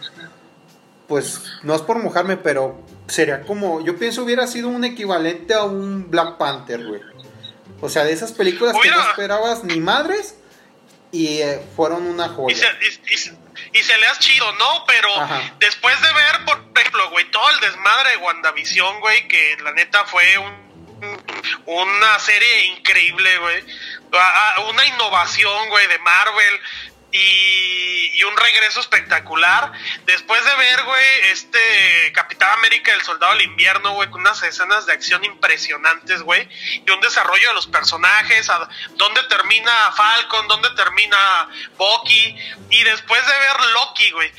Pues 1.06 1.42
no 1.62 1.74
es 1.74 1.82
por 1.82 2.02
mojarme, 2.02 2.38
pero 2.38 2.82
sería 3.08 3.42
como... 3.42 3.84
Yo 3.84 3.98
pienso 3.98 4.24
hubiera 4.24 4.46
sido 4.46 4.68
un 4.68 4.84
equivalente 4.84 5.52
a 5.52 5.64
un 5.64 6.10
Black 6.10 6.38
Panther, 6.38 6.82
güey. 6.86 7.02
O 7.82 7.90
sea, 7.90 8.04
de 8.04 8.12
esas 8.12 8.32
películas 8.32 8.74
que 8.82 8.90
no 8.90 9.00
esperabas 9.02 9.62
ni 9.62 9.80
madres 9.80 10.36
y 11.12 11.42
eh, 11.42 11.62
fueron 11.76 12.06
una 12.06 12.30
joya. 12.30 12.56
Y 12.56 13.16
se, 13.16 13.36
y, 13.72 13.82
se 13.82 13.98
le 13.98 14.06
has 14.06 14.18
chido, 14.18 14.50
¿no? 14.52 14.84
Pero 14.86 15.08
después 15.58 15.94
de 16.00 16.08
ver, 16.08 16.44
por 16.46 16.80
ejemplo, 16.80 17.10
güey, 17.10 17.30
todo 17.30 17.50
el 17.50 17.60
desmadre 17.60 18.10
de 18.12 18.16
WandaVision, 18.16 19.00
güey, 19.00 19.28
que 19.28 19.58
la 19.62 19.72
neta 19.72 20.06
fue 20.06 20.38
un 20.38 20.69
una 21.66 22.18
serie 22.18 22.66
increíble, 22.66 23.38
güey. 23.38 23.64
Una 24.68 24.84
innovación, 24.86 25.68
güey, 25.68 25.86
de 25.86 25.98
Marvel. 25.98 26.60
Y, 27.12 28.22
un 28.22 28.36
regreso 28.36 28.80
espectacular. 28.80 29.72
Después 30.04 30.44
de 30.44 30.54
ver, 30.56 30.84
güey, 30.84 31.04
este 31.32 32.12
Capitán 32.12 32.50
América, 32.58 32.92
el 32.92 33.00
Soldado 33.00 33.32
del 33.32 33.42
Invierno, 33.42 33.94
güey, 33.94 34.10
con 34.10 34.20
unas 34.20 34.42
escenas 34.42 34.84
de 34.84 34.92
acción 34.92 35.24
impresionantes, 35.24 36.22
güey, 36.22 36.46
y 36.86 36.90
un 36.90 37.00
desarrollo 37.00 37.48
de 37.48 37.54
los 37.54 37.66
personajes, 37.66 38.50
a 38.50 38.68
dónde 38.96 39.22
termina 39.24 39.90
Falcon, 39.92 40.48
dónde 40.48 40.68
termina 40.76 41.48
Bucky, 41.78 42.36
y 42.68 42.84
después 42.84 43.26
de 43.26 43.32
ver 43.38 43.56
Loki, 43.72 44.10
güey, 44.10 44.32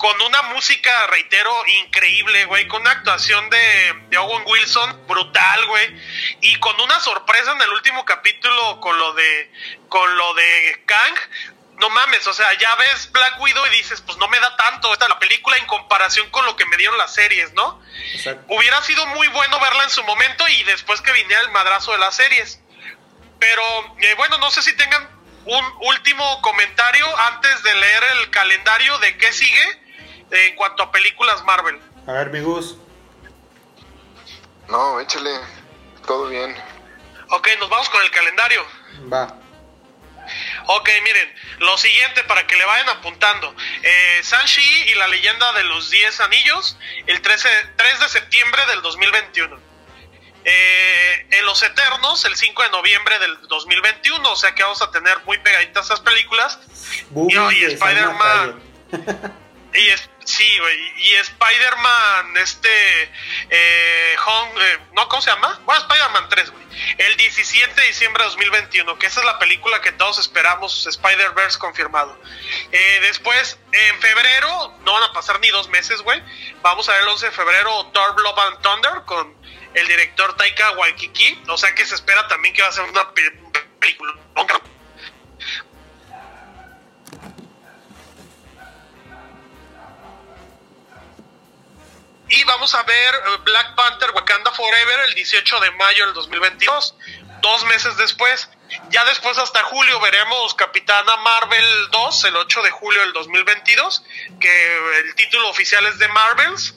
con 0.00 0.18
una 0.22 0.40
música, 0.54 0.90
reitero, 1.08 1.52
increíble, 1.84 2.46
güey, 2.46 2.66
con 2.68 2.80
una 2.80 2.90
actuación 2.90 3.50
de, 3.50 3.94
de 4.08 4.16
Owen 4.16 4.44
Wilson 4.46 5.06
brutal, 5.06 5.66
güey, 5.66 6.00
y 6.40 6.56
con 6.56 6.80
una 6.80 6.98
sorpresa 7.00 7.52
en 7.52 7.60
el 7.60 7.68
último 7.68 8.06
capítulo 8.06 8.80
con 8.80 8.98
lo 8.98 9.12
de 9.12 9.52
con 9.90 10.16
lo 10.16 10.32
de 10.32 10.82
Kang. 10.86 11.14
No 11.76 11.90
mames, 11.90 12.26
o 12.26 12.32
sea, 12.32 12.50
ya 12.54 12.74
ves 12.76 13.12
Black 13.12 13.40
Widow 13.40 13.66
y 13.66 13.76
dices, 13.76 14.00
pues 14.00 14.16
no 14.16 14.26
me 14.28 14.40
da 14.40 14.56
tanto 14.56 14.90
esta 14.92 15.06
la 15.06 15.18
película 15.18 15.58
en 15.58 15.66
comparación 15.66 16.30
con 16.30 16.46
lo 16.46 16.56
que 16.56 16.64
me 16.66 16.78
dieron 16.78 16.96
las 16.96 17.12
series, 17.12 17.52
¿no? 17.52 17.82
Hubiera 18.48 18.82
sido 18.82 19.04
muy 19.08 19.28
bueno 19.28 19.60
verla 19.60 19.84
en 19.84 19.90
su 19.90 20.02
momento 20.04 20.48
y 20.48 20.62
después 20.64 21.02
que 21.02 21.12
viniera 21.12 21.42
el 21.42 21.50
madrazo 21.50 21.92
de 21.92 21.98
las 21.98 22.16
series. 22.16 22.60
Pero 23.38 23.62
eh, 24.00 24.14
bueno, 24.14 24.38
no 24.38 24.50
sé 24.50 24.62
si 24.62 24.74
tengan 24.76 25.08
un 25.44 25.74
último 25.82 26.40
comentario 26.40 27.06
antes 27.18 27.62
de 27.62 27.74
leer 27.74 28.04
el 28.14 28.30
calendario 28.30 28.98
de 28.98 29.18
qué 29.18 29.32
sigue 29.32 29.79
en 30.30 30.56
cuanto 30.56 30.82
a 30.82 30.92
películas 30.92 31.42
Marvel. 31.44 31.80
A 32.06 32.12
ver, 32.12 32.30
mi 32.30 32.40
Gus. 32.40 32.76
No, 34.68 35.00
échale. 35.00 35.30
Todo 36.06 36.28
bien. 36.28 36.56
Ok, 37.30 37.48
nos 37.58 37.68
vamos 37.68 37.88
con 37.90 38.02
el 38.02 38.10
calendario. 38.10 38.64
Va. 39.12 39.36
Ok, 40.66 40.88
miren, 41.02 41.34
lo 41.58 41.76
siguiente 41.78 42.22
para 42.24 42.46
que 42.46 42.56
le 42.56 42.64
vayan 42.64 42.88
apuntando. 42.88 43.54
Eh, 43.82 44.20
Sanshi 44.22 44.62
y 44.90 44.94
la 44.94 45.08
leyenda 45.08 45.52
de 45.54 45.64
los 45.64 45.90
10 45.90 46.20
anillos, 46.20 46.76
el 47.06 47.20
13, 47.20 47.48
3 47.76 48.00
de 48.00 48.08
septiembre 48.08 48.66
del 48.66 48.82
2021. 48.82 49.58
Eh, 50.44 51.26
en 51.30 51.44
Los 51.44 51.62
Eternos, 51.62 52.24
el 52.24 52.34
5 52.34 52.62
de 52.62 52.70
noviembre 52.70 53.18
del 53.18 53.46
2021, 53.48 54.30
o 54.30 54.36
sea 54.36 54.54
que 54.54 54.62
vamos 54.62 54.80
a 54.80 54.90
tener 54.90 55.18
muy 55.24 55.38
pegaditas 55.38 55.86
esas 55.86 56.00
películas. 56.00 56.58
y, 57.14 57.36
y 57.36 57.64
Spider-Man. 57.64 58.62
y, 59.74 59.88
es, 59.88 60.09
Sí, 60.24 60.58
güey. 60.58 60.92
Y 60.96 61.14
Spider-Man, 61.14 62.36
este. 62.36 63.02
Eh, 63.02 63.08
eh, 63.50 64.78
¿No? 64.92 65.08
¿Cómo 65.08 65.22
se 65.22 65.30
llama? 65.30 65.60
Bueno, 65.64 65.80
Spider-Man 65.80 66.28
3, 66.28 66.50
güey. 66.50 66.64
El 66.98 67.16
17 67.16 67.80
de 67.80 67.86
diciembre 67.88 68.22
de 68.22 68.30
2021, 68.30 68.98
que 68.98 69.06
esa 69.06 69.20
es 69.20 69.26
la 69.26 69.38
película 69.38 69.80
que 69.80 69.92
todos 69.92 70.18
esperamos, 70.18 70.86
Spider-Verse 70.86 71.58
confirmado. 71.58 72.18
Eh, 72.72 72.98
después, 73.02 73.58
en 73.72 74.00
febrero, 74.00 74.78
no 74.84 74.92
van 74.92 75.04
a 75.04 75.12
pasar 75.12 75.40
ni 75.40 75.48
dos 75.48 75.68
meses, 75.68 76.00
güey. 76.02 76.22
Vamos 76.62 76.88
a 76.88 76.92
ver 76.92 77.02
el 77.02 77.08
11 77.08 77.26
de 77.26 77.32
febrero 77.32 77.86
Thor 77.92 78.20
Love 78.20 78.38
and 78.38 78.62
Thunder 78.62 79.02
con 79.06 79.36
el 79.74 79.86
director 79.86 80.36
Taika 80.36 80.72
Waikiki. 80.72 81.42
O 81.48 81.56
sea 81.56 81.74
que 81.74 81.84
se 81.84 81.94
espera 81.94 82.26
también 82.28 82.54
que 82.54 82.62
va 82.62 82.68
a 82.68 82.72
ser 82.72 82.84
una 82.84 83.12
película 83.12 84.14
Y 92.30 92.44
vamos 92.44 92.72
a 92.76 92.82
ver 92.84 93.14
eh, 93.14 93.38
Black 93.42 93.74
Panther 93.74 94.12
Wakanda 94.12 94.52
Forever 94.52 95.00
el 95.08 95.14
18 95.14 95.60
de 95.60 95.70
mayo 95.72 96.06
del 96.06 96.14
2022, 96.14 96.94
dos 97.42 97.64
meses 97.64 97.96
después. 97.96 98.48
Ya 98.90 99.04
después 99.04 99.36
hasta 99.36 99.64
julio 99.64 99.98
veremos 100.00 100.54
Capitana 100.54 101.16
Marvel 101.16 101.90
2, 101.90 102.24
el 102.26 102.36
8 102.36 102.62
de 102.62 102.70
julio 102.70 103.00
del 103.00 103.12
2022, 103.14 104.04
que 104.38 104.98
el 105.00 105.14
título 105.16 105.48
oficial 105.48 105.84
es 105.86 105.98
de 105.98 106.06
Marvels. 106.06 106.76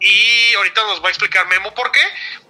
Y 0.00 0.54
ahorita 0.54 0.82
nos 0.82 1.00
va 1.00 1.06
a 1.06 1.10
explicar 1.10 1.46
Memo 1.46 1.72
por 1.74 1.92
qué. 1.92 2.02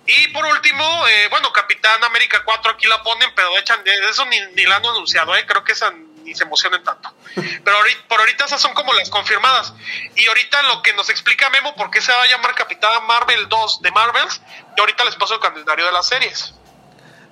Y 0.06 0.28
por 0.28 0.46
último, 0.46 1.06
eh, 1.08 1.28
bueno, 1.28 1.52
Capitán 1.52 2.02
América 2.02 2.42
4 2.46 2.72
aquí 2.72 2.86
la 2.86 3.02
ponen, 3.02 3.30
pero 3.34 3.58
echan, 3.58 3.82
eso 4.08 4.24
ni, 4.24 4.40
ni 4.54 4.64
la 4.64 4.76
han 4.76 4.86
anunciado, 4.86 5.36
¿eh? 5.36 5.44
creo 5.46 5.62
que 5.62 5.72
esa 5.72 5.92
ni 6.22 6.34
se 6.34 6.44
emocionen 6.44 6.82
tanto. 6.82 7.14
Pero 7.34 7.76
por 8.08 8.20
ahorita 8.20 8.44
esas 8.44 8.60
son 8.60 8.74
como 8.74 8.92
las 8.94 9.10
confirmadas. 9.10 9.74
Y 10.16 10.26
ahorita 10.26 10.62
lo 10.62 10.82
que 10.82 10.92
nos 10.94 11.10
explica 11.10 11.50
Memo 11.50 11.74
por 11.74 11.90
qué 11.90 12.00
se 12.00 12.12
va 12.12 12.22
a 12.22 12.26
llamar 12.26 12.54
Capitana 12.54 13.00
Marvel 13.00 13.48
2 13.48 13.82
de 13.82 13.90
Marvels, 13.90 14.40
y 14.76 14.80
ahorita 14.80 15.04
les 15.04 15.16
paso 15.16 15.34
el 15.34 15.40
calendario 15.40 15.84
de 15.84 15.92
las 15.92 16.08
series. 16.08 16.54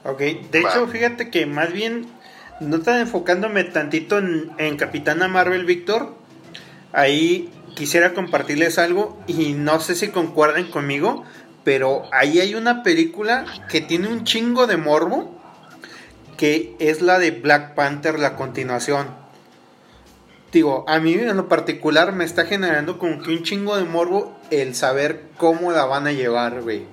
Ok, 0.04 0.18
de 0.18 0.60
hecho, 0.60 0.86
fíjate 0.88 1.30
que 1.30 1.46
más 1.46 1.72
bien 1.72 2.10
no 2.60 2.76
están 2.76 3.00
enfocándome 3.00 3.64
tantito 3.64 4.18
en, 4.18 4.52
en 4.58 4.76
Capitana 4.76 5.28
Marvel, 5.28 5.64
Víctor. 5.64 6.16
Ahí 6.92 7.52
quisiera 7.76 8.14
compartirles 8.14 8.78
algo 8.78 9.22
y 9.26 9.52
no 9.52 9.80
sé 9.80 9.94
si 9.94 10.08
concuerden 10.08 10.70
conmigo, 10.70 11.24
pero 11.64 12.02
ahí 12.12 12.40
hay 12.40 12.54
una 12.54 12.82
película 12.82 13.44
que 13.68 13.80
tiene 13.80 14.08
un 14.08 14.24
chingo 14.24 14.66
de 14.66 14.76
morbo 14.76 15.39
que 16.40 16.74
es 16.78 17.02
la 17.02 17.18
de 17.18 17.32
Black 17.32 17.74
Panther, 17.74 18.18
la 18.18 18.34
continuación. 18.34 19.08
Digo, 20.52 20.86
a 20.88 20.98
mí 20.98 21.12
en 21.12 21.36
lo 21.36 21.50
particular 21.50 22.14
me 22.14 22.24
está 22.24 22.46
generando 22.46 22.98
como 22.98 23.22
que 23.22 23.28
un 23.28 23.42
chingo 23.42 23.76
de 23.76 23.84
morbo 23.84 24.34
el 24.50 24.74
saber 24.74 25.24
cómo 25.36 25.70
la 25.70 25.84
van 25.84 26.06
a 26.06 26.12
llevar, 26.12 26.62
güey. 26.62 26.86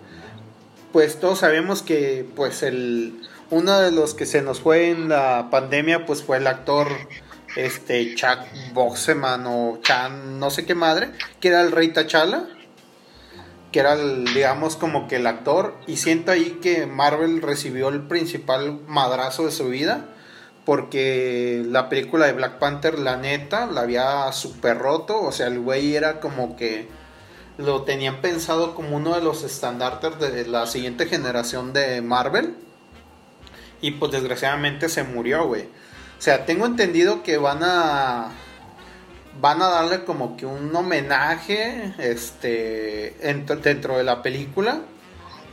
Pues 0.91 1.21
todos 1.21 1.39
sabemos 1.39 1.81
que, 1.81 2.25
pues, 2.35 2.61
el. 2.61 3.21
Uno 3.49 3.79
de 3.79 3.91
los 3.91 4.13
que 4.13 4.25
se 4.25 4.41
nos 4.41 4.59
fue 4.59 4.89
en 4.89 5.07
la 5.07 5.47
pandemia, 5.49 6.05
pues 6.05 6.23
fue 6.23 6.35
el 6.35 6.47
actor, 6.47 6.89
este, 7.55 8.15
Chuck 8.15 8.39
Boxeman 8.73 9.45
o 9.47 9.79
Chan, 9.81 10.41
no 10.41 10.49
sé 10.49 10.65
qué 10.65 10.75
madre, 10.75 11.11
que 11.39 11.47
era 11.47 11.61
el 11.61 11.71
rey 11.71 11.93
T'Challa 11.93 12.49
era, 13.79 13.93
el, 13.93 14.25
digamos, 14.33 14.75
como 14.75 15.07
que 15.07 15.17
el 15.17 15.27
actor. 15.27 15.75
Y 15.87 15.97
siento 15.97 16.31
ahí 16.31 16.59
que 16.61 16.85
Marvel 16.85 17.41
recibió 17.41 17.89
el 17.89 18.01
principal 18.07 18.79
madrazo 18.87 19.45
de 19.45 19.51
su 19.51 19.69
vida. 19.69 20.05
Porque 20.65 21.63
la 21.65 21.87
película 21.87 22.25
de 22.25 22.33
Black 22.33 22.59
Panther, 22.59 22.99
la 22.99 23.15
neta, 23.15 23.67
la 23.67 23.81
había 23.81 24.31
super 24.33 24.77
roto. 24.77 25.21
O 25.21 25.31
sea, 25.31 25.47
el 25.47 25.59
güey 25.59 25.95
era 25.95 26.19
como 26.19 26.55
que 26.55 26.87
lo 27.57 27.83
tenían 27.83 28.21
pensado 28.21 28.75
como 28.75 28.95
uno 28.95 29.15
de 29.15 29.21
los 29.21 29.43
estandartes 29.43 30.19
de 30.19 30.45
la 30.45 30.67
siguiente 30.67 31.05
generación 31.05 31.73
de 31.73 32.01
Marvel. 32.01 32.55
Y 33.81 33.91
pues 33.91 34.11
desgraciadamente 34.11 34.89
se 34.89 35.03
murió, 35.03 35.45
güey. 35.47 35.63
O 35.63 36.21
sea, 36.21 36.45
tengo 36.45 36.65
entendido 36.65 37.23
que 37.23 37.37
van 37.37 37.59
a 37.61 38.31
van 39.39 39.61
a 39.61 39.67
darle 39.67 40.03
como 40.03 40.37
que 40.37 40.45
un 40.45 40.75
homenaje 40.75 41.93
este 41.99 43.15
dentro 43.63 43.97
de 43.97 44.03
la 44.03 44.21
película 44.21 44.81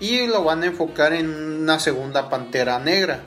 y 0.01 0.27
lo 0.27 0.45
van 0.45 0.63
a 0.63 0.67
enfocar 0.67 1.13
en 1.13 1.29
una 1.63 1.79
segunda 1.79 2.29
Pantera 2.29 2.79
Negra 2.79 3.21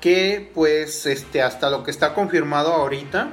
que 0.00 0.50
pues 0.54 1.06
este 1.06 1.42
hasta 1.42 1.70
lo 1.70 1.82
que 1.84 1.90
está 1.90 2.14
confirmado 2.14 2.72
ahorita 2.72 3.30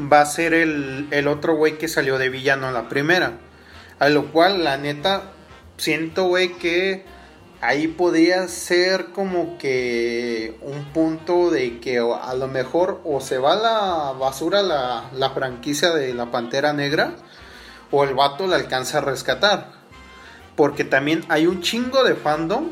va 0.00 0.20
a 0.20 0.26
ser 0.26 0.52
el, 0.52 1.08
el 1.10 1.28
otro 1.28 1.56
güey 1.56 1.78
que 1.78 1.88
salió 1.88 2.18
de 2.18 2.28
villano 2.28 2.68
en 2.68 2.74
la 2.74 2.88
primera. 2.88 3.38
A 3.98 4.08
lo 4.08 4.30
cual 4.32 4.64
la 4.64 4.76
neta 4.76 5.32
siento 5.78 6.24
güey 6.24 6.54
que 6.54 7.04
ahí 7.66 7.88
podría 7.88 8.46
ser 8.46 9.06
como 9.06 9.58
que 9.58 10.56
un 10.62 10.84
punto 10.92 11.50
de 11.50 11.80
que 11.80 11.98
a 11.98 12.34
lo 12.34 12.46
mejor 12.46 13.00
o 13.04 13.20
se 13.20 13.38
va 13.38 13.54
a 13.54 13.56
la 13.56 14.18
basura 14.18 14.62
la, 14.62 15.30
franquicia 15.30 15.90
de 15.90 16.14
la 16.14 16.26
Pantera 16.26 16.72
Negra 16.72 17.14
o 17.90 18.04
el 18.04 18.14
vato 18.14 18.46
la 18.46 18.56
alcanza 18.56 18.98
a 18.98 19.00
rescatar. 19.00 19.72
Porque 20.54 20.84
también 20.84 21.24
hay 21.28 21.46
un 21.46 21.60
chingo 21.60 22.04
de 22.04 22.14
fandom 22.14 22.70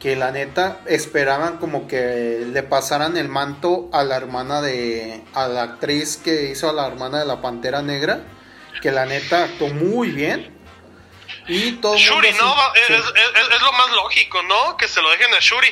que 0.00 0.16
la 0.16 0.32
neta 0.32 0.80
esperaban 0.86 1.58
como 1.58 1.86
que 1.86 2.46
le 2.52 2.62
pasaran 2.64 3.16
el 3.16 3.28
manto 3.28 3.88
a 3.92 4.02
la 4.02 4.16
hermana 4.16 4.60
de 4.60 5.22
a 5.34 5.46
la 5.46 5.62
actriz 5.62 6.16
que 6.16 6.50
hizo 6.50 6.68
a 6.68 6.72
la 6.72 6.86
hermana 6.86 7.20
de 7.20 7.26
la 7.26 7.40
Pantera 7.40 7.80
Negra, 7.80 8.24
que 8.82 8.90
la 8.90 9.06
neta 9.06 9.44
actuó 9.44 9.68
muy 9.68 10.10
bien 10.10 10.59
y 11.46 11.72
todo 11.72 11.96
Shuri, 11.96 12.32
¿no? 12.32 12.54
Es, 12.74 13.62
lo 13.62 13.72
más 13.72 13.90
lógico, 13.92 14.42
¿no? 14.42 14.76
Que 14.76 14.88
se 14.88 15.00
lo 15.02 15.10
dejen 15.10 15.32
a 15.34 15.38
Shuri. 15.40 15.68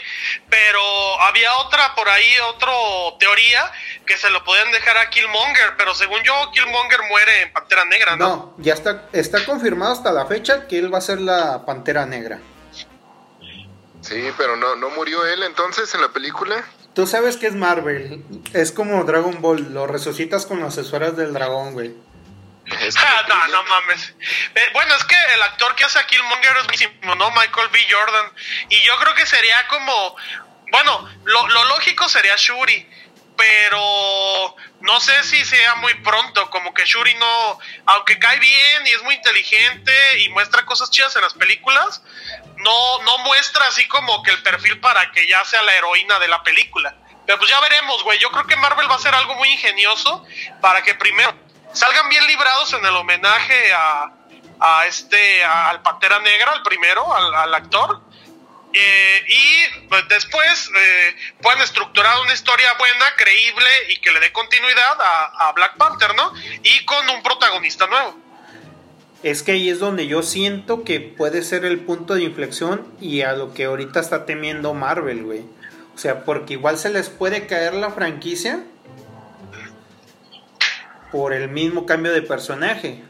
Pero 0.49 0.81
había 1.23 1.55
otra 1.59 1.95
por 1.95 2.09
ahí, 2.09 2.31
otra 2.49 2.73
teoría, 3.19 3.71
que 4.07 4.17
se 4.17 4.31
lo 4.31 4.43
podían 4.45 4.71
dejar 4.73 4.97
a 4.99 5.11
Killmonger. 5.11 5.77
Pero 5.77 5.95
según 5.95 6.23
yo, 6.23 6.35
Killmonger 6.53 7.01
muere 7.09 7.43
en 7.43 7.53
Pantera 7.53 7.85
Negra, 7.85 8.17
¿no? 8.17 8.29
No, 8.29 8.55
ya 8.59 8.75
está, 8.75 9.09
está 9.13 9.45
confirmado 9.45 9.93
hasta 9.93 10.13
la 10.13 10.27
fecha 10.27 10.67
que 10.67 10.79
él 10.79 10.93
va 10.93 10.99
a 10.99 11.03
ser 11.03 11.21
la 11.21 11.65
Pantera 11.65 12.07
Negra. 12.07 12.41
Sí, 14.01 14.31
pero 14.37 14.57
no, 14.57 14.77
no 14.77 14.91
murió 14.91 15.27
él 15.27 15.43
entonces 15.43 15.93
en 15.95 16.01
la 16.01 16.09
película. 16.09 16.65
Tú 16.95 17.07
sabes 17.07 17.37
que 17.37 17.47
es 17.47 17.55
Marvel. 17.55 18.25
Es 18.55 18.73
como 18.73 19.05
Dragon 19.05 19.41
Ball. 19.41 19.73
Lo 19.73 19.87
resucitas 19.87 20.47
con 20.47 20.61
las 20.61 20.79
esferas 20.79 21.17
del 21.17 21.33
dragón, 21.33 21.73
güey. 21.75 21.95
Ah, 22.97 23.25
no, 23.29 23.49
no 23.49 23.63
mames. 23.65 24.15
Eh, 24.55 24.71
bueno, 24.73 24.95
es 24.95 25.05
que 25.05 25.17
el 25.35 25.43
actor 25.43 25.75
que 25.75 25.85
hace 25.85 25.99
a 25.99 26.07
Killmonger 26.07 26.57
es 26.59 26.69
mismo, 26.69 27.15
¿no? 27.15 27.31
Michael 27.31 27.69
B. 27.69 27.87
Jordan. 27.91 28.33
Y 28.69 28.81
yo 28.83 28.97
creo 28.99 29.15
que 29.15 29.27
sería 29.27 29.67
como. 29.69 30.17
Bueno, 30.71 31.09
lo, 31.25 31.65
lógico 31.65 32.09
sería 32.09 32.35
Shuri. 32.37 32.89
Pero 33.37 34.57
no 34.81 35.01
sé 35.01 35.23
si 35.23 35.45
sea 35.45 35.77
muy 35.77 35.95
pronto. 35.95 36.51
Como 36.51 36.75
que 36.75 36.85
Shuri 36.85 37.15
no. 37.15 37.59
Aunque 37.87 38.19
cae 38.19 38.39
bien 38.39 38.87
y 38.87 38.91
es 38.91 39.03
muy 39.03 39.15
inteligente 39.15 40.19
y 40.19 40.29
muestra 40.31 40.67
cosas 40.67 40.91
chidas 40.91 41.15
en 41.17 41.23
las 41.23 41.35
películas. 41.35 42.03
No, 42.57 43.03
no 43.03 43.19
muestra 43.19 43.67
así 43.67 43.87
como 43.87 44.23
que 44.25 44.33
el 44.33 44.43
perfil 44.43 44.81
para 44.81 45.13
que 45.13 45.27
ya 45.29 45.45
sea 45.45 45.63
la 45.63 45.75
heroína 45.75 46.19
de 46.19 46.29
la 46.29 46.43
película. 46.43 46.97
Pero 47.27 47.39
pues 47.39 47.51
ya 47.51 47.61
veremos, 47.61 48.03
güey. 48.03 48.19
Yo 48.19 48.31
creo 48.31 48.47
que 48.47 48.57
Marvel 48.57 48.91
va 48.91 48.95
a 48.95 48.97
hacer 48.97 49.15
algo 49.15 49.35
muy 49.37 49.51
ingenioso 49.51 50.27
para 50.61 50.83
que 50.83 50.95
primero 50.95 51.48
salgan 51.73 52.09
bien 52.09 52.27
librados 52.27 52.73
en 52.73 52.85
el 52.85 52.95
homenaje 52.95 53.73
a, 53.73 54.13
a 54.61 54.87
este, 54.87 55.45
al 55.45 55.83
Pantera 55.83 56.19
Negra, 56.21 56.53
al 56.53 56.63
primero, 56.63 57.15
al, 57.15 57.55
actor. 57.55 58.01
Eh, 58.73 59.25
y 59.29 59.87
pues, 59.89 60.07
después 60.09 60.71
eh, 60.77 61.17
puedan 61.41 61.63
estructurar 61.63 62.21
una 62.23 62.35
historia 62.35 62.69
buena, 62.79 63.07
creíble 63.17 63.71
y 63.89 63.97
que 63.99 64.13
le 64.13 64.21
dé 64.21 64.33
continuidad 64.33 65.01
a, 65.01 65.49
a, 65.49 65.53
Black 65.53 65.77
Panther, 65.77 66.15
¿no? 66.15 66.33
Y 66.63 66.85
con 66.85 67.09
un 67.09 67.23
protagonista 67.23 67.87
nuevo. 67.87 68.17
Es 69.23 69.43
que 69.43 69.53
ahí 69.53 69.69
es 69.69 69.81
donde 69.81 70.07
yo 70.07 70.23
siento 70.23 70.85
que 70.85 71.01
puede 71.01 71.43
ser 71.43 71.65
el 71.65 71.81
punto 71.81 72.15
de 72.15 72.23
inflexión 72.23 72.87
y 73.01 73.23
a 73.23 73.33
lo 73.33 73.53
que 73.53 73.65
ahorita 73.65 74.01
está 74.01 74.27
temiendo 74.27 74.75
Marvel, 74.75 75.25
güey. 75.25 75.41
O 75.95 75.99
sea, 75.99 76.25
porque 76.25 76.53
igual 76.53 76.79
se 76.79 76.91
les 76.91 77.09
puede 77.09 77.49
caer 77.49 77.75
la 77.75 77.91
franquicia 77.91 78.61
por 81.11 81.33
el 81.33 81.49
mismo 81.49 81.87
cambio 81.87 82.13
de 82.13 82.23
personaje. 82.23 83.03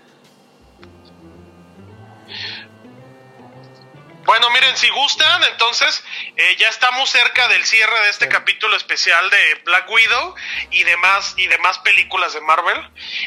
Bueno, 4.28 4.50
miren, 4.50 4.76
si 4.76 4.90
gustan, 4.90 5.42
entonces 5.44 6.04
eh, 6.36 6.56
ya 6.58 6.68
estamos 6.68 7.08
cerca 7.08 7.48
del 7.48 7.64
cierre 7.64 7.98
de 8.04 8.10
este 8.10 8.28
capítulo 8.28 8.76
especial 8.76 9.30
de 9.30 9.54
Black 9.64 9.88
Widow 9.88 10.34
y 10.70 10.84
demás 10.84 11.32
y 11.38 11.46
demás 11.46 11.78
películas 11.78 12.34
de 12.34 12.42
Marvel. 12.42 12.78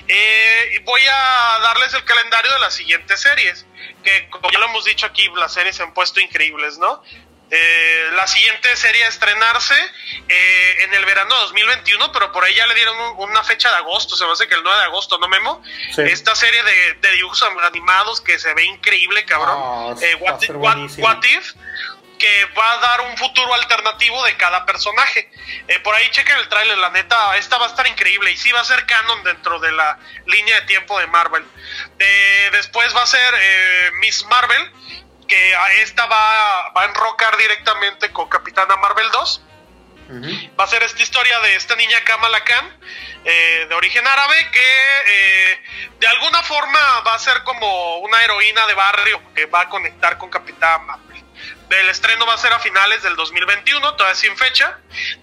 Eh, 0.07 0.79
voy 0.83 1.01
a 1.11 1.59
darles 1.63 1.95
el 1.95 2.03
calendario 2.05 2.53
de 2.53 2.59
las 2.59 2.75
siguientes 2.75 3.19
series, 3.19 3.65
que 4.03 4.29
como 4.29 4.51
ya 4.51 4.59
lo 4.59 4.65
hemos 4.65 4.85
dicho 4.85 5.07
aquí, 5.07 5.27
las 5.35 5.55
series 5.55 5.75
se 5.75 5.81
han 5.81 5.95
puesto 5.95 6.19
increíbles, 6.19 6.77
¿no? 6.77 7.01
Eh, 7.53 8.09
la 8.13 8.25
siguiente 8.27 8.73
serie 8.77 9.03
a 9.03 9.09
estrenarse 9.09 9.75
eh, 10.29 10.75
en 10.83 10.93
el 10.93 11.03
verano 11.03 11.35
de 11.35 11.41
2021, 11.41 12.09
pero 12.13 12.31
por 12.31 12.45
ahí 12.45 12.55
ya 12.55 12.65
le 12.65 12.75
dieron 12.75 12.95
una 13.17 13.43
fecha 13.43 13.69
de 13.69 13.75
agosto, 13.75 14.15
se 14.15 14.25
me 14.25 14.31
hace 14.31 14.47
que 14.47 14.55
el 14.55 14.63
9 14.63 14.79
de 14.79 14.85
agosto, 14.85 15.17
¿no, 15.17 15.27
Memo? 15.27 15.61
Esta 15.97 16.33
serie 16.33 16.63
de, 16.63 17.11
dibujos 17.11 17.43
animados 17.63 18.21
que 18.21 18.39
se 18.39 18.53
ve 18.53 18.63
increíble, 18.63 19.25
cabrón. 19.25 19.97
Eh, 20.01 20.15
what, 20.15 20.39
If, 21.25 21.51
que 22.17 22.45
va 22.57 22.71
a 22.71 22.77
dar 22.77 23.01
un 23.01 23.17
futuro 23.17 23.53
alternativo 23.53 24.23
de 24.23 24.37
cada 24.37 24.65
personaje. 24.65 25.29
por 25.83 25.93
ahí 25.93 26.09
chequen 26.11 26.37
el 26.37 26.47
tráiler, 26.47 26.77
la 26.77 26.91
neta, 26.91 27.35
esta 27.35 27.57
va 27.57 27.65
a 27.65 27.69
estar 27.69 27.85
increíble 27.85 28.31
y 28.31 28.37
sí 28.37 28.49
va 28.53 28.61
a 28.61 28.63
ser 28.63 28.85
canon 28.85 29.25
dentro 29.25 29.59
de 29.59 29.73
la 29.73 29.99
línea 30.25 30.61
de 30.61 30.67
tiempo 30.67 30.97
de 30.99 31.07
Marvel. 31.07 31.43
después 32.53 32.95
va 32.95 33.03
a 33.03 33.07
ser 33.07 33.33
Miss 33.99 34.23
Marvel, 34.27 34.71
que 35.31 35.55
esta 35.81 36.05
va, 36.07 36.67
a 36.75 36.85
enrocar 36.85 37.37
directamente 37.37 38.11
con 38.11 38.27
Capitana 38.27 38.75
Marvel 38.75 39.09
2. 39.11 39.41
Va 40.59 40.65
a 40.65 40.67
ser 40.67 40.83
esta 40.83 41.01
historia 41.01 41.39
de 41.39 41.55
esta 41.55 41.73
niña 41.77 42.03
Kamala 42.03 42.43
Khan, 42.43 42.65
eh, 43.23 43.65
de 43.69 43.75
origen 43.75 44.05
árabe, 44.05 44.35
que 44.51 44.59
eh, 45.07 45.61
de 46.01 46.07
alguna 46.07 46.43
forma 46.43 46.79
va 47.07 47.13
a 47.13 47.19
ser 47.19 47.43
como 47.43 47.99
una 47.99 48.21
heroína 48.21 48.67
de 48.67 48.73
barrio 48.73 49.21
que 49.33 49.45
va 49.45 49.61
a 49.61 49.69
conectar 49.69 50.17
con 50.17 50.29
Capitana 50.29 50.79
Marvel. 50.79 51.10
El 51.69 51.89
estreno 51.89 52.25
va 52.25 52.33
a 52.33 52.37
ser 52.37 52.51
a 52.51 52.59
finales 52.59 53.01
del 53.01 53.15
2021, 53.15 53.95
todavía 53.95 54.15
sin 54.15 54.35
fecha. 54.35 54.77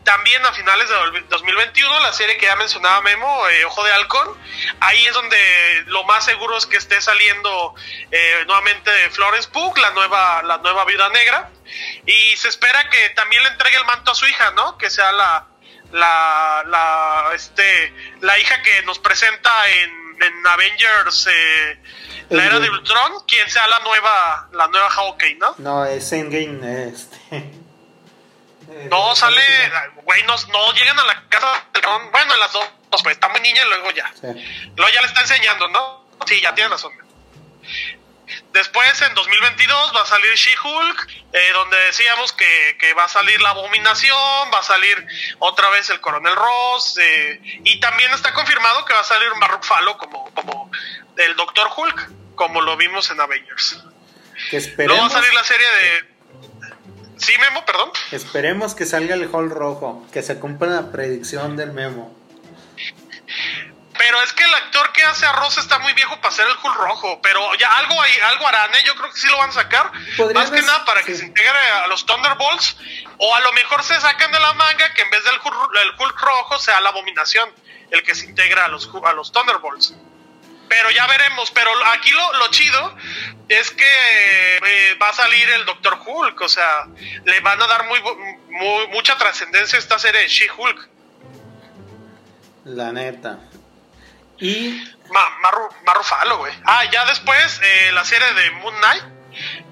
También 0.04 0.44
a 0.46 0.52
finales 0.52 0.88
del 0.88 1.28
2021, 1.28 2.00
la 2.00 2.12
serie 2.12 2.38
que 2.38 2.46
ya 2.46 2.56
mencionaba 2.56 3.02
Memo, 3.02 3.48
eh, 3.48 3.64
Ojo 3.66 3.84
de 3.84 3.92
Halcón. 3.92 4.36
Ahí 4.80 5.04
es 5.04 5.12
donde 5.12 5.84
lo 5.86 6.04
más 6.04 6.24
seguro 6.24 6.56
es 6.56 6.66
que 6.66 6.78
esté 6.78 7.00
saliendo 7.00 7.74
eh, 8.10 8.44
nuevamente 8.46 8.90
Florence 9.10 9.48
Pugh, 9.50 9.76
la 9.78 9.90
nueva, 9.90 10.42
la 10.42 10.58
nueva 10.58 10.84
viuda 10.86 11.10
negra. 11.10 11.50
Y 12.06 12.36
se 12.36 12.48
espera 12.48 12.88
que 12.88 13.10
también 13.10 13.42
le 13.42 13.50
entregue 13.50 13.76
el 13.76 13.84
manto 13.84 14.12
a 14.12 14.14
su 14.14 14.26
hija, 14.26 14.50
¿no? 14.52 14.78
Que 14.78 14.88
sea 14.88 15.12
la, 15.12 15.46
la, 15.92 16.64
la, 16.66 17.30
este, 17.34 17.92
la 18.20 18.38
hija 18.38 18.62
que 18.62 18.82
nos 18.82 18.98
presenta 18.98 19.50
en, 19.70 19.97
en 20.20 20.46
Avengers. 20.46 21.28
Eh, 21.30 21.80
la 22.30 22.44
era 22.44 22.60
de 22.60 22.68
Ultron, 22.68 23.24
quien 23.26 23.48
sea 23.48 23.66
la 23.68 23.78
nueva, 23.80 24.48
la 24.52 24.68
nueva 24.68 24.90
Hawkeye, 24.90 25.36
¿no? 25.36 25.54
No, 25.58 25.84
es 25.84 26.12
Endgame, 26.12 26.88
este. 26.88 27.52
No, 28.90 29.16
sale, 29.16 29.40
güey, 30.04 30.22
no, 30.24 30.34
no 30.52 30.72
llegan 30.74 30.98
a 30.98 31.04
la 31.06 31.24
casa 31.30 31.64
bueno, 32.12 32.34
en 32.34 32.40
las 32.40 32.52
dos, 32.52 32.66
pues 33.02 33.14
está 33.14 33.28
muy 33.28 33.40
niña 33.40 33.62
y 33.64 33.68
luego 33.68 33.90
ya. 33.92 34.12
Luego 34.22 34.92
ya 34.92 35.00
le 35.00 35.06
está 35.06 35.20
enseñando, 35.22 35.68
¿no? 35.68 36.04
Sí, 36.26 36.40
ya 36.40 36.54
tiene 36.54 36.70
razón. 36.70 36.92
Después, 38.52 39.02
en 39.02 39.14
2022, 39.14 39.92
va 39.96 40.02
a 40.02 40.06
salir 40.06 40.34
She-Hulk, 40.34 41.08
eh, 41.32 41.52
donde 41.54 41.76
decíamos 41.84 42.32
que, 42.32 42.76
que, 42.78 42.94
va 42.94 43.04
a 43.04 43.08
salir 43.08 43.40
la 43.40 43.50
Abominación, 43.50 44.16
va 44.52 44.58
a 44.60 44.62
salir 44.62 45.06
otra 45.38 45.68
vez 45.70 45.90
el 45.90 46.00
Coronel 46.00 46.34
Ross, 46.34 46.98
eh, 46.98 47.40
y 47.64 47.80
también 47.80 48.12
está 48.12 48.32
confirmado 48.32 48.84
que 48.84 48.94
va 48.94 49.00
a 49.00 49.04
salir 49.04 49.28
Mark 49.40 49.64
Falo 49.64 49.98
como, 49.98 50.32
como 50.34 50.70
el 51.16 51.36
Doctor 51.36 51.68
Hulk, 51.76 52.10
como 52.34 52.60
lo 52.60 52.76
vimos 52.76 53.10
en 53.10 53.20
Avengers. 53.20 53.82
Luego 54.76 55.00
va 55.00 55.06
a 55.06 55.10
salir 55.10 55.34
la 55.34 55.44
serie 55.44 55.66
de... 55.66 56.18
Sí, 57.16 57.32
Memo, 57.40 57.64
perdón. 57.64 57.90
Esperemos 58.12 58.74
que 58.74 58.86
salga 58.86 59.14
el 59.14 59.26
Hulk 59.26 59.52
rojo, 59.52 60.06
que 60.12 60.22
se 60.22 60.38
cumpla 60.38 60.68
la 60.68 60.92
predicción 60.92 61.56
del 61.56 61.72
Memo. 61.72 62.16
Pero 63.98 64.22
es 64.22 64.32
que 64.32 64.44
el 64.44 64.54
actor 64.54 64.92
que 64.92 65.02
hace 65.02 65.26
a 65.26 65.32
Ross 65.32 65.58
está 65.58 65.80
muy 65.80 65.92
viejo 65.92 66.20
para 66.20 66.32
ser 66.32 66.46
el 66.46 66.56
Hulk 66.62 66.76
rojo. 66.76 67.20
Pero 67.20 67.54
ya 67.56 67.68
algo 67.76 68.00
hay, 68.00 68.12
algo 68.30 68.46
harán, 68.46 68.72
¿eh? 68.76 68.82
Yo 68.86 68.94
creo 68.94 69.10
que 69.12 69.18
sí 69.18 69.26
lo 69.26 69.36
van 69.38 69.50
a 69.50 69.52
sacar. 69.52 69.90
Más 70.34 70.50
que 70.50 70.62
nada 70.62 70.84
para 70.84 71.02
que 71.02 71.14
se 71.14 71.24
integre 71.24 71.58
a 71.82 71.86
los 71.88 72.06
Thunderbolts. 72.06 72.76
O 73.18 73.34
a 73.34 73.40
lo 73.40 73.52
mejor 73.52 73.82
se 73.82 74.00
sacan 74.00 74.30
de 74.30 74.38
la 74.38 74.52
manga 74.54 74.94
que 74.94 75.02
en 75.02 75.10
vez 75.10 75.24
del 75.24 75.34
Hulk, 75.98 76.20
rojo 76.20 76.58
sea 76.60 76.80
la 76.80 76.90
abominación. 76.90 77.52
El 77.90 78.02
que 78.02 78.14
se 78.14 78.26
integra 78.26 78.66
a 78.66 78.68
los, 78.68 78.88
a 79.04 79.12
los 79.14 79.32
Thunderbolts. 79.32 79.94
Pero 80.68 80.90
ya 80.90 81.06
veremos. 81.08 81.50
Pero 81.50 81.70
aquí 81.92 82.10
lo, 82.10 82.48
chido 82.50 82.96
es 83.48 83.70
que 83.72 84.56
eh, 84.64 84.94
va 85.02 85.08
a 85.08 85.12
salir 85.14 85.50
el 85.50 85.64
Doctor 85.64 85.98
Hulk. 86.06 86.40
O 86.40 86.48
sea, 86.48 86.86
le 87.24 87.40
van 87.40 87.60
a 87.60 87.66
dar 87.66 87.86
muy, 87.88 88.00
muy 88.00 88.86
mucha 88.88 89.16
trascendencia 89.18 89.76
a 89.76 89.80
esta 89.80 89.98
serie 89.98 90.20
de 90.20 90.28
She-Hulk. 90.28 90.88
La 92.64 92.92
neta. 92.92 93.40
Y. 94.40 94.82
Marufalo, 95.86 96.38
güey. 96.38 96.52
Ah, 96.64 96.84
ya 96.92 97.06
después 97.06 97.60
eh, 97.62 97.92
la 97.92 98.04
serie 98.04 98.26
de 98.34 98.50
Moon 98.62 98.74
Knight, 98.76 99.02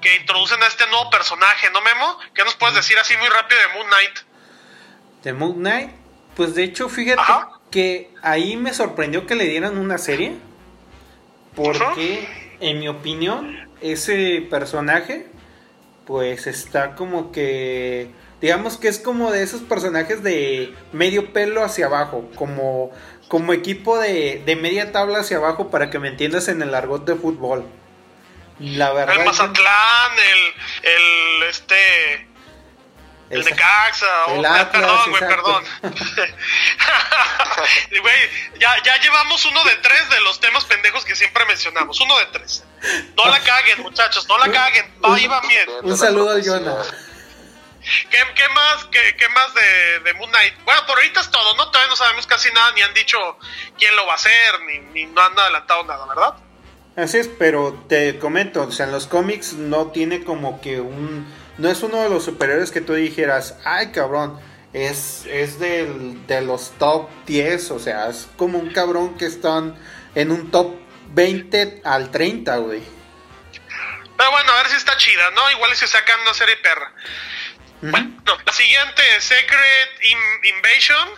que 0.01 0.15
introducen 0.17 0.61
a 0.63 0.67
este 0.67 0.87
nuevo 0.87 1.09
personaje, 1.09 1.69
¿no, 1.71 1.81
Memo? 1.81 2.17
¿Qué 2.33 2.43
nos 2.43 2.55
puedes 2.55 2.75
decir 2.75 2.97
así 2.97 3.15
muy 3.17 3.29
rápido 3.29 3.61
de 3.61 3.67
Moon 3.75 3.87
Knight? 3.87 4.19
De 5.23 5.33
Moon 5.33 5.55
Knight, 5.55 5.91
pues 6.35 6.55
de 6.55 6.63
hecho, 6.63 6.89
fíjate 6.89 7.21
que 7.71 8.11
ahí 8.23 8.55
me 8.55 8.73
sorprendió 8.73 9.27
que 9.27 9.35
le 9.35 9.45
dieran 9.45 9.77
una 9.77 9.97
serie. 9.97 10.37
Porque, 11.55 12.55
en 12.59 12.79
mi 12.79 12.87
opinión, 12.87 13.69
ese 13.81 14.45
personaje, 14.49 15.27
pues 16.05 16.47
está 16.47 16.95
como 16.95 17.31
que 17.31 18.11
digamos 18.41 18.77
que 18.77 18.87
es 18.87 18.99
como 18.99 19.31
de 19.31 19.43
esos 19.43 19.61
personajes 19.61 20.23
de 20.23 20.75
medio 20.91 21.33
pelo 21.33 21.63
hacia 21.63 21.87
abajo, 21.87 22.29
como, 22.35 22.91
como 23.27 23.53
equipo 23.53 23.97
de, 23.99 24.41
de 24.45 24.55
media 24.55 24.91
tabla 24.91 25.19
hacia 25.19 25.37
abajo 25.37 25.69
para 25.69 25.89
que 25.89 25.99
me 25.99 26.09
entiendas 26.09 26.47
en 26.47 26.61
el 26.61 26.73
argot 26.75 27.05
de 27.05 27.15
fútbol. 27.15 27.65
La 28.59 28.91
verdad. 28.91 29.15
El 29.17 29.25
Mazatlán, 29.25 30.11
el, 30.13 30.53
el 30.89 31.43
este. 31.49 32.27
El 33.29 33.43
de 33.43 33.51
Caxa, 33.51 34.05
el 34.29 34.67
perdón, 34.69 35.09
güey, 35.09 35.19
perdón. 35.19 35.63
Güey, 38.01 38.29
ya, 38.59 38.81
ya 38.83 38.97
llevamos 39.01 39.43
uno 39.45 39.63
de 39.65 39.75
tres 39.77 40.09
de 40.09 40.21
los 40.21 40.39
temas 40.39 40.63
pendejos 40.63 41.03
que 41.03 41.15
siempre 41.15 41.43
mencionamos. 41.45 41.99
Uno 41.99 42.17
de 42.19 42.25
tres. 42.27 42.63
No 43.17 43.25
la 43.25 43.39
caguen, 43.41 43.81
muchachos, 43.81 44.27
no 44.29 44.37
la 44.37 44.49
caguen. 44.49 44.93
Ahí 45.03 45.27
va 45.27 45.41
bien. 45.41 45.67
Un 45.83 45.97
saludo 45.97 46.29
al 46.31 46.45
Jonah. 46.45 46.83
¿Qué, 48.09 48.17
qué 48.35 48.49
más, 48.53 48.85
qué, 48.85 49.15
qué 49.17 49.29
más 49.29 49.53
de, 49.53 49.99
de, 50.01 50.13
Moon 50.15 50.29
Knight? 50.29 50.53
Bueno, 50.65 50.85
por 50.85 50.97
ahorita 50.97 51.21
es 51.21 51.31
todo, 51.31 51.55
¿no? 51.55 51.69
Todavía 51.69 51.89
no 51.89 51.95
sabemos 51.95 52.27
casi 52.27 52.51
nada, 52.51 52.71
ni 52.73 52.81
han 52.81 52.93
dicho 52.93 53.17
quién 53.77 53.95
lo 53.95 54.05
va 54.05 54.13
a 54.13 54.15
hacer, 54.15 54.61
ni, 54.65 54.79
ni 54.79 55.05
no 55.05 55.21
han 55.21 55.37
adelantado 55.37 55.83
nada, 55.85 56.05
¿verdad? 56.07 56.35
Así 56.95 57.17
es, 57.17 57.27
pero 57.27 57.85
te 57.87 58.17
comento, 58.17 58.63
o 58.63 58.71
sea, 58.71 58.87
en 58.87 58.91
los 58.91 59.07
cómics 59.07 59.53
no 59.53 59.91
tiene 59.91 60.23
como 60.23 60.61
que 60.61 60.79
un... 60.79 61.31
No 61.57 61.69
es 61.69 61.81
uno 61.81 62.01
de 62.01 62.09
los 62.09 62.25
superiores 62.25 62.71
que 62.71 62.81
tú 62.81 62.93
dijeras, 62.93 63.57
ay 63.65 63.91
cabrón, 63.91 64.39
es, 64.73 65.25
es 65.27 65.59
del, 65.59 66.25
de 66.27 66.41
los 66.41 66.71
top 66.77 67.09
10, 67.25 67.71
o 67.71 67.79
sea, 67.79 68.09
es 68.09 68.27
como 68.35 68.59
un 68.59 68.71
cabrón 68.71 69.17
que 69.17 69.25
están 69.25 69.75
en 70.15 70.31
un 70.31 70.51
top 70.51 70.75
20 71.09 71.81
al 71.83 72.11
30, 72.11 72.57
güey. 72.57 72.81
Pero 74.17 74.31
bueno, 74.31 74.51
a 74.51 74.57
ver 74.57 74.67
si 74.67 74.75
está 74.75 74.97
chida, 74.97 75.29
¿no? 75.31 75.51
Igual 75.51 75.75
si 75.75 75.87
sacan 75.87 76.19
una 76.21 76.33
serie 76.33 76.57
perra. 76.57 76.91
Bueno, 77.79 78.23
la 78.43 78.53
siguiente 78.53 79.03
es 79.15 79.23
Secret 79.23 80.01
Invasion, 80.43 81.09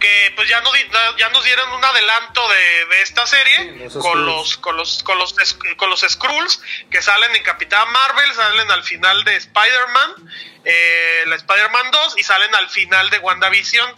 que 0.00 0.32
pues 0.34 0.48
ya, 0.48 0.62
no, 0.62 0.70
ya 1.18 1.28
nos 1.28 1.44
dieron 1.44 1.70
un 1.72 1.84
adelanto 1.84 2.48
de, 2.48 3.02
esta 3.02 3.26
serie 3.26 3.88
con, 4.00 4.24
los, 4.24 4.56
con, 4.56 4.76
los, 4.78 5.02
con, 5.02 5.18
los, 5.18 5.34
con 5.76 5.90
los 5.90 6.00
Skrulls 6.00 6.62
que 6.90 7.02
salen 7.02 7.36
en 7.36 7.42
Capitán 7.42 7.90
Marvel, 7.92 8.34
salen 8.34 8.70
al 8.70 8.82
final 8.82 9.24
de 9.24 9.36
Spider-Man, 9.36 10.30
eh, 10.64 11.24
la 11.26 11.36
Spider-Man 11.36 11.90
2 11.90 12.14
y 12.16 12.22
salen 12.22 12.54
al 12.54 12.70
final 12.70 13.10
de 13.10 13.18
WandaVision. 13.18 13.94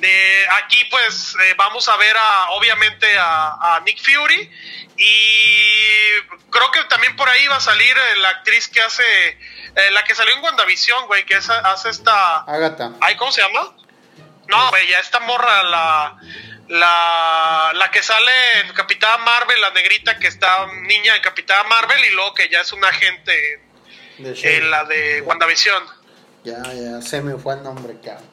Eh, 0.00 0.44
aquí 0.64 0.84
pues 0.90 1.36
eh, 1.44 1.54
vamos 1.56 1.88
a 1.88 1.96
ver 1.96 2.16
a, 2.16 2.50
obviamente 2.50 3.06
a, 3.18 3.76
a, 3.76 3.80
Nick 3.86 4.02
Fury 4.02 4.50
y 4.96 6.12
creo 6.50 6.72
que 6.72 6.82
también 6.88 7.14
por 7.14 7.28
ahí 7.28 7.46
va 7.46 7.56
a 7.56 7.60
salir 7.60 7.94
la 8.18 8.30
actriz 8.30 8.66
que 8.66 8.82
hace 8.82 9.38
eh, 9.74 9.90
la 9.92 10.04
que 10.04 10.14
salió 10.14 10.34
en 10.34 10.42
WandaVision, 10.42 11.06
güey, 11.06 11.24
que 11.24 11.34
hace 11.34 11.88
esta. 11.88 12.40
Agatha. 12.40 12.92
¿Ay, 13.00 13.16
cómo 13.16 13.32
se 13.32 13.42
llama? 13.42 13.74
No, 14.48 14.70
güey, 14.70 14.88
ya 14.88 15.00
esta 15.00 15.20
morra, 15.20 15.62
la. 15.64 16.16
La, 16.68 17.72
la 17.74 17.90
que 17.90 18.02
sale 18.02 18.32
en 18.60 18.72
Capitán 18.72 19.22
Marvel, 19.24 19.60
la 19.60 19.70
negrita 19.70 20.18
que 20.18 20.28
está 20.28 20.66
niña 20.72 21.16
en 21.16 21.20
Capitán 21.20 21.68
Marvel 21.68 22.02
y 22.04 22.10
luego 22.14 22.32
que 22.32 22.48
ya 22.48 22.60
es 22.60 22.72
una 22.72 22.88
agente 22.88 23.62
en 24.16 24.70
la 24.70 24.84
de 24.84 25.20
WandaVision. 25.20 25.82
Ya, 26.44 26.62
ya, 26.72 27.02
se 27.02 27.20
me 27.20 27.36
fue 27.36 27.54
el 27.54 27.62
nombre, 27.62 27.98
cabrón. 28.02 28.32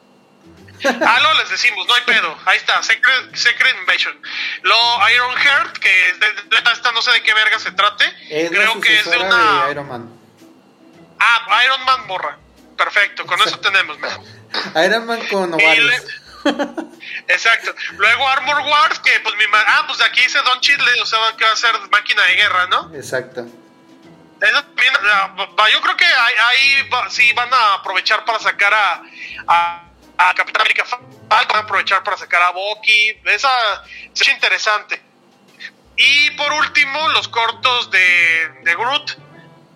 ah, 0.84 1.18
no, 1.22 1.34
les 1.34 1.50
decimos, 1.50 1.86
no 1.86 1.94
hay 1.94 2.02
pedo. 2.02 2.34
Ahí 2.46 2.56
está, 2.56 2.82
Secret, 2.82 3.34
Secret 3.34 3.76
Invasion. 3.80 4.18
Lo 4.62 4.76
Iron 5.14 5.36
Heart, 5.36 5.78
que 5.78 6.08
es 6.08 6.20
de, 6.20 6.26
esta 6.72 6.92
no 6.92 7.02
sé 7.02 7.12
de 7.12 7.22
qué 7.22 7.34
verga 7.34 7.58
se 7.58 7.72
trate. 7.72 8.04
Creo 8.28 8.80
que 8.80 9.00
es 9.00 9.10
de 9.10 9.18
una. 9.18 9.66
Iron 9.70 9.88
Man. 9.88 10.19
Ah, 11.20 11.62
Iron 11.64 11.84
Man 11.84 12.06
borra. 12.06 12.38
Perfecto, 12.76 13.26
con 13.26 13.38
eso 13.42 13.58
tenemos, 13.60 13.98
Iron 14.84 15.06
Man 15.06 15.20
con 15.28 15.52
ovarios. 15.52 16.02
Exacto. 17.28 17.74
Luego 17.98 18.26
Armor 18.28 18.60
Wars, 18.60 18.98
que 19.00 19.20
pues 19.20 19.34
mi 19.36 19.44
ah, 19.52 19.84
pues 19.86 20.00
aquí 20.00 20.22
dice 20.22 20.38
Don 20.42 20.60
Chidley, 20.60 21.00
o 21.00 21.06
sea, 21.06 21.18
que 21.36 21.44
va 21.44 21.52
a 21.52 21.56
ser 21.56 21.72
máquina 21.90 22.22
de 22.22 22.34
guerra, 22.34 22.66
¿no? 22.68 22.94
Exacto. 22.94 23.46
Eso 24.40 24.64
también, 24.64 24.94
yo 25.70 25.80
creo 25.82 25.96
que 25.96 26.06
ahí, 26.06 26.88
sí 27.10 27.30
van 27.34 27.52
a 27.52 27.74
aprovechar 27.74 28.24
para 28.24 28.38
sacar 28.38 28.72
a, 28.72 29.02
a, 29.46 30.34
Capitán 30.34 30.62
América 30.62 30.84
van 31.28 31.46
a 31.54 31.58
aprovechar 31.58 32.02
para 32.02 32.16
sacar 32.16 32.42
a 32.42 32.50
Bucky, 32.50 33.20
esa 33.26 33.50
es 34.14 34.28
interesante. 34.28 35.02
Y 35.96 36.30
por 36.30 36.50
último, 36.54 37.08
los 37.10 37.28
cortos 37.28 37.90
de, 37.90 38.48
de 38.62 38.74
Groot 38.74 39.29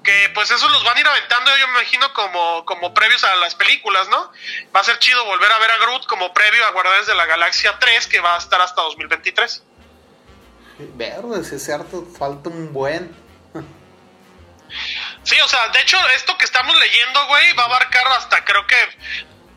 que 0.05 0.31
pues 0.35 0.51
eso 0.51 0.69
los 0.69 0.85
van 0.85 0.97
a 0.97 1.01
ir 1.01 1.09
aventando, 1.09 1.57
yo 1.57 1.67
me 1.69 1.81
imagino, 1.81 2.13
como, 2.13 2.65
como 2.65 2.95
previos 2.95 3.25
a 3.25 3.35
las 3.37 3.55
películas, 3.55 4.09
¿no? 4.09 4.31
Va 4.75 4.81
a 4.81 4.85
ser 4.85 4.99
chido 4.99 5.25
volver 5.25 5.51
a 5.51 5.59
ver 5.59 5.71
a 5.71 5.79
Groot 5.79 6.07
como 6.07 6.33
previo 6.33 6.65
a 6.67 6.71
Guardianes 6.71 7.07
de 7.07 7.15
la 7.15 7.27
Galaxia 7.27 7.79
3, 7.79 8.07
que 8.07 8.21
va 8.21 8.37
a 8.37 8.39
estar 8.39 8.61
hasta 8.61 8.83
2023. 8.83 9.65
Verde, 10.79 11.45
si 11.45 11.57
es 11.57 11.65
cierto, 11.65 12.07
falta 12.19 12.51
un 12.51 12.73
buen. 12.73 13.17
sí, 15.23 15.41
o 15.41 15.49
sea, 15.49 15.69
de 15.69 15.81
hecho, 15.81 15.97
esto 16.11 16.37
que 16.37 16.45
estamos 16.45 16.77
leyendo, 16.79 17.27
güey, 17.27 17.53
va 17.55 17.65
a 17.65 17.67
abarcar 17.67 18.07
hasta 18.09 18.45
creo 18.45 18.67
que 18.67 18.77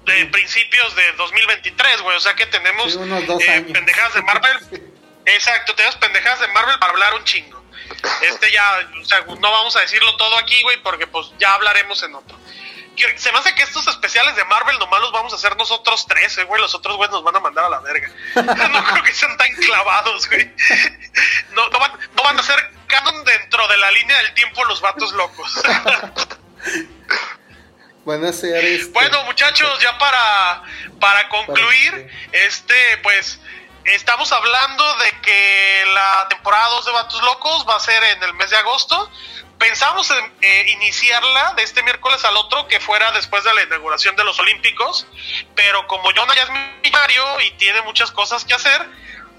de 0.08 0.26
principios 0.28 0.96
de 0.96 1.12
2023, 1.14 2.02
güey. 2.02 2.18
O 2.18 2.20
sea 2.20 2.34
que 2.36 2.46
tenemos 2.48 2.96
eh, 2.96 3.62
pendejadas 3.74 4.14
de 4.14 4.22
Marvel. 4.24 4.58
Exacto, 5.26 5.76
tenemos 5.76 5.98
pendejadas 5.98 6.40
de 6.40 6.48
Marvel 6.48 6.80
para 6.80 6.94
hablar 6.94 7.14
un 7.16 7.24
chingo. 7.26 7.57
Este 8.22 8.52
ya, 8.52 8.80
o 9.02 9.06
sea, 9.06 9.22
no 9.22 9.52
vamos 9.52 9.76
a 9.76 9.82
decirlo 9.82 10.16
todo 10.18 10.38
aquí, 10.38 10.62
güey, 10.64 10.82
porque 10.82 11.08
pues 11.08 11.32
ya 11.40 11.54
hablaremos 11.54 12.02
en 12.04 12.16
otro. 12.16 12.38
Se 13.16 13.32
me 13.32 13.38
hace 13.38 13.54
que 13.54 13.62
estos 13.62 13.88
especiales 13.88 14.36
de 14.36 14.44
Marvel 14.46 14.80
nomás 14.80 15.00
los 15.02 15.12
vamos 15.12 15.32
a 15.32 15.36
hacer 15.36 15.56
nosotros 15.56 16.08
tres, 16.08 16.36
eh, 16.40 16.46
güey. 16.46 16.60
Los 16.60 16.74
otros 16.74 16.98
güey 16.98 17.10
nos 17.12 17.24
van 17.24 17.36
a 17.36 17.40
mandar 17.40 17.66
a 17.66 17.70
la 17.70 17.80
verga. 17.80 18.10
no 18.36 18.84
creo 18.84 19.04
que 19.04 19.14
sean 19.14 19.38
tan 19.38 19.54
clavados, 19.54 20.28
güey. 20.28 20.52
No, 21.52 21.70
no, 21.70 21.80
van, 21.80 21.92
no 22.16 22.24
van 22.24 22.40
a 22.40 22.44
ser 22.44 22.56
canon 22.88 23.24
dentro 23.24 23.68
de 23.68 23.78
la 23.78 23.92
línea 23.92 24.18
del 24.18 24.34
tiempo 24.34 24.66
los 24.66 24.82
vatos 24.82 25.12
locos. 25.14 25.54
Este, 28.08 28.92
Bueno, 28.94 29.22
muchachos, 29.26 29.80
ya 29.82 29.98
para, 29.98 30.64
para 30.98 31.28
concluir, 31.28 32.10
este, 32.32 32.98
pues 33.04 33.42
estamos 33.88 34.32
hablando 34.32 34.96
de 34.98 35.22
que 35.22 35.86
la 35.94 36.28
temporada 36.30 36.68
2 36.70 36.86
de 36.86 36.92
Vatos 36.92 37.22
Locos 37.24 37.66
va 37.68 37.76
a 37.76 37.80
ser 37.80 38.04
en 38.04 38.24
el 38.24 38.34
mes 38.34 38.50
de 38.50 38.58
agosto. 38.58 39.10
Pensamos 39.58 40.10
en 40.12 40.34
eh, 40.42 40.66
iniciarla 40.70 41.54
de 41.56 41.64
este 41.64 41.82
miércoles 41.84 42.24
al 42.26 42.38
otro, 42.38 42.68
que 42.68 42.80
fuera 42.80 43.12
después 43.12 43.44
de 43.44 43.54
la 43.54 43.64
inauguración 43.64 44.16
de 44.16 44.24
los 44.24 44.38
Olímpicos, 44.40 45.08
pero 45.56 45.88
como 45.88 46.12
Jonah 46.16 46.36
ya 46.36 46.44
es 46.44 46.50
millonario 46.84 47.42
y 47.42 47.52
tiene 47.52 47.82
muchas 47.82 48.12
cosas 48.12 48.46
que 48.46 48.54
hacer, 48.54 48.88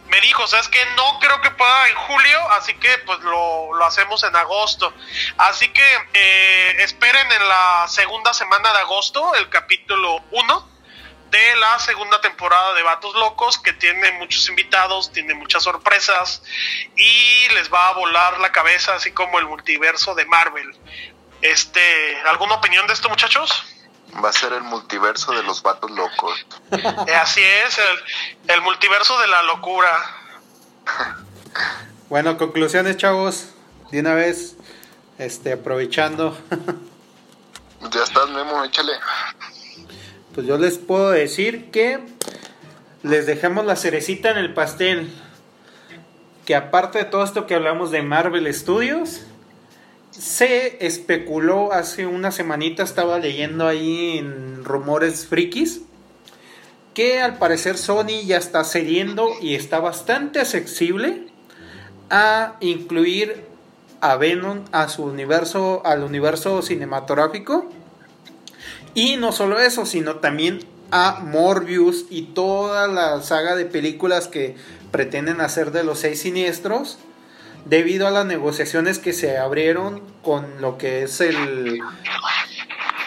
me 0.09 0.21
dijo, 0.23 0.47
sabes 0.47 0.69
que 0.69 0.85
no 0.97 1.19
creo 1.21 1.41
que 1.43 1.51
pueda 1.51 1.89
en 1.89 1.95
julio, 1.95 2.51
así 2.53 2.75
que 2.75 2.99
pues 2.99 3.21
lo, 3.21 3.75
lo 3.75 3.85
hacemos 3.85 4.25
en 4.25 4.35
agosto. 4.35 4.93
Así 5.37 5.69
que 5.69 5.85
eh, 6.15 6.77
esperen 6.79 7.31
en 7.31 7.49
la 7.49 7.87
segunda 7.89 8.33
semana 8.33 8.73
de 8.73 8.79
agosto 8.79 9.35
el 9.35 9.49
capítulo 9.51 10.25
1 10.31 10.78
de 11.31 11.57
la 11.57 11.79
segunda 11.79 12.21
temporada 12.21 12.75
de 12.75 12.83
Vatos 12.83 13.15
Locos, 13.15 13.59
que 13.59 13.73
tiene 13.73 14.13
muchos 14.13 14.49
invitados, 14.49 15.13
tiene 15.13 15.35
muchas 15.35 15.63
sorpresas 15.63 16.43
y 16.97 17.49
les 17.55 17.73
va 17.73 17.89
a 17.89 17.93
volar 17.93 18.41
la 18.41 18.53
cabeza, 18.53 18.95
así 18.95 19.13
como 19.13 19.39
el 19.39 19.47
multiverso 19.47 20.15
de 20.15 20.25
Marvel. 20.27 20.77
Este, 21.43 22.17
¿alguna 22.27 22.55
opinión 22.55 22.87
de 22.87 22.95
esto, 22.95 23.09
muchachos? 23.09 23.65
Va 24.25 24.31
a 24.31 24.33
ser 24.33 24.53
el 24.55 24.63
multiverso 24.63 25.33
de 25.33 25.43
los 25.43 25.63
Vatos 25.63 25.91
Locos. 25.91 26.47
Eh, 26.73 27.15
así 27.15 27.43
es, 27.43 27.79
el, 27.79 28.55
el 28.55 28.63
multiverso 28.63 29.19
de 29.21 29.27
la 29.27 29.43
locura. 29.43 29.91
bueno, 32.09 32.39
conclusiones, 32.39 32.97
chavos. 32.97 33.51
De 33.91 34.01
una 34.01 34.15
vez, 34.15 34.57
este, 35.19 35.53
aprovechando. 35.53 36.37
ya 37.91 38.03
estás, 38.03 38.29
Memo, 38.31 38.65
échale 38.65 38.93
pues 40.39 40.47
yo 40.47 40.57
les 40.57 40.79
puedo 40.79 41.11
decir 41.11 41.73
que 41.73 41.99
les 43.03 43.27
dejamos 43.27 43.67
la 43.67 43.75
cerecita 43.75 44.31
en 44.31 44.39
el 44.39 44.55
pastel. 44.55 45.11
Que 46.47 46.55
aparte 46.55 46.99
de 46.99 47.07
todo 47.07 47.25
esto 47.25 47.45
que 47.49 47.57
hablamos 47.57 47.91
de 47.91 48.03
Marvel 48.03 48.55
Studios, 48.55 49.23
se 50.13 50.87
especuló 50.87 51.73
hace 51.73 52.07
una 52.07 52.31
semanita, 52.31 52.85
estaba 52.85 53.19
leyendo 53.19 53.67
ahí 53.67 54.19
en 54.19 54.65
rumores 54.65 55.27
frikis, 55.27 55.81
que 56.95 57.21
al 57.21 57.39
parecer 57.39 57.77
Sony 57.77 58.23
ya 58.25 58.37
está 58.37 58.63
cediendo 58.63 59.31
y 59.43 59.57
está 59.57 59.81
bastante 59.81 60.39
accesible 60.39 61.27
a 62.11 62.55
incluir 62.61 63.45
a 64.01 64.15
Venom 64.15 64.67
a 64.71 64.89
su 64.89 65.03
universo, 65.03 65.83
al 65.85 66.05
universo 66.05 66.63
cinematográfico. 66.63 67.69
Y 68.95 69.17
no 69.17 69.33
solo 69.33 69.61
eso, 69.61 69.87
sino 69.87 70.17
también 70.17 70.61
a 70.91 71.21
Morbius 71.21 72.07
y 72.11 72.23
toda 72.23 72.89
la 72.89 73.21
saga 73.23 73.55
de 73.57 73.67
películas 73.67 74.29
que 74.29 74.57
pretenden 74.91 75.41
hacer 75.41 75.71
de 75.71 75.85
los 75.85 75.99
seis 75.99 76.21
siniestros 76.21 76.99
debido 77.67 78.07
a 78.07 78.11
las 78.11 78.25
negociaciones 78.27 78.99
que 78.99 79.13
se 79.13 79.37
abrieron 79.37 80.03
con 80.23 80.61
lo 80.61 80.79
que 80.79 81.03
es 81.03 81.21
el, 81.21 81.81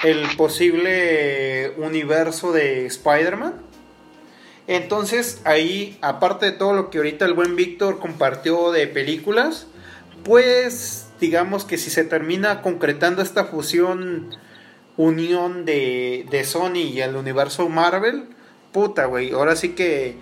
el 0.04 0.28
posible 0.38 1.74
universo 1.78 2.52
de 2.52 2.86
Spider-Man. 2.86 3.56
Entonces 4.68 5.42
ahí, 5.44 5.98
aparte 6.02 6.46
de 6.46 6.52
todo 6.52 6.74
lo 6.74 6.90
que 6.92 7.00
ahorita 7.00 7.26
el 7.26 7.34
buen 7.34 7.56
Víctor 7.56 8.00
compartió 8.00 8.72
de 8.72 8.88
películas, 8.88 9.66
pues 10.24 11.08
digamos 11.20 11.66
que 11.66 11.78
si 11.78 11.90
se 11.90 12.04
termina 12.04 12.62
concretando 12.62 13.22
esta 13.22 13.46
fusión, 13.46 14.30
unión 14.98 15.66
de, 15.66 16.26
de 16.30 16.44
Sony 16.44 16.78
y 16.78 17.02
el 17.02 17.16
universo 17.16 17.70
Marvel, 17.70 18.30
puta, 18.72 19.06
güey, 19.06 19.32
ahora 19.32 19.56
sí 19.56 19.76
que 19.76 20.18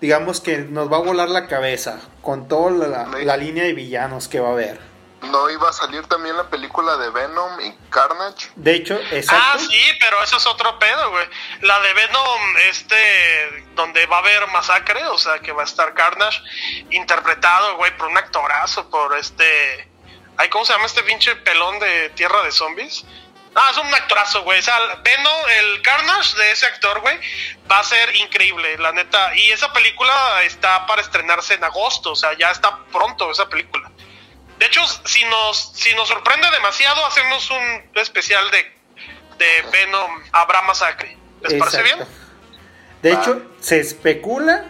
digamos 0.00 0.40
que 0.40 0.58
nos 0.58 0.90
va 0.90 0.96
a 0.96 1.00
volar 1.00 1.28
la 1.28 1.46
cabeza 1.46 2.00
con 2.22 2.48
toda 2.48 2.70
la, 2.70 3.36
línea 3.36 3.64
de 3.64 3.72
villanos 3.72 4.28
que 4.28 4.40
va 4.40 4.48
a 4.48 4.52
haber. 4.52 4.80
¿No 5.22 5.50
iba 5.50 5.68
a 5.68 5.72
salir 5.72 6.06
también 6.06 6.36
la 6.36 6.48
película 6.48 6.96
de 6.96 7.10
Venom 7.10 7.60
y 7.60 7.74
Carnage? 7.90 8.50
De 8.54 8.74
hecho, 8.76 8.94
exacto. 9.10 9.44
Ah, 9.52 9.58
sí, 9.58 9.82
pero 9.98 10.22
eso 10.22 10.36
es 10.36 10.46
otro 10.46 10.78
pedo, 10.78 11.10
güey. 11.10 11.26
La 11.62 11.80
de 11.80 11.92
Venom, 11.92 12.56
este, 12.68 13.66
donde 13.74 14.06
va 14.06 14.16
a 14.16 14.20
haber 14.20 14.46
masacre, 14.48 15.04
o 15.08 15.18
sea, 15.18 15.40
que 15.40 15.50
va 15.50 15.62
a 15.62 15.64
estar 15.64 15.92
Carnage, 15.94 16.40
interpretado, 16.90 17.76
güey, 17.76 17.96
por 17.96 18.08
un 18.08 18.16
actorazo, 18.16 18.88
por 18.90 19.16
este... 19.18 19.90
Ay, 20.36 20.48
¿Cómo 20.50 20.64
se 20.64 20.72
llama 20.72 20.86
este 20.86 21.02
pinche 21.02 21.34
pelón 21.34 21.80
de 21.80 22.10
Tierra 22.10 22.40
de 22.44 22.52
Zombies? 22.52 23.04
Ah, 23.54 23.70
es 23.70 23.78
un 23.78 23.92
actorazo, 23.92 24.42
güey. 24.42 24.58
O 24.58 24.62
sea, 24.62 24.76
Venom, 25.02 25.48
el 25.58 25.82
Carnage 25.82 26.36
de 26.36 26.52
ese 26.52 26.66
actor, 26.66 27.00
güey, 27.00 27.18
va 27.70 27.80
a 27.80 27.84
ser 27.84 28.14
increíble, 28.16 28.78
la 28.78 28.92
neta. 28.92 29.34
Y 29.34 29.50
esa 29.50 29.72
película 29.72 30.42
está 30.44 30.86
para 30.86 31.02
estrenarse 31.02 31.54
en 31.54 31.64
agosto, 31.64 32.12
o 32.12 32.16
sea, 32.16 32.36
ya 32.36 32.50
está 32.50 32.78
pronto 32.92 33.30
esa 33.30 33.48
película. 33.48 33.90
De 34.58 34.66
hecho, 34.66 34.80
si 35.04 35.24
nos, 35.24 35.72
si 35.74 35.94
nos 35.94 36.08
sorprende 36.08 36.50
demasiado, 36.50 37.04
hacemos 37.06 37.50
un 37.50 37.90
especial 37.94 38.50
de, 38.50 38.58
de 39.38 39.70
Venom 39.70 40.10
Habrá 40.32 40.62
Masacre. 40.62 41.16
¿Les 41.42 41.54
parece 41.54 41.82
bien? 41.82 41.98
De 43.02 43.12
hecho, 43.12 43.42
se 43.60 43.78
especula. 43.78 44.64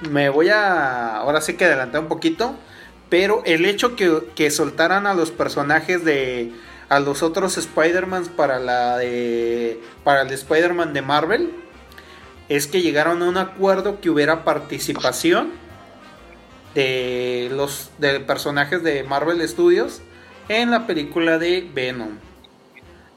Me 0.00 0.28
voy 0.28 0.50
a. 0.50 1.18
Ahora 1.18 1.40
sí 1.40 1.56
que 1.56 1.64
adelantar 1.64 2.00
un 2.00 2.08
poquito. 2.08 2.56
Pero 3.08 3.42
el 3.46 3.64
hecho 3.66 3.94
que, 3.94 4.20
que 4.34 4.50
soltaran 4.50 5.06
a 5.06 5.14
los 5.14 5.30
personajes 5.30 6.04
de 6.04 6.50
a 6.88 7.00
los 7.00 7.22
otros 7.22 7.56
Spider-Man 7.58 8.26
para 8.36 8.58
la 8.58 8.98
de 8.98 9.80
para 10.04 10.22
el 10.22 10.30
Spider-Man 10.30 10.92
de 10.92 11.02
Marvel 11.02 11.52
es 12.48 12.66
que 12.66 12.82
llegaron 12.82 13.22
a 13.22 13.28
un 13.28 13.36
acuerdo 13.36 14.00
que 14.00 14.10
hubiera 14.10 14.44
participación 14.44 15.50
de 16.74 17.48
los 17.52 17.90
de 17.98 18.20
personajes 18.20 18.82
de 18.82 19.02
Marvel 19.02 19.46
Studios 19.48 20.02
en 20.48 20.70
la 20.70 20.86
película 20.86 21.38
de 21.38 21.68
Venom. 21.74 22.18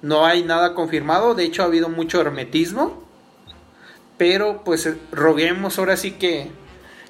No 0.02 0.26
hay 0.26 0.44
nada 0.44 0.74
confirmado, 0.74 1.36
de 1.36 1.44
hecho 1.44 1.62
ha 1.62 1.66
habido 1.66 1.90
mucho 1.90 2.22
hermetismo, 2.22 3.04
pero 4.18 4.64
pues 4.64 4.90
roguemos 5.12 5.78
ahora 5.78 5.98
sí 5.98 6.12
que 6.12 6.50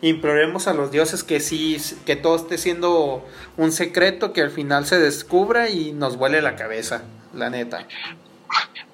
imploremos 0.01 0.67
a 0.67 0.73
los 0.73 0.91
dioses 0.91 1.23
que 1.23 1.39
sí, 1.39 1.77
que 2.05 2.15
todo 2.15 2.35
esté 2.35 2.57
siendo 2.57 3.27
un 3.57 3.71
secreto, 3.71 4.33
que 4.33 4.41
al 4.41 4.51
final 4.51 4.85
se 4.85 4.99
descubra 4.99 5.69
y 5.69 5.91
nos 5.91 6.17
vuele 6.17 6.41
la 6.41 6.55
cabeza, 6.55 7.03
la 7.33 7.49
neta. 7.49 7.85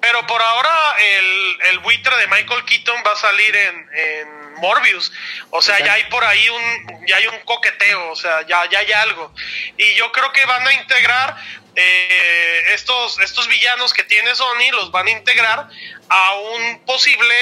Pero 0.00 0.26
por 0.26 0.40
ahora 0.40 0.70
el, 0.98 1.70
el 1.72 1.78
buitre 1.80 2.16
de 2.16 2.26
Michael 2.26 2.64
Keaton 2.64 2.96
va 3.06 3.12
a 3.12 3.16
salir 3.16 3.56
en, 3.56 3.88
en 3.92 4.54
Morbius. 4.56 5.12
O 5.50 5.62
sea, 5.62 5.78
ya 5.84 5.94
hay 5.94 6.04
por 6.04 6.24
ahí 6.24 6.48
un, 6.48 7.06
ya 7.06 7.16
hay 7.16 7.26
un 7.26 7.38
coqueteo, 7.44 8.10
o 8.10 8.16
sea, 8.16 8.46
ya, 8.46 8.68
ya 8.70 8.80
hay 8.80 8.92
algo. 8.92 9.32
Y 9.76 9.94
yo 9.94 10.12
creo 10.12 10.32
que 10.32 10.44
van 10.44 10.66
a 10.66 10.72
integrar 10.74 11.36
eh, 11.76 12.74
estos, 12.74 13.18
estos 13.20 13.46
villanos 13.48 13.92
que 13.92 14.02
tiene 14.04 14.34
Sony, 14.34 14.70
los 14.72 14.90
van 14.90 15.06
a 15.06 15.10
integrar 15.10 15.68
a 16.08 16.34
un 16.34 16.80
posible 16.86 17.34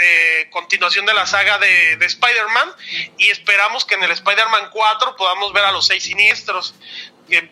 eh, 0.00 0.48
continuación 0.50 1.06
de 1.06 1.14
la 1.14 1.26
saga 1.26 1.58
de, 1.58 1.96
de 1.96 2.06
Spider-Man 2.06 2.70
y 3.18 3.30
esperamos 3.30 3.84
que 3.84 3.94
en 3.96 4.04
el 4.04 4.12
Spider-Man 4.12 4.70
4 4.70 5.16
podamos 5.16 5.52
ver 5.52 5.64
a 5.64 5.72
los 5.72 5.86
seis 5.86 6.04
siniestros. 6.04 6.74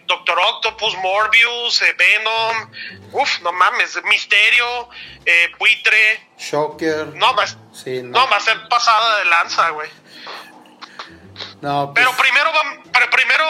Doctor 0.07 0.39
Octopus, 0.39 0.95
Morbius, 0.99 1.81
eh, 1.83 1.97
Venom, 1.99 2.71
uff, 3.13 3.41
no 3.41 3.53
mames, 3.53 3.99
Misterio, 4.05 4.89
eh, 5.25 5.51
Buitre. 5.59 6.29
Shocker. 6.39 7.07
No, 7.15 7.35
va, 7.35 7.47
no. 7.87 8.29
va 8.29 8.37
a 8.37 8.41
ser 8.41 8.69
pasada 8.69 9.19
de 9.21 9.25
lanza, 9.25 9.71
güey. 9.71 9.89
No, 11.61 11.93
pues, 11.93 12.05
pero 12.05 12.17
primero 12.17 12.51
pero 12.93 13.11
primero 13.11 13.45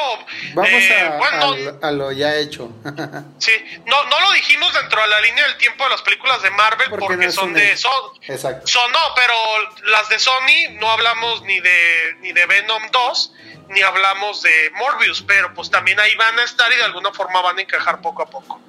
vamos 0.55 0.71
eh, 0.71 1.79
a, 1.83 1.91
lo 1.91 2.13
ya 2.13 2.37
hecho. 2.37 2.71
sí, 3.39 3.53
no, 3.87 4.05
no 4.05 4.21
lo 4.21 4.33
dijimos 4.33 4.73
dentro 4.73 5.01
de 5.03 5.09
la 5.09 5.21
línea 5.21 5.45
del 5.47 5.57
tiempo 5.57 5.85
de 5.85 5.91
las 5.91 6.03
películas 6.03 6.43
de 6.43 6.51
Marvel 6.51 6.91
porque, 6.91 7.31
son 7.33 7.53
de 7.53 7.77
Sony. 7.77 8.13
Exacto. 8.23 8.67
Son 8.67 8.91
no, 8.93 8.99
pero 9.17 9.35
las 9.91 10.09
de 10.09 10.19
Sony 10.19 10.73
no 10.79 10.91
hablamos 10.91 11.43
ni 11.43 11.61
de 11.61 12.17
ni 12.21 12.33
de 12.33 12.47
Venom 12.47 12.83
2 12.93 13.33
ni 13.69 13.81
hablamos 13.81 14.43
de 14.43 14.71
Morbius, 14.77 15.23
pero 15.23 15.55
pues 15.55 15.71
también 15.71 15.99
ahí 15.99 16.15
van 16.17 16.39
a 16.39 16.45
estar 16.45 16.71
y 16.73 16.77
de 16.77 16.85
alguna 16.85 17.13
forma 17.13 17.41
van 17.41 17.59
a 17.59 17.63
encajar 17.63 18.01
poco 18.01 18.23
a 18.23 18.27
poco. 18.27 18.61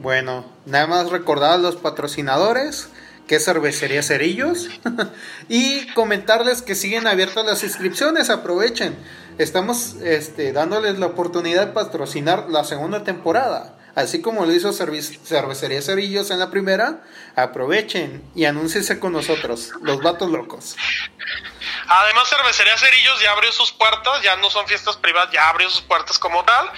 Bueno, 0.00 0.44
nada 0.66 0.86
más 0.86 1.10
recordar 1.10 1.52
a 1.52 1.58
los 1.58 1.76
patrocinadores 1.76 2.90
que 3.28 3.38
Cervecería 3.38 4.02
Cerillos. 4.02 4.68
y 5.48 5.86
comentarles 5.94 6.62
que 6.62 6.74
siguen 6.74 7.06
abiertas 7.06 7.46
las 7.46 7.62
inscripciones, 7.62 8.30
aprovechen. 8.30 8.96
Estamos 9.38 9.94
este, 10.02 10.52
dándoles 10.52 10.98
la 10.98 11.06
oportunidad 11.06 11.66
de 11.66 11.72
patrocinar 11.72 12.50
la 12.50 12.64
segunda 12.64 13.04
temporada. 13.04 13.76
Así 13.94 14.20
como 14.20 14.46
lo 14.46 14.52
hizo 14.52 14.72
Cervecería 14.72 15.82
Cerillos 15.82 16.30
en 16.30 16.40
la 16.40 16.50
primera, 16.50 17.04
aprovechen 17.36 18.22
y 18.34 18.44
anúnciense 18.44 18.98
con 18.98 19.12
nosotros, 19.12 19.72
los 19.82 20.02
vatos 20.02 20.30
locos. 20.30 20.76
Además, 21.86 22.28
Cervecería 22.28 22.76
Cerillos 22.76 23.20
ya 23.20 23.32
abrió 23.32 23.52
sus 23.52 23.72
puertas, 23.72 24.22
ya 24.22 24.36
no 24.36 24.50
son 24.50 24.66
fiestas 24.66 24.96
privadas, 24.96 25.32
ya 25.32 25.48
abrió 25.48 25.68
sus 25.70 25.82
puertas 25.82 26.18
como 26.18 26.44
tal. 26.44 26.70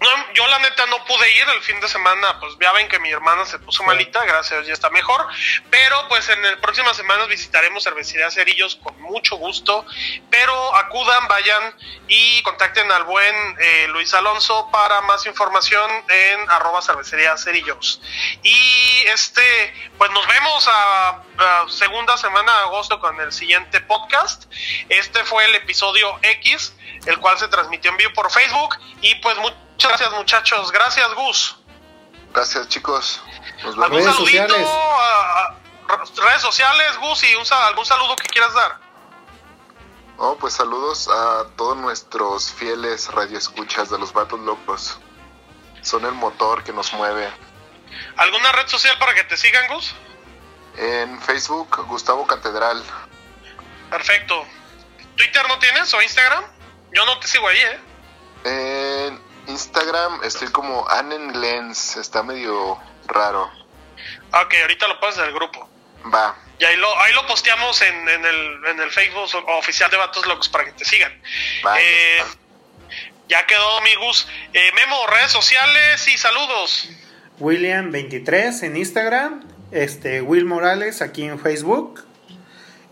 No, 0.00 0.08
yo 0.34 0.46
la 0.48 0.58
neta 0.58 0.84
no 0.86 1.04
pude 1.04 1.30
ir 1.36 1.48
el 1.48 1.62
fin 1.62 1.80
de 1.80 1.88
semana, 1.88 2.40
pues 2.40 2.54
ya 2.60 2.72
ven 2.72 2.88
que 2.88 2.98
mi 2.98 3.10
hermana 3.10 3.46
se 3.46 3.58
puso 3.60 3.84
malita, 3.84 4.24
gracias 4.24 4.52
a 4.52 4.56
Dios 4.56 4.66
ya 4.66 4.72
está 4.74 4.90
mejor. 4.90 5.26
Pero 5.70 6.08
pues 6.08 6.28
en 6.28 6.42
las 6.42 6.56
próximas 6.56 6.96
semanas 6.96 7.28
visitaremos 7.28 7.84
Cervecería 7.84 8.30
Cerillos 8.30 8.76
con 8.76 9.00
mucho 9.00 9.36
gusto. 9.36 9.86
Pero 10.30 10.74
acudan, 10.74 11.28
vayan 11.28 11.74
y 12.08 12.42
contacten 12.42 12.90
al 12.90 13.04
buen 13.04 13.34
eh, 13.60 13.86
Luis 13.88 14.12
Alonso 14.14 14.68
para 14.72 15.00
más 15.02 15.26
información 15.26 15.90
en 16.08 16.50
arroba 16.50 16.82
cervecería 16.82 17.36
Cerillos. 17.36 18.00
Y 18.42 19.02
este, 19.06 19.90
pues 19.98 20.10
nos 20.10 20.26
vemos 20.26 20.68
a, 20.68 21.22
a 21.38 21.66
segunda 21.68 22.16
semana 22.16 22.52
de 22.52 22.60
agosto 22.62 23.00
con 23.00 23.20
el 23.20 23.32
siguiente 23.32 23.80
podcast. 23.80 24.31
Este 24.88 25.24
fue 25.24 25.44
el 25.44 25.54
episodio 25.56 26.18
X, 26.22 26.74
el 27.06 27.18
cual 27.18 27.38
se 27.38 27.48
transmitió 27.48 27.90
en 27.90 27.96
vivo 27.96 28.12
por 28.14 28.30
Facebook. 28.30 28.76
Y 29.00 29.14
pues 29.16 29.36
muchas 29.38 29.58
gracias 29.78 30.12
muchachos. 30.12 30.72
Gracias 30.72 31.14
Gus. 31.14 31.56
Gracias 32.32 32.68
chicos. 32.68 33.22
Nos 33.62 33.76
vemos. 33.76 33.84
¿Algún 33.84 34.00
redes 34.00 34.16
sociales. 34.16 34.68
redes 36.16 36.42
sociales, 36.42 36.98
Gus, 36.98 37.22
y 37.24 37.34
un, 37.34 37.44
algún 37.50 37.84
saludo 37.84 38.16
que 38.16 38.28
quieras 38.28 38.54
dar. 38.54 38.78
Oh, 40.18 40.36
pues 40.36 40.54
saludos 40.54 41.08
a 41.08 41.46
todos 41.56 41.76
nuestros 41.76 42.52
fieles 42.52 43.10
radioescuchas 43.12 43.90
de 43.90 43.98
los 43.98 44.12
Vatos 44.12 44.38
Locos. 44.40 44.98
Son 45.80 46.04
el 46.04 46.12
motor 46.12 46.62
que 46.62 46.72
nos 46.72 46.92
mueve. 46.92 47.28
¿Alguna 48.16 48.52
red 48.52 48.68
social 48.68 48.96
para 48.98 49.14
que 49.14 49.24
te 49.24 49.36
sigan, 49.36 49.66
Gus? 49.68 49.94
En 50.76 51.20
Facebook, 51.20 51.84
Gustavo 51.88 52.26
Catedral. 52.26 52.82
Perfecto. 53.92 54.46
¿Twitter 55.16 55.46
no 55.48 55.58
tienes 55.58 55.92
o 55.92 56.00
Instagram? 56.00 56.44
Yo 56.92 57.04
no 57.04 57.18
te 57.18 57.28
sigo 57.28 57.46
ahí, 57.46 57.58
¿eh? 57.58 57.78
En 58.44 59.20
Instagram 59.48 60.20
estoy 60.24 60.48
como 60.48 60.86
Lens. 61.34 61.98
está 61.98 62.22
medio 62.22 62.80
raro. 63.06 63.52
Ok, 64.32 64.54
ahorita 64.62 64.88
lo 64.88 64.98
pones 64.98 65.18
en 65.18 65.24
el 65.24 65.34
grupo. 65.34 65.68
Va. 66.12 66.34
Y 66.58 66.64
ahí 66.64 66.76
lo, 66.76 66.98
ahí 67.00 67.12
lo 67.12 67.26
posteamos 67.26 67.82
en, 67.82 68.08
el, 68.08 68.64
en 68.66 68.80
el 68.80 68.90
Facebook 68.90 69.28
oficial 69.48 69.90
de 69.90 69.98
Vatos 69.98 70.26
Locos 70.26 70.48
para 70.48 70.64
que 70.64 70.72
te 70.72 70.86
sigan. 70.86 71.12
Eh, 71.78 72.22
ya 73.28 73.46
quedó, 73.46 73.76
amigos. 73.76 74.26
Eh, 74.54 74.72
Memo, 74.74 75.06
redes 75.06 75.32
sociales 75.32 76.08
y 76.08 76.16
saludos. 76.16 76.88
William23 77.40 78.62
en 78.62 78.76
Instagram, 78.78 79.44
este 79.70 80.22
Will 80.22 80.46
Morales 80.46 81.02
aquí 81.02 81.24
en 81.24 81.38
Facebook. 81.38 82.06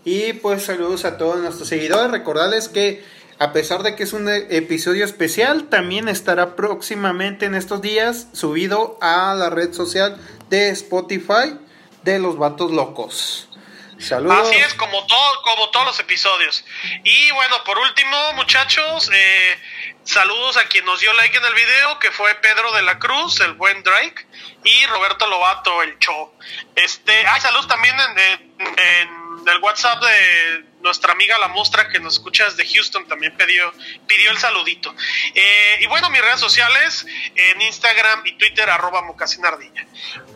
Y 0.03 0.33
pues 0.33 0.65
saludos 0.65 1.05
a 1.05 1.17
todos 1.17 1.37
nuestros 1.37 1.67
seguidores. 1.67 2.11
Recordarles 2.11 2.69
que 2.69 3.03
a 3.41 3.53
pesar 3.53 3.81
de 3.81 3.95
que 3.95 4.03
es 4.03 4.13
un 4.13 4.29
episodio 4.29 5.03
especial, 5.03 5.67
también 5.67 6.07
estará 6.07 6.55
próximamente 6.55 7.47
en 7.47 7.55
estos 7.55 7.81
días 7.81 8.27
subido 8.33 8.99
a 9.01 9.33
la 9.33 9.49
red 9.49 9.73
social 9.73 10.19
de 10.49 10.69
Spotify 10.69 11.57
de 12.03 12.19
los 12.19 12.37
vatos 12.37 12.71
locos. 12.71 13.49
Saludos. 13.97 14.47
Así 14.47 14.57
es, 14.57 14.73
como, 14.73 15.05
todo, 15.05 15.41
como 15.43 15.69
todos 15.69 15.87
los 15.87 15.99
episodios. 15.99 16.65
Y 17.03 17.31
bueno, 17.31 17.63
por 17.63 17.77
último, 17.77 18.33
muchachos, 18.33 19.09
eh, 19.13 19.59
saludos 20.03 20.57
a 20.57 20.65
quien 20.65 20.85
nos 20.85 20.99
dio 20.99 21.13
like 21.13 21.37
en 21.37 21.45
el 21.45 21.53
video, 21.53 21.99
que 21.99 22.11
fue 22.11 22.33
Pedro 22.35 22.71
de 22.73 22.81
la 22.81 22.97
Cruz, 22.99 23.39
el 23.41 23.53
buen 23.53 23.83
Drake, 23.83 24.25
y 24.63 24.85
Roberto 24.87 25.27
Lobato, 25.27 25.81
el 25.83 25.97
show. 25.99 26.31
Este, 26.75 27.25
hay 27.27 27.41
saludos 27.41 27.67
también 27.67 27.95
en, 27.99 28.59
en, 28.59 29.20
el 29.47 29.57
WhatsApp 29.61 30.01
de 30.03 30.65
nuestra 30.81 31.13
amiga 31.13 31.37
La 31.39 31.47
Mostra, 31.47 31.89
que 31.89 31.99
nos 31.99 32.15
escucha 32.15 32.45
desde 32.45 32.65
Houston, 32.73 33.07
también 33.07 33.35
pidió, 33.37 33.71
pidió 34.07 34.31
el 34.31 34.37
saludito. 34.37 34.93
Eh, 35.33 35.79
y 35.81 35.87
bueno, 35.87 36.09
mis 36.09 36.21
redes 36.21 36.39
sociales, 36.39 37.05
en 37.35 37.61
Instagram 37.61 38.25
y 38.25 38.33
Twitter, 38.37 38.69
arroba 38.69 39.01
mocasinardilla. 39.03 39.85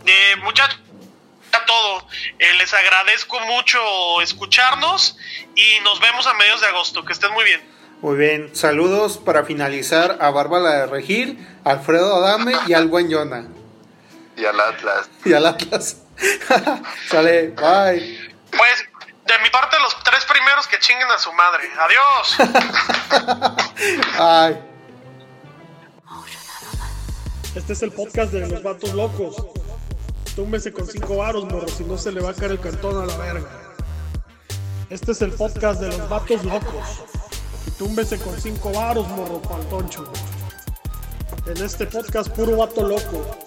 Eh, 0.05 0.35
muchachos 0.43 0.79
todo. 1.65 2.07
Eh, 2.39 2.53
les 2.57 2.73
agradezco 2.73 3.39
mucho 3.41 4.21
escucharnos 4.21 5.17
y 5.55 5.79
nos 5.83 5.99
vemos 5.99 6.27
a 6.27 6.33
mediados 6.33 6.61
de 6.61 6.67
agosto. 6.67 7.05
Que 7.05 7.13
estén 7.13 7.31
muy 7.31 7.43
bien. 7.45 7.61
Muy 8.01 8.17
bien, 8.17 8.55
saludos 8.55 9.17
para 9.17 9.45
finalizar 9.45 10.17
a 10.19 10.29
Bárbara 10.29 10.79
de 10.79 10.85
Regil, 10.87 11.47
Alfredo 11.63 12.15
Adame 12.15 12.53
y 12.67 12.73
al 12.73 12.87
buen 12.87 13.09
Yona. 13.09 13.47
Y 14.35 14.45
al 14.45 14.59
Atlas. 14.59 15.09
Y 15.23 15.33
al 15.33 15.45
Atlas. 15.45 16.01
Sale, 17.09 17.47
bye. 17.49 18.33
Pues 18.51 18.85
de 19.26 19.39
mi 19.39 19.49
parte 19.49 19.76
los 19.80 19.95
tres 20.03 20.23
primeros 20.26 20.67
que 20.67 20.80
chinguen 20.80 21.09
a 21.09 21.17
su 21.17 21.34
madre. 21.34 21.63
Adiós. 21.80 22.38
Ay. 24.19 24.63
Este 27.55 27.73
es 27.73 27.82
el 27.82 27.91
podcast 27.91 28.32
de 28.32 28.47
los 28.47 28.61
vatos 28.61 28.93
locos. 28.93 29.36
Túmbese 30.36 30.71
con 30.71 30.86
cinco 30.86 31.17
varos, 31.17 31.45
morro, 31.45 31.67
si 31.67 31.84
no 31.86 31.97
se 31.97 32.11
le 32.11 32.21
va 32.21 32.32
a 32.32 32.34
caer 32.34 32.51
el 32.51 32.59
cantón 32.59 33.01
a 33.01 33.05
la 33.05 33.17
verga. 33.17 33.49
Este 34.89 35.13
es 35.13 35.21
el 35.21 35.32
podcast 35.32 35.80
de 35.80 35.88
los 35.97 36.09
vatos 36.09 36.43
locos. 36.43 37.03
Y 37.65 37.71
túmbese 37.71 38.19
con 38.19 38.39
cinco 38.39 38.71
varos, 38.73 39.07
morro, 39.07 39.41
pantoncho. 39.41 40.11
En 41.47 41.63
este 41.63 41.88
podcast 41.88 42.30
puro 42.30 42.57
vato 42.57 42.84
loco. 42.84 43.38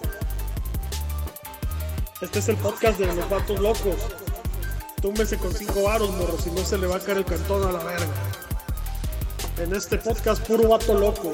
Este 2.21 2.39
es 2.39 2.49
el 2.49 2.57
podcast 2.57 2.99
de 2.99 3.05
los 3.05 3.29
vatos 3.29 3.59
locos. 3.59 3.95
Túmbese 5.01 5.37
con 5.37 5.53
cinco 5.53 5.83
varos, 5.83 6.09
morro, 6.11 6.37
si 6.37 6.51
no 6.51 6.63
se 6.65 6.77
le 6.77 6.87
va 6.87 6.97
a 6.97 6.99
caer 6.99 7.19
el 7.19 7.25
cantón 7.25 7.67
a 7.67 7.71
la 7.71 7.83
verga. 7.83 8.07
En 9.57 9.73
este 9.73 9.97
podcast 9.97 10.45
puro 10.45 10.67
vato 10.69 10.93
loco. 10.93 11.31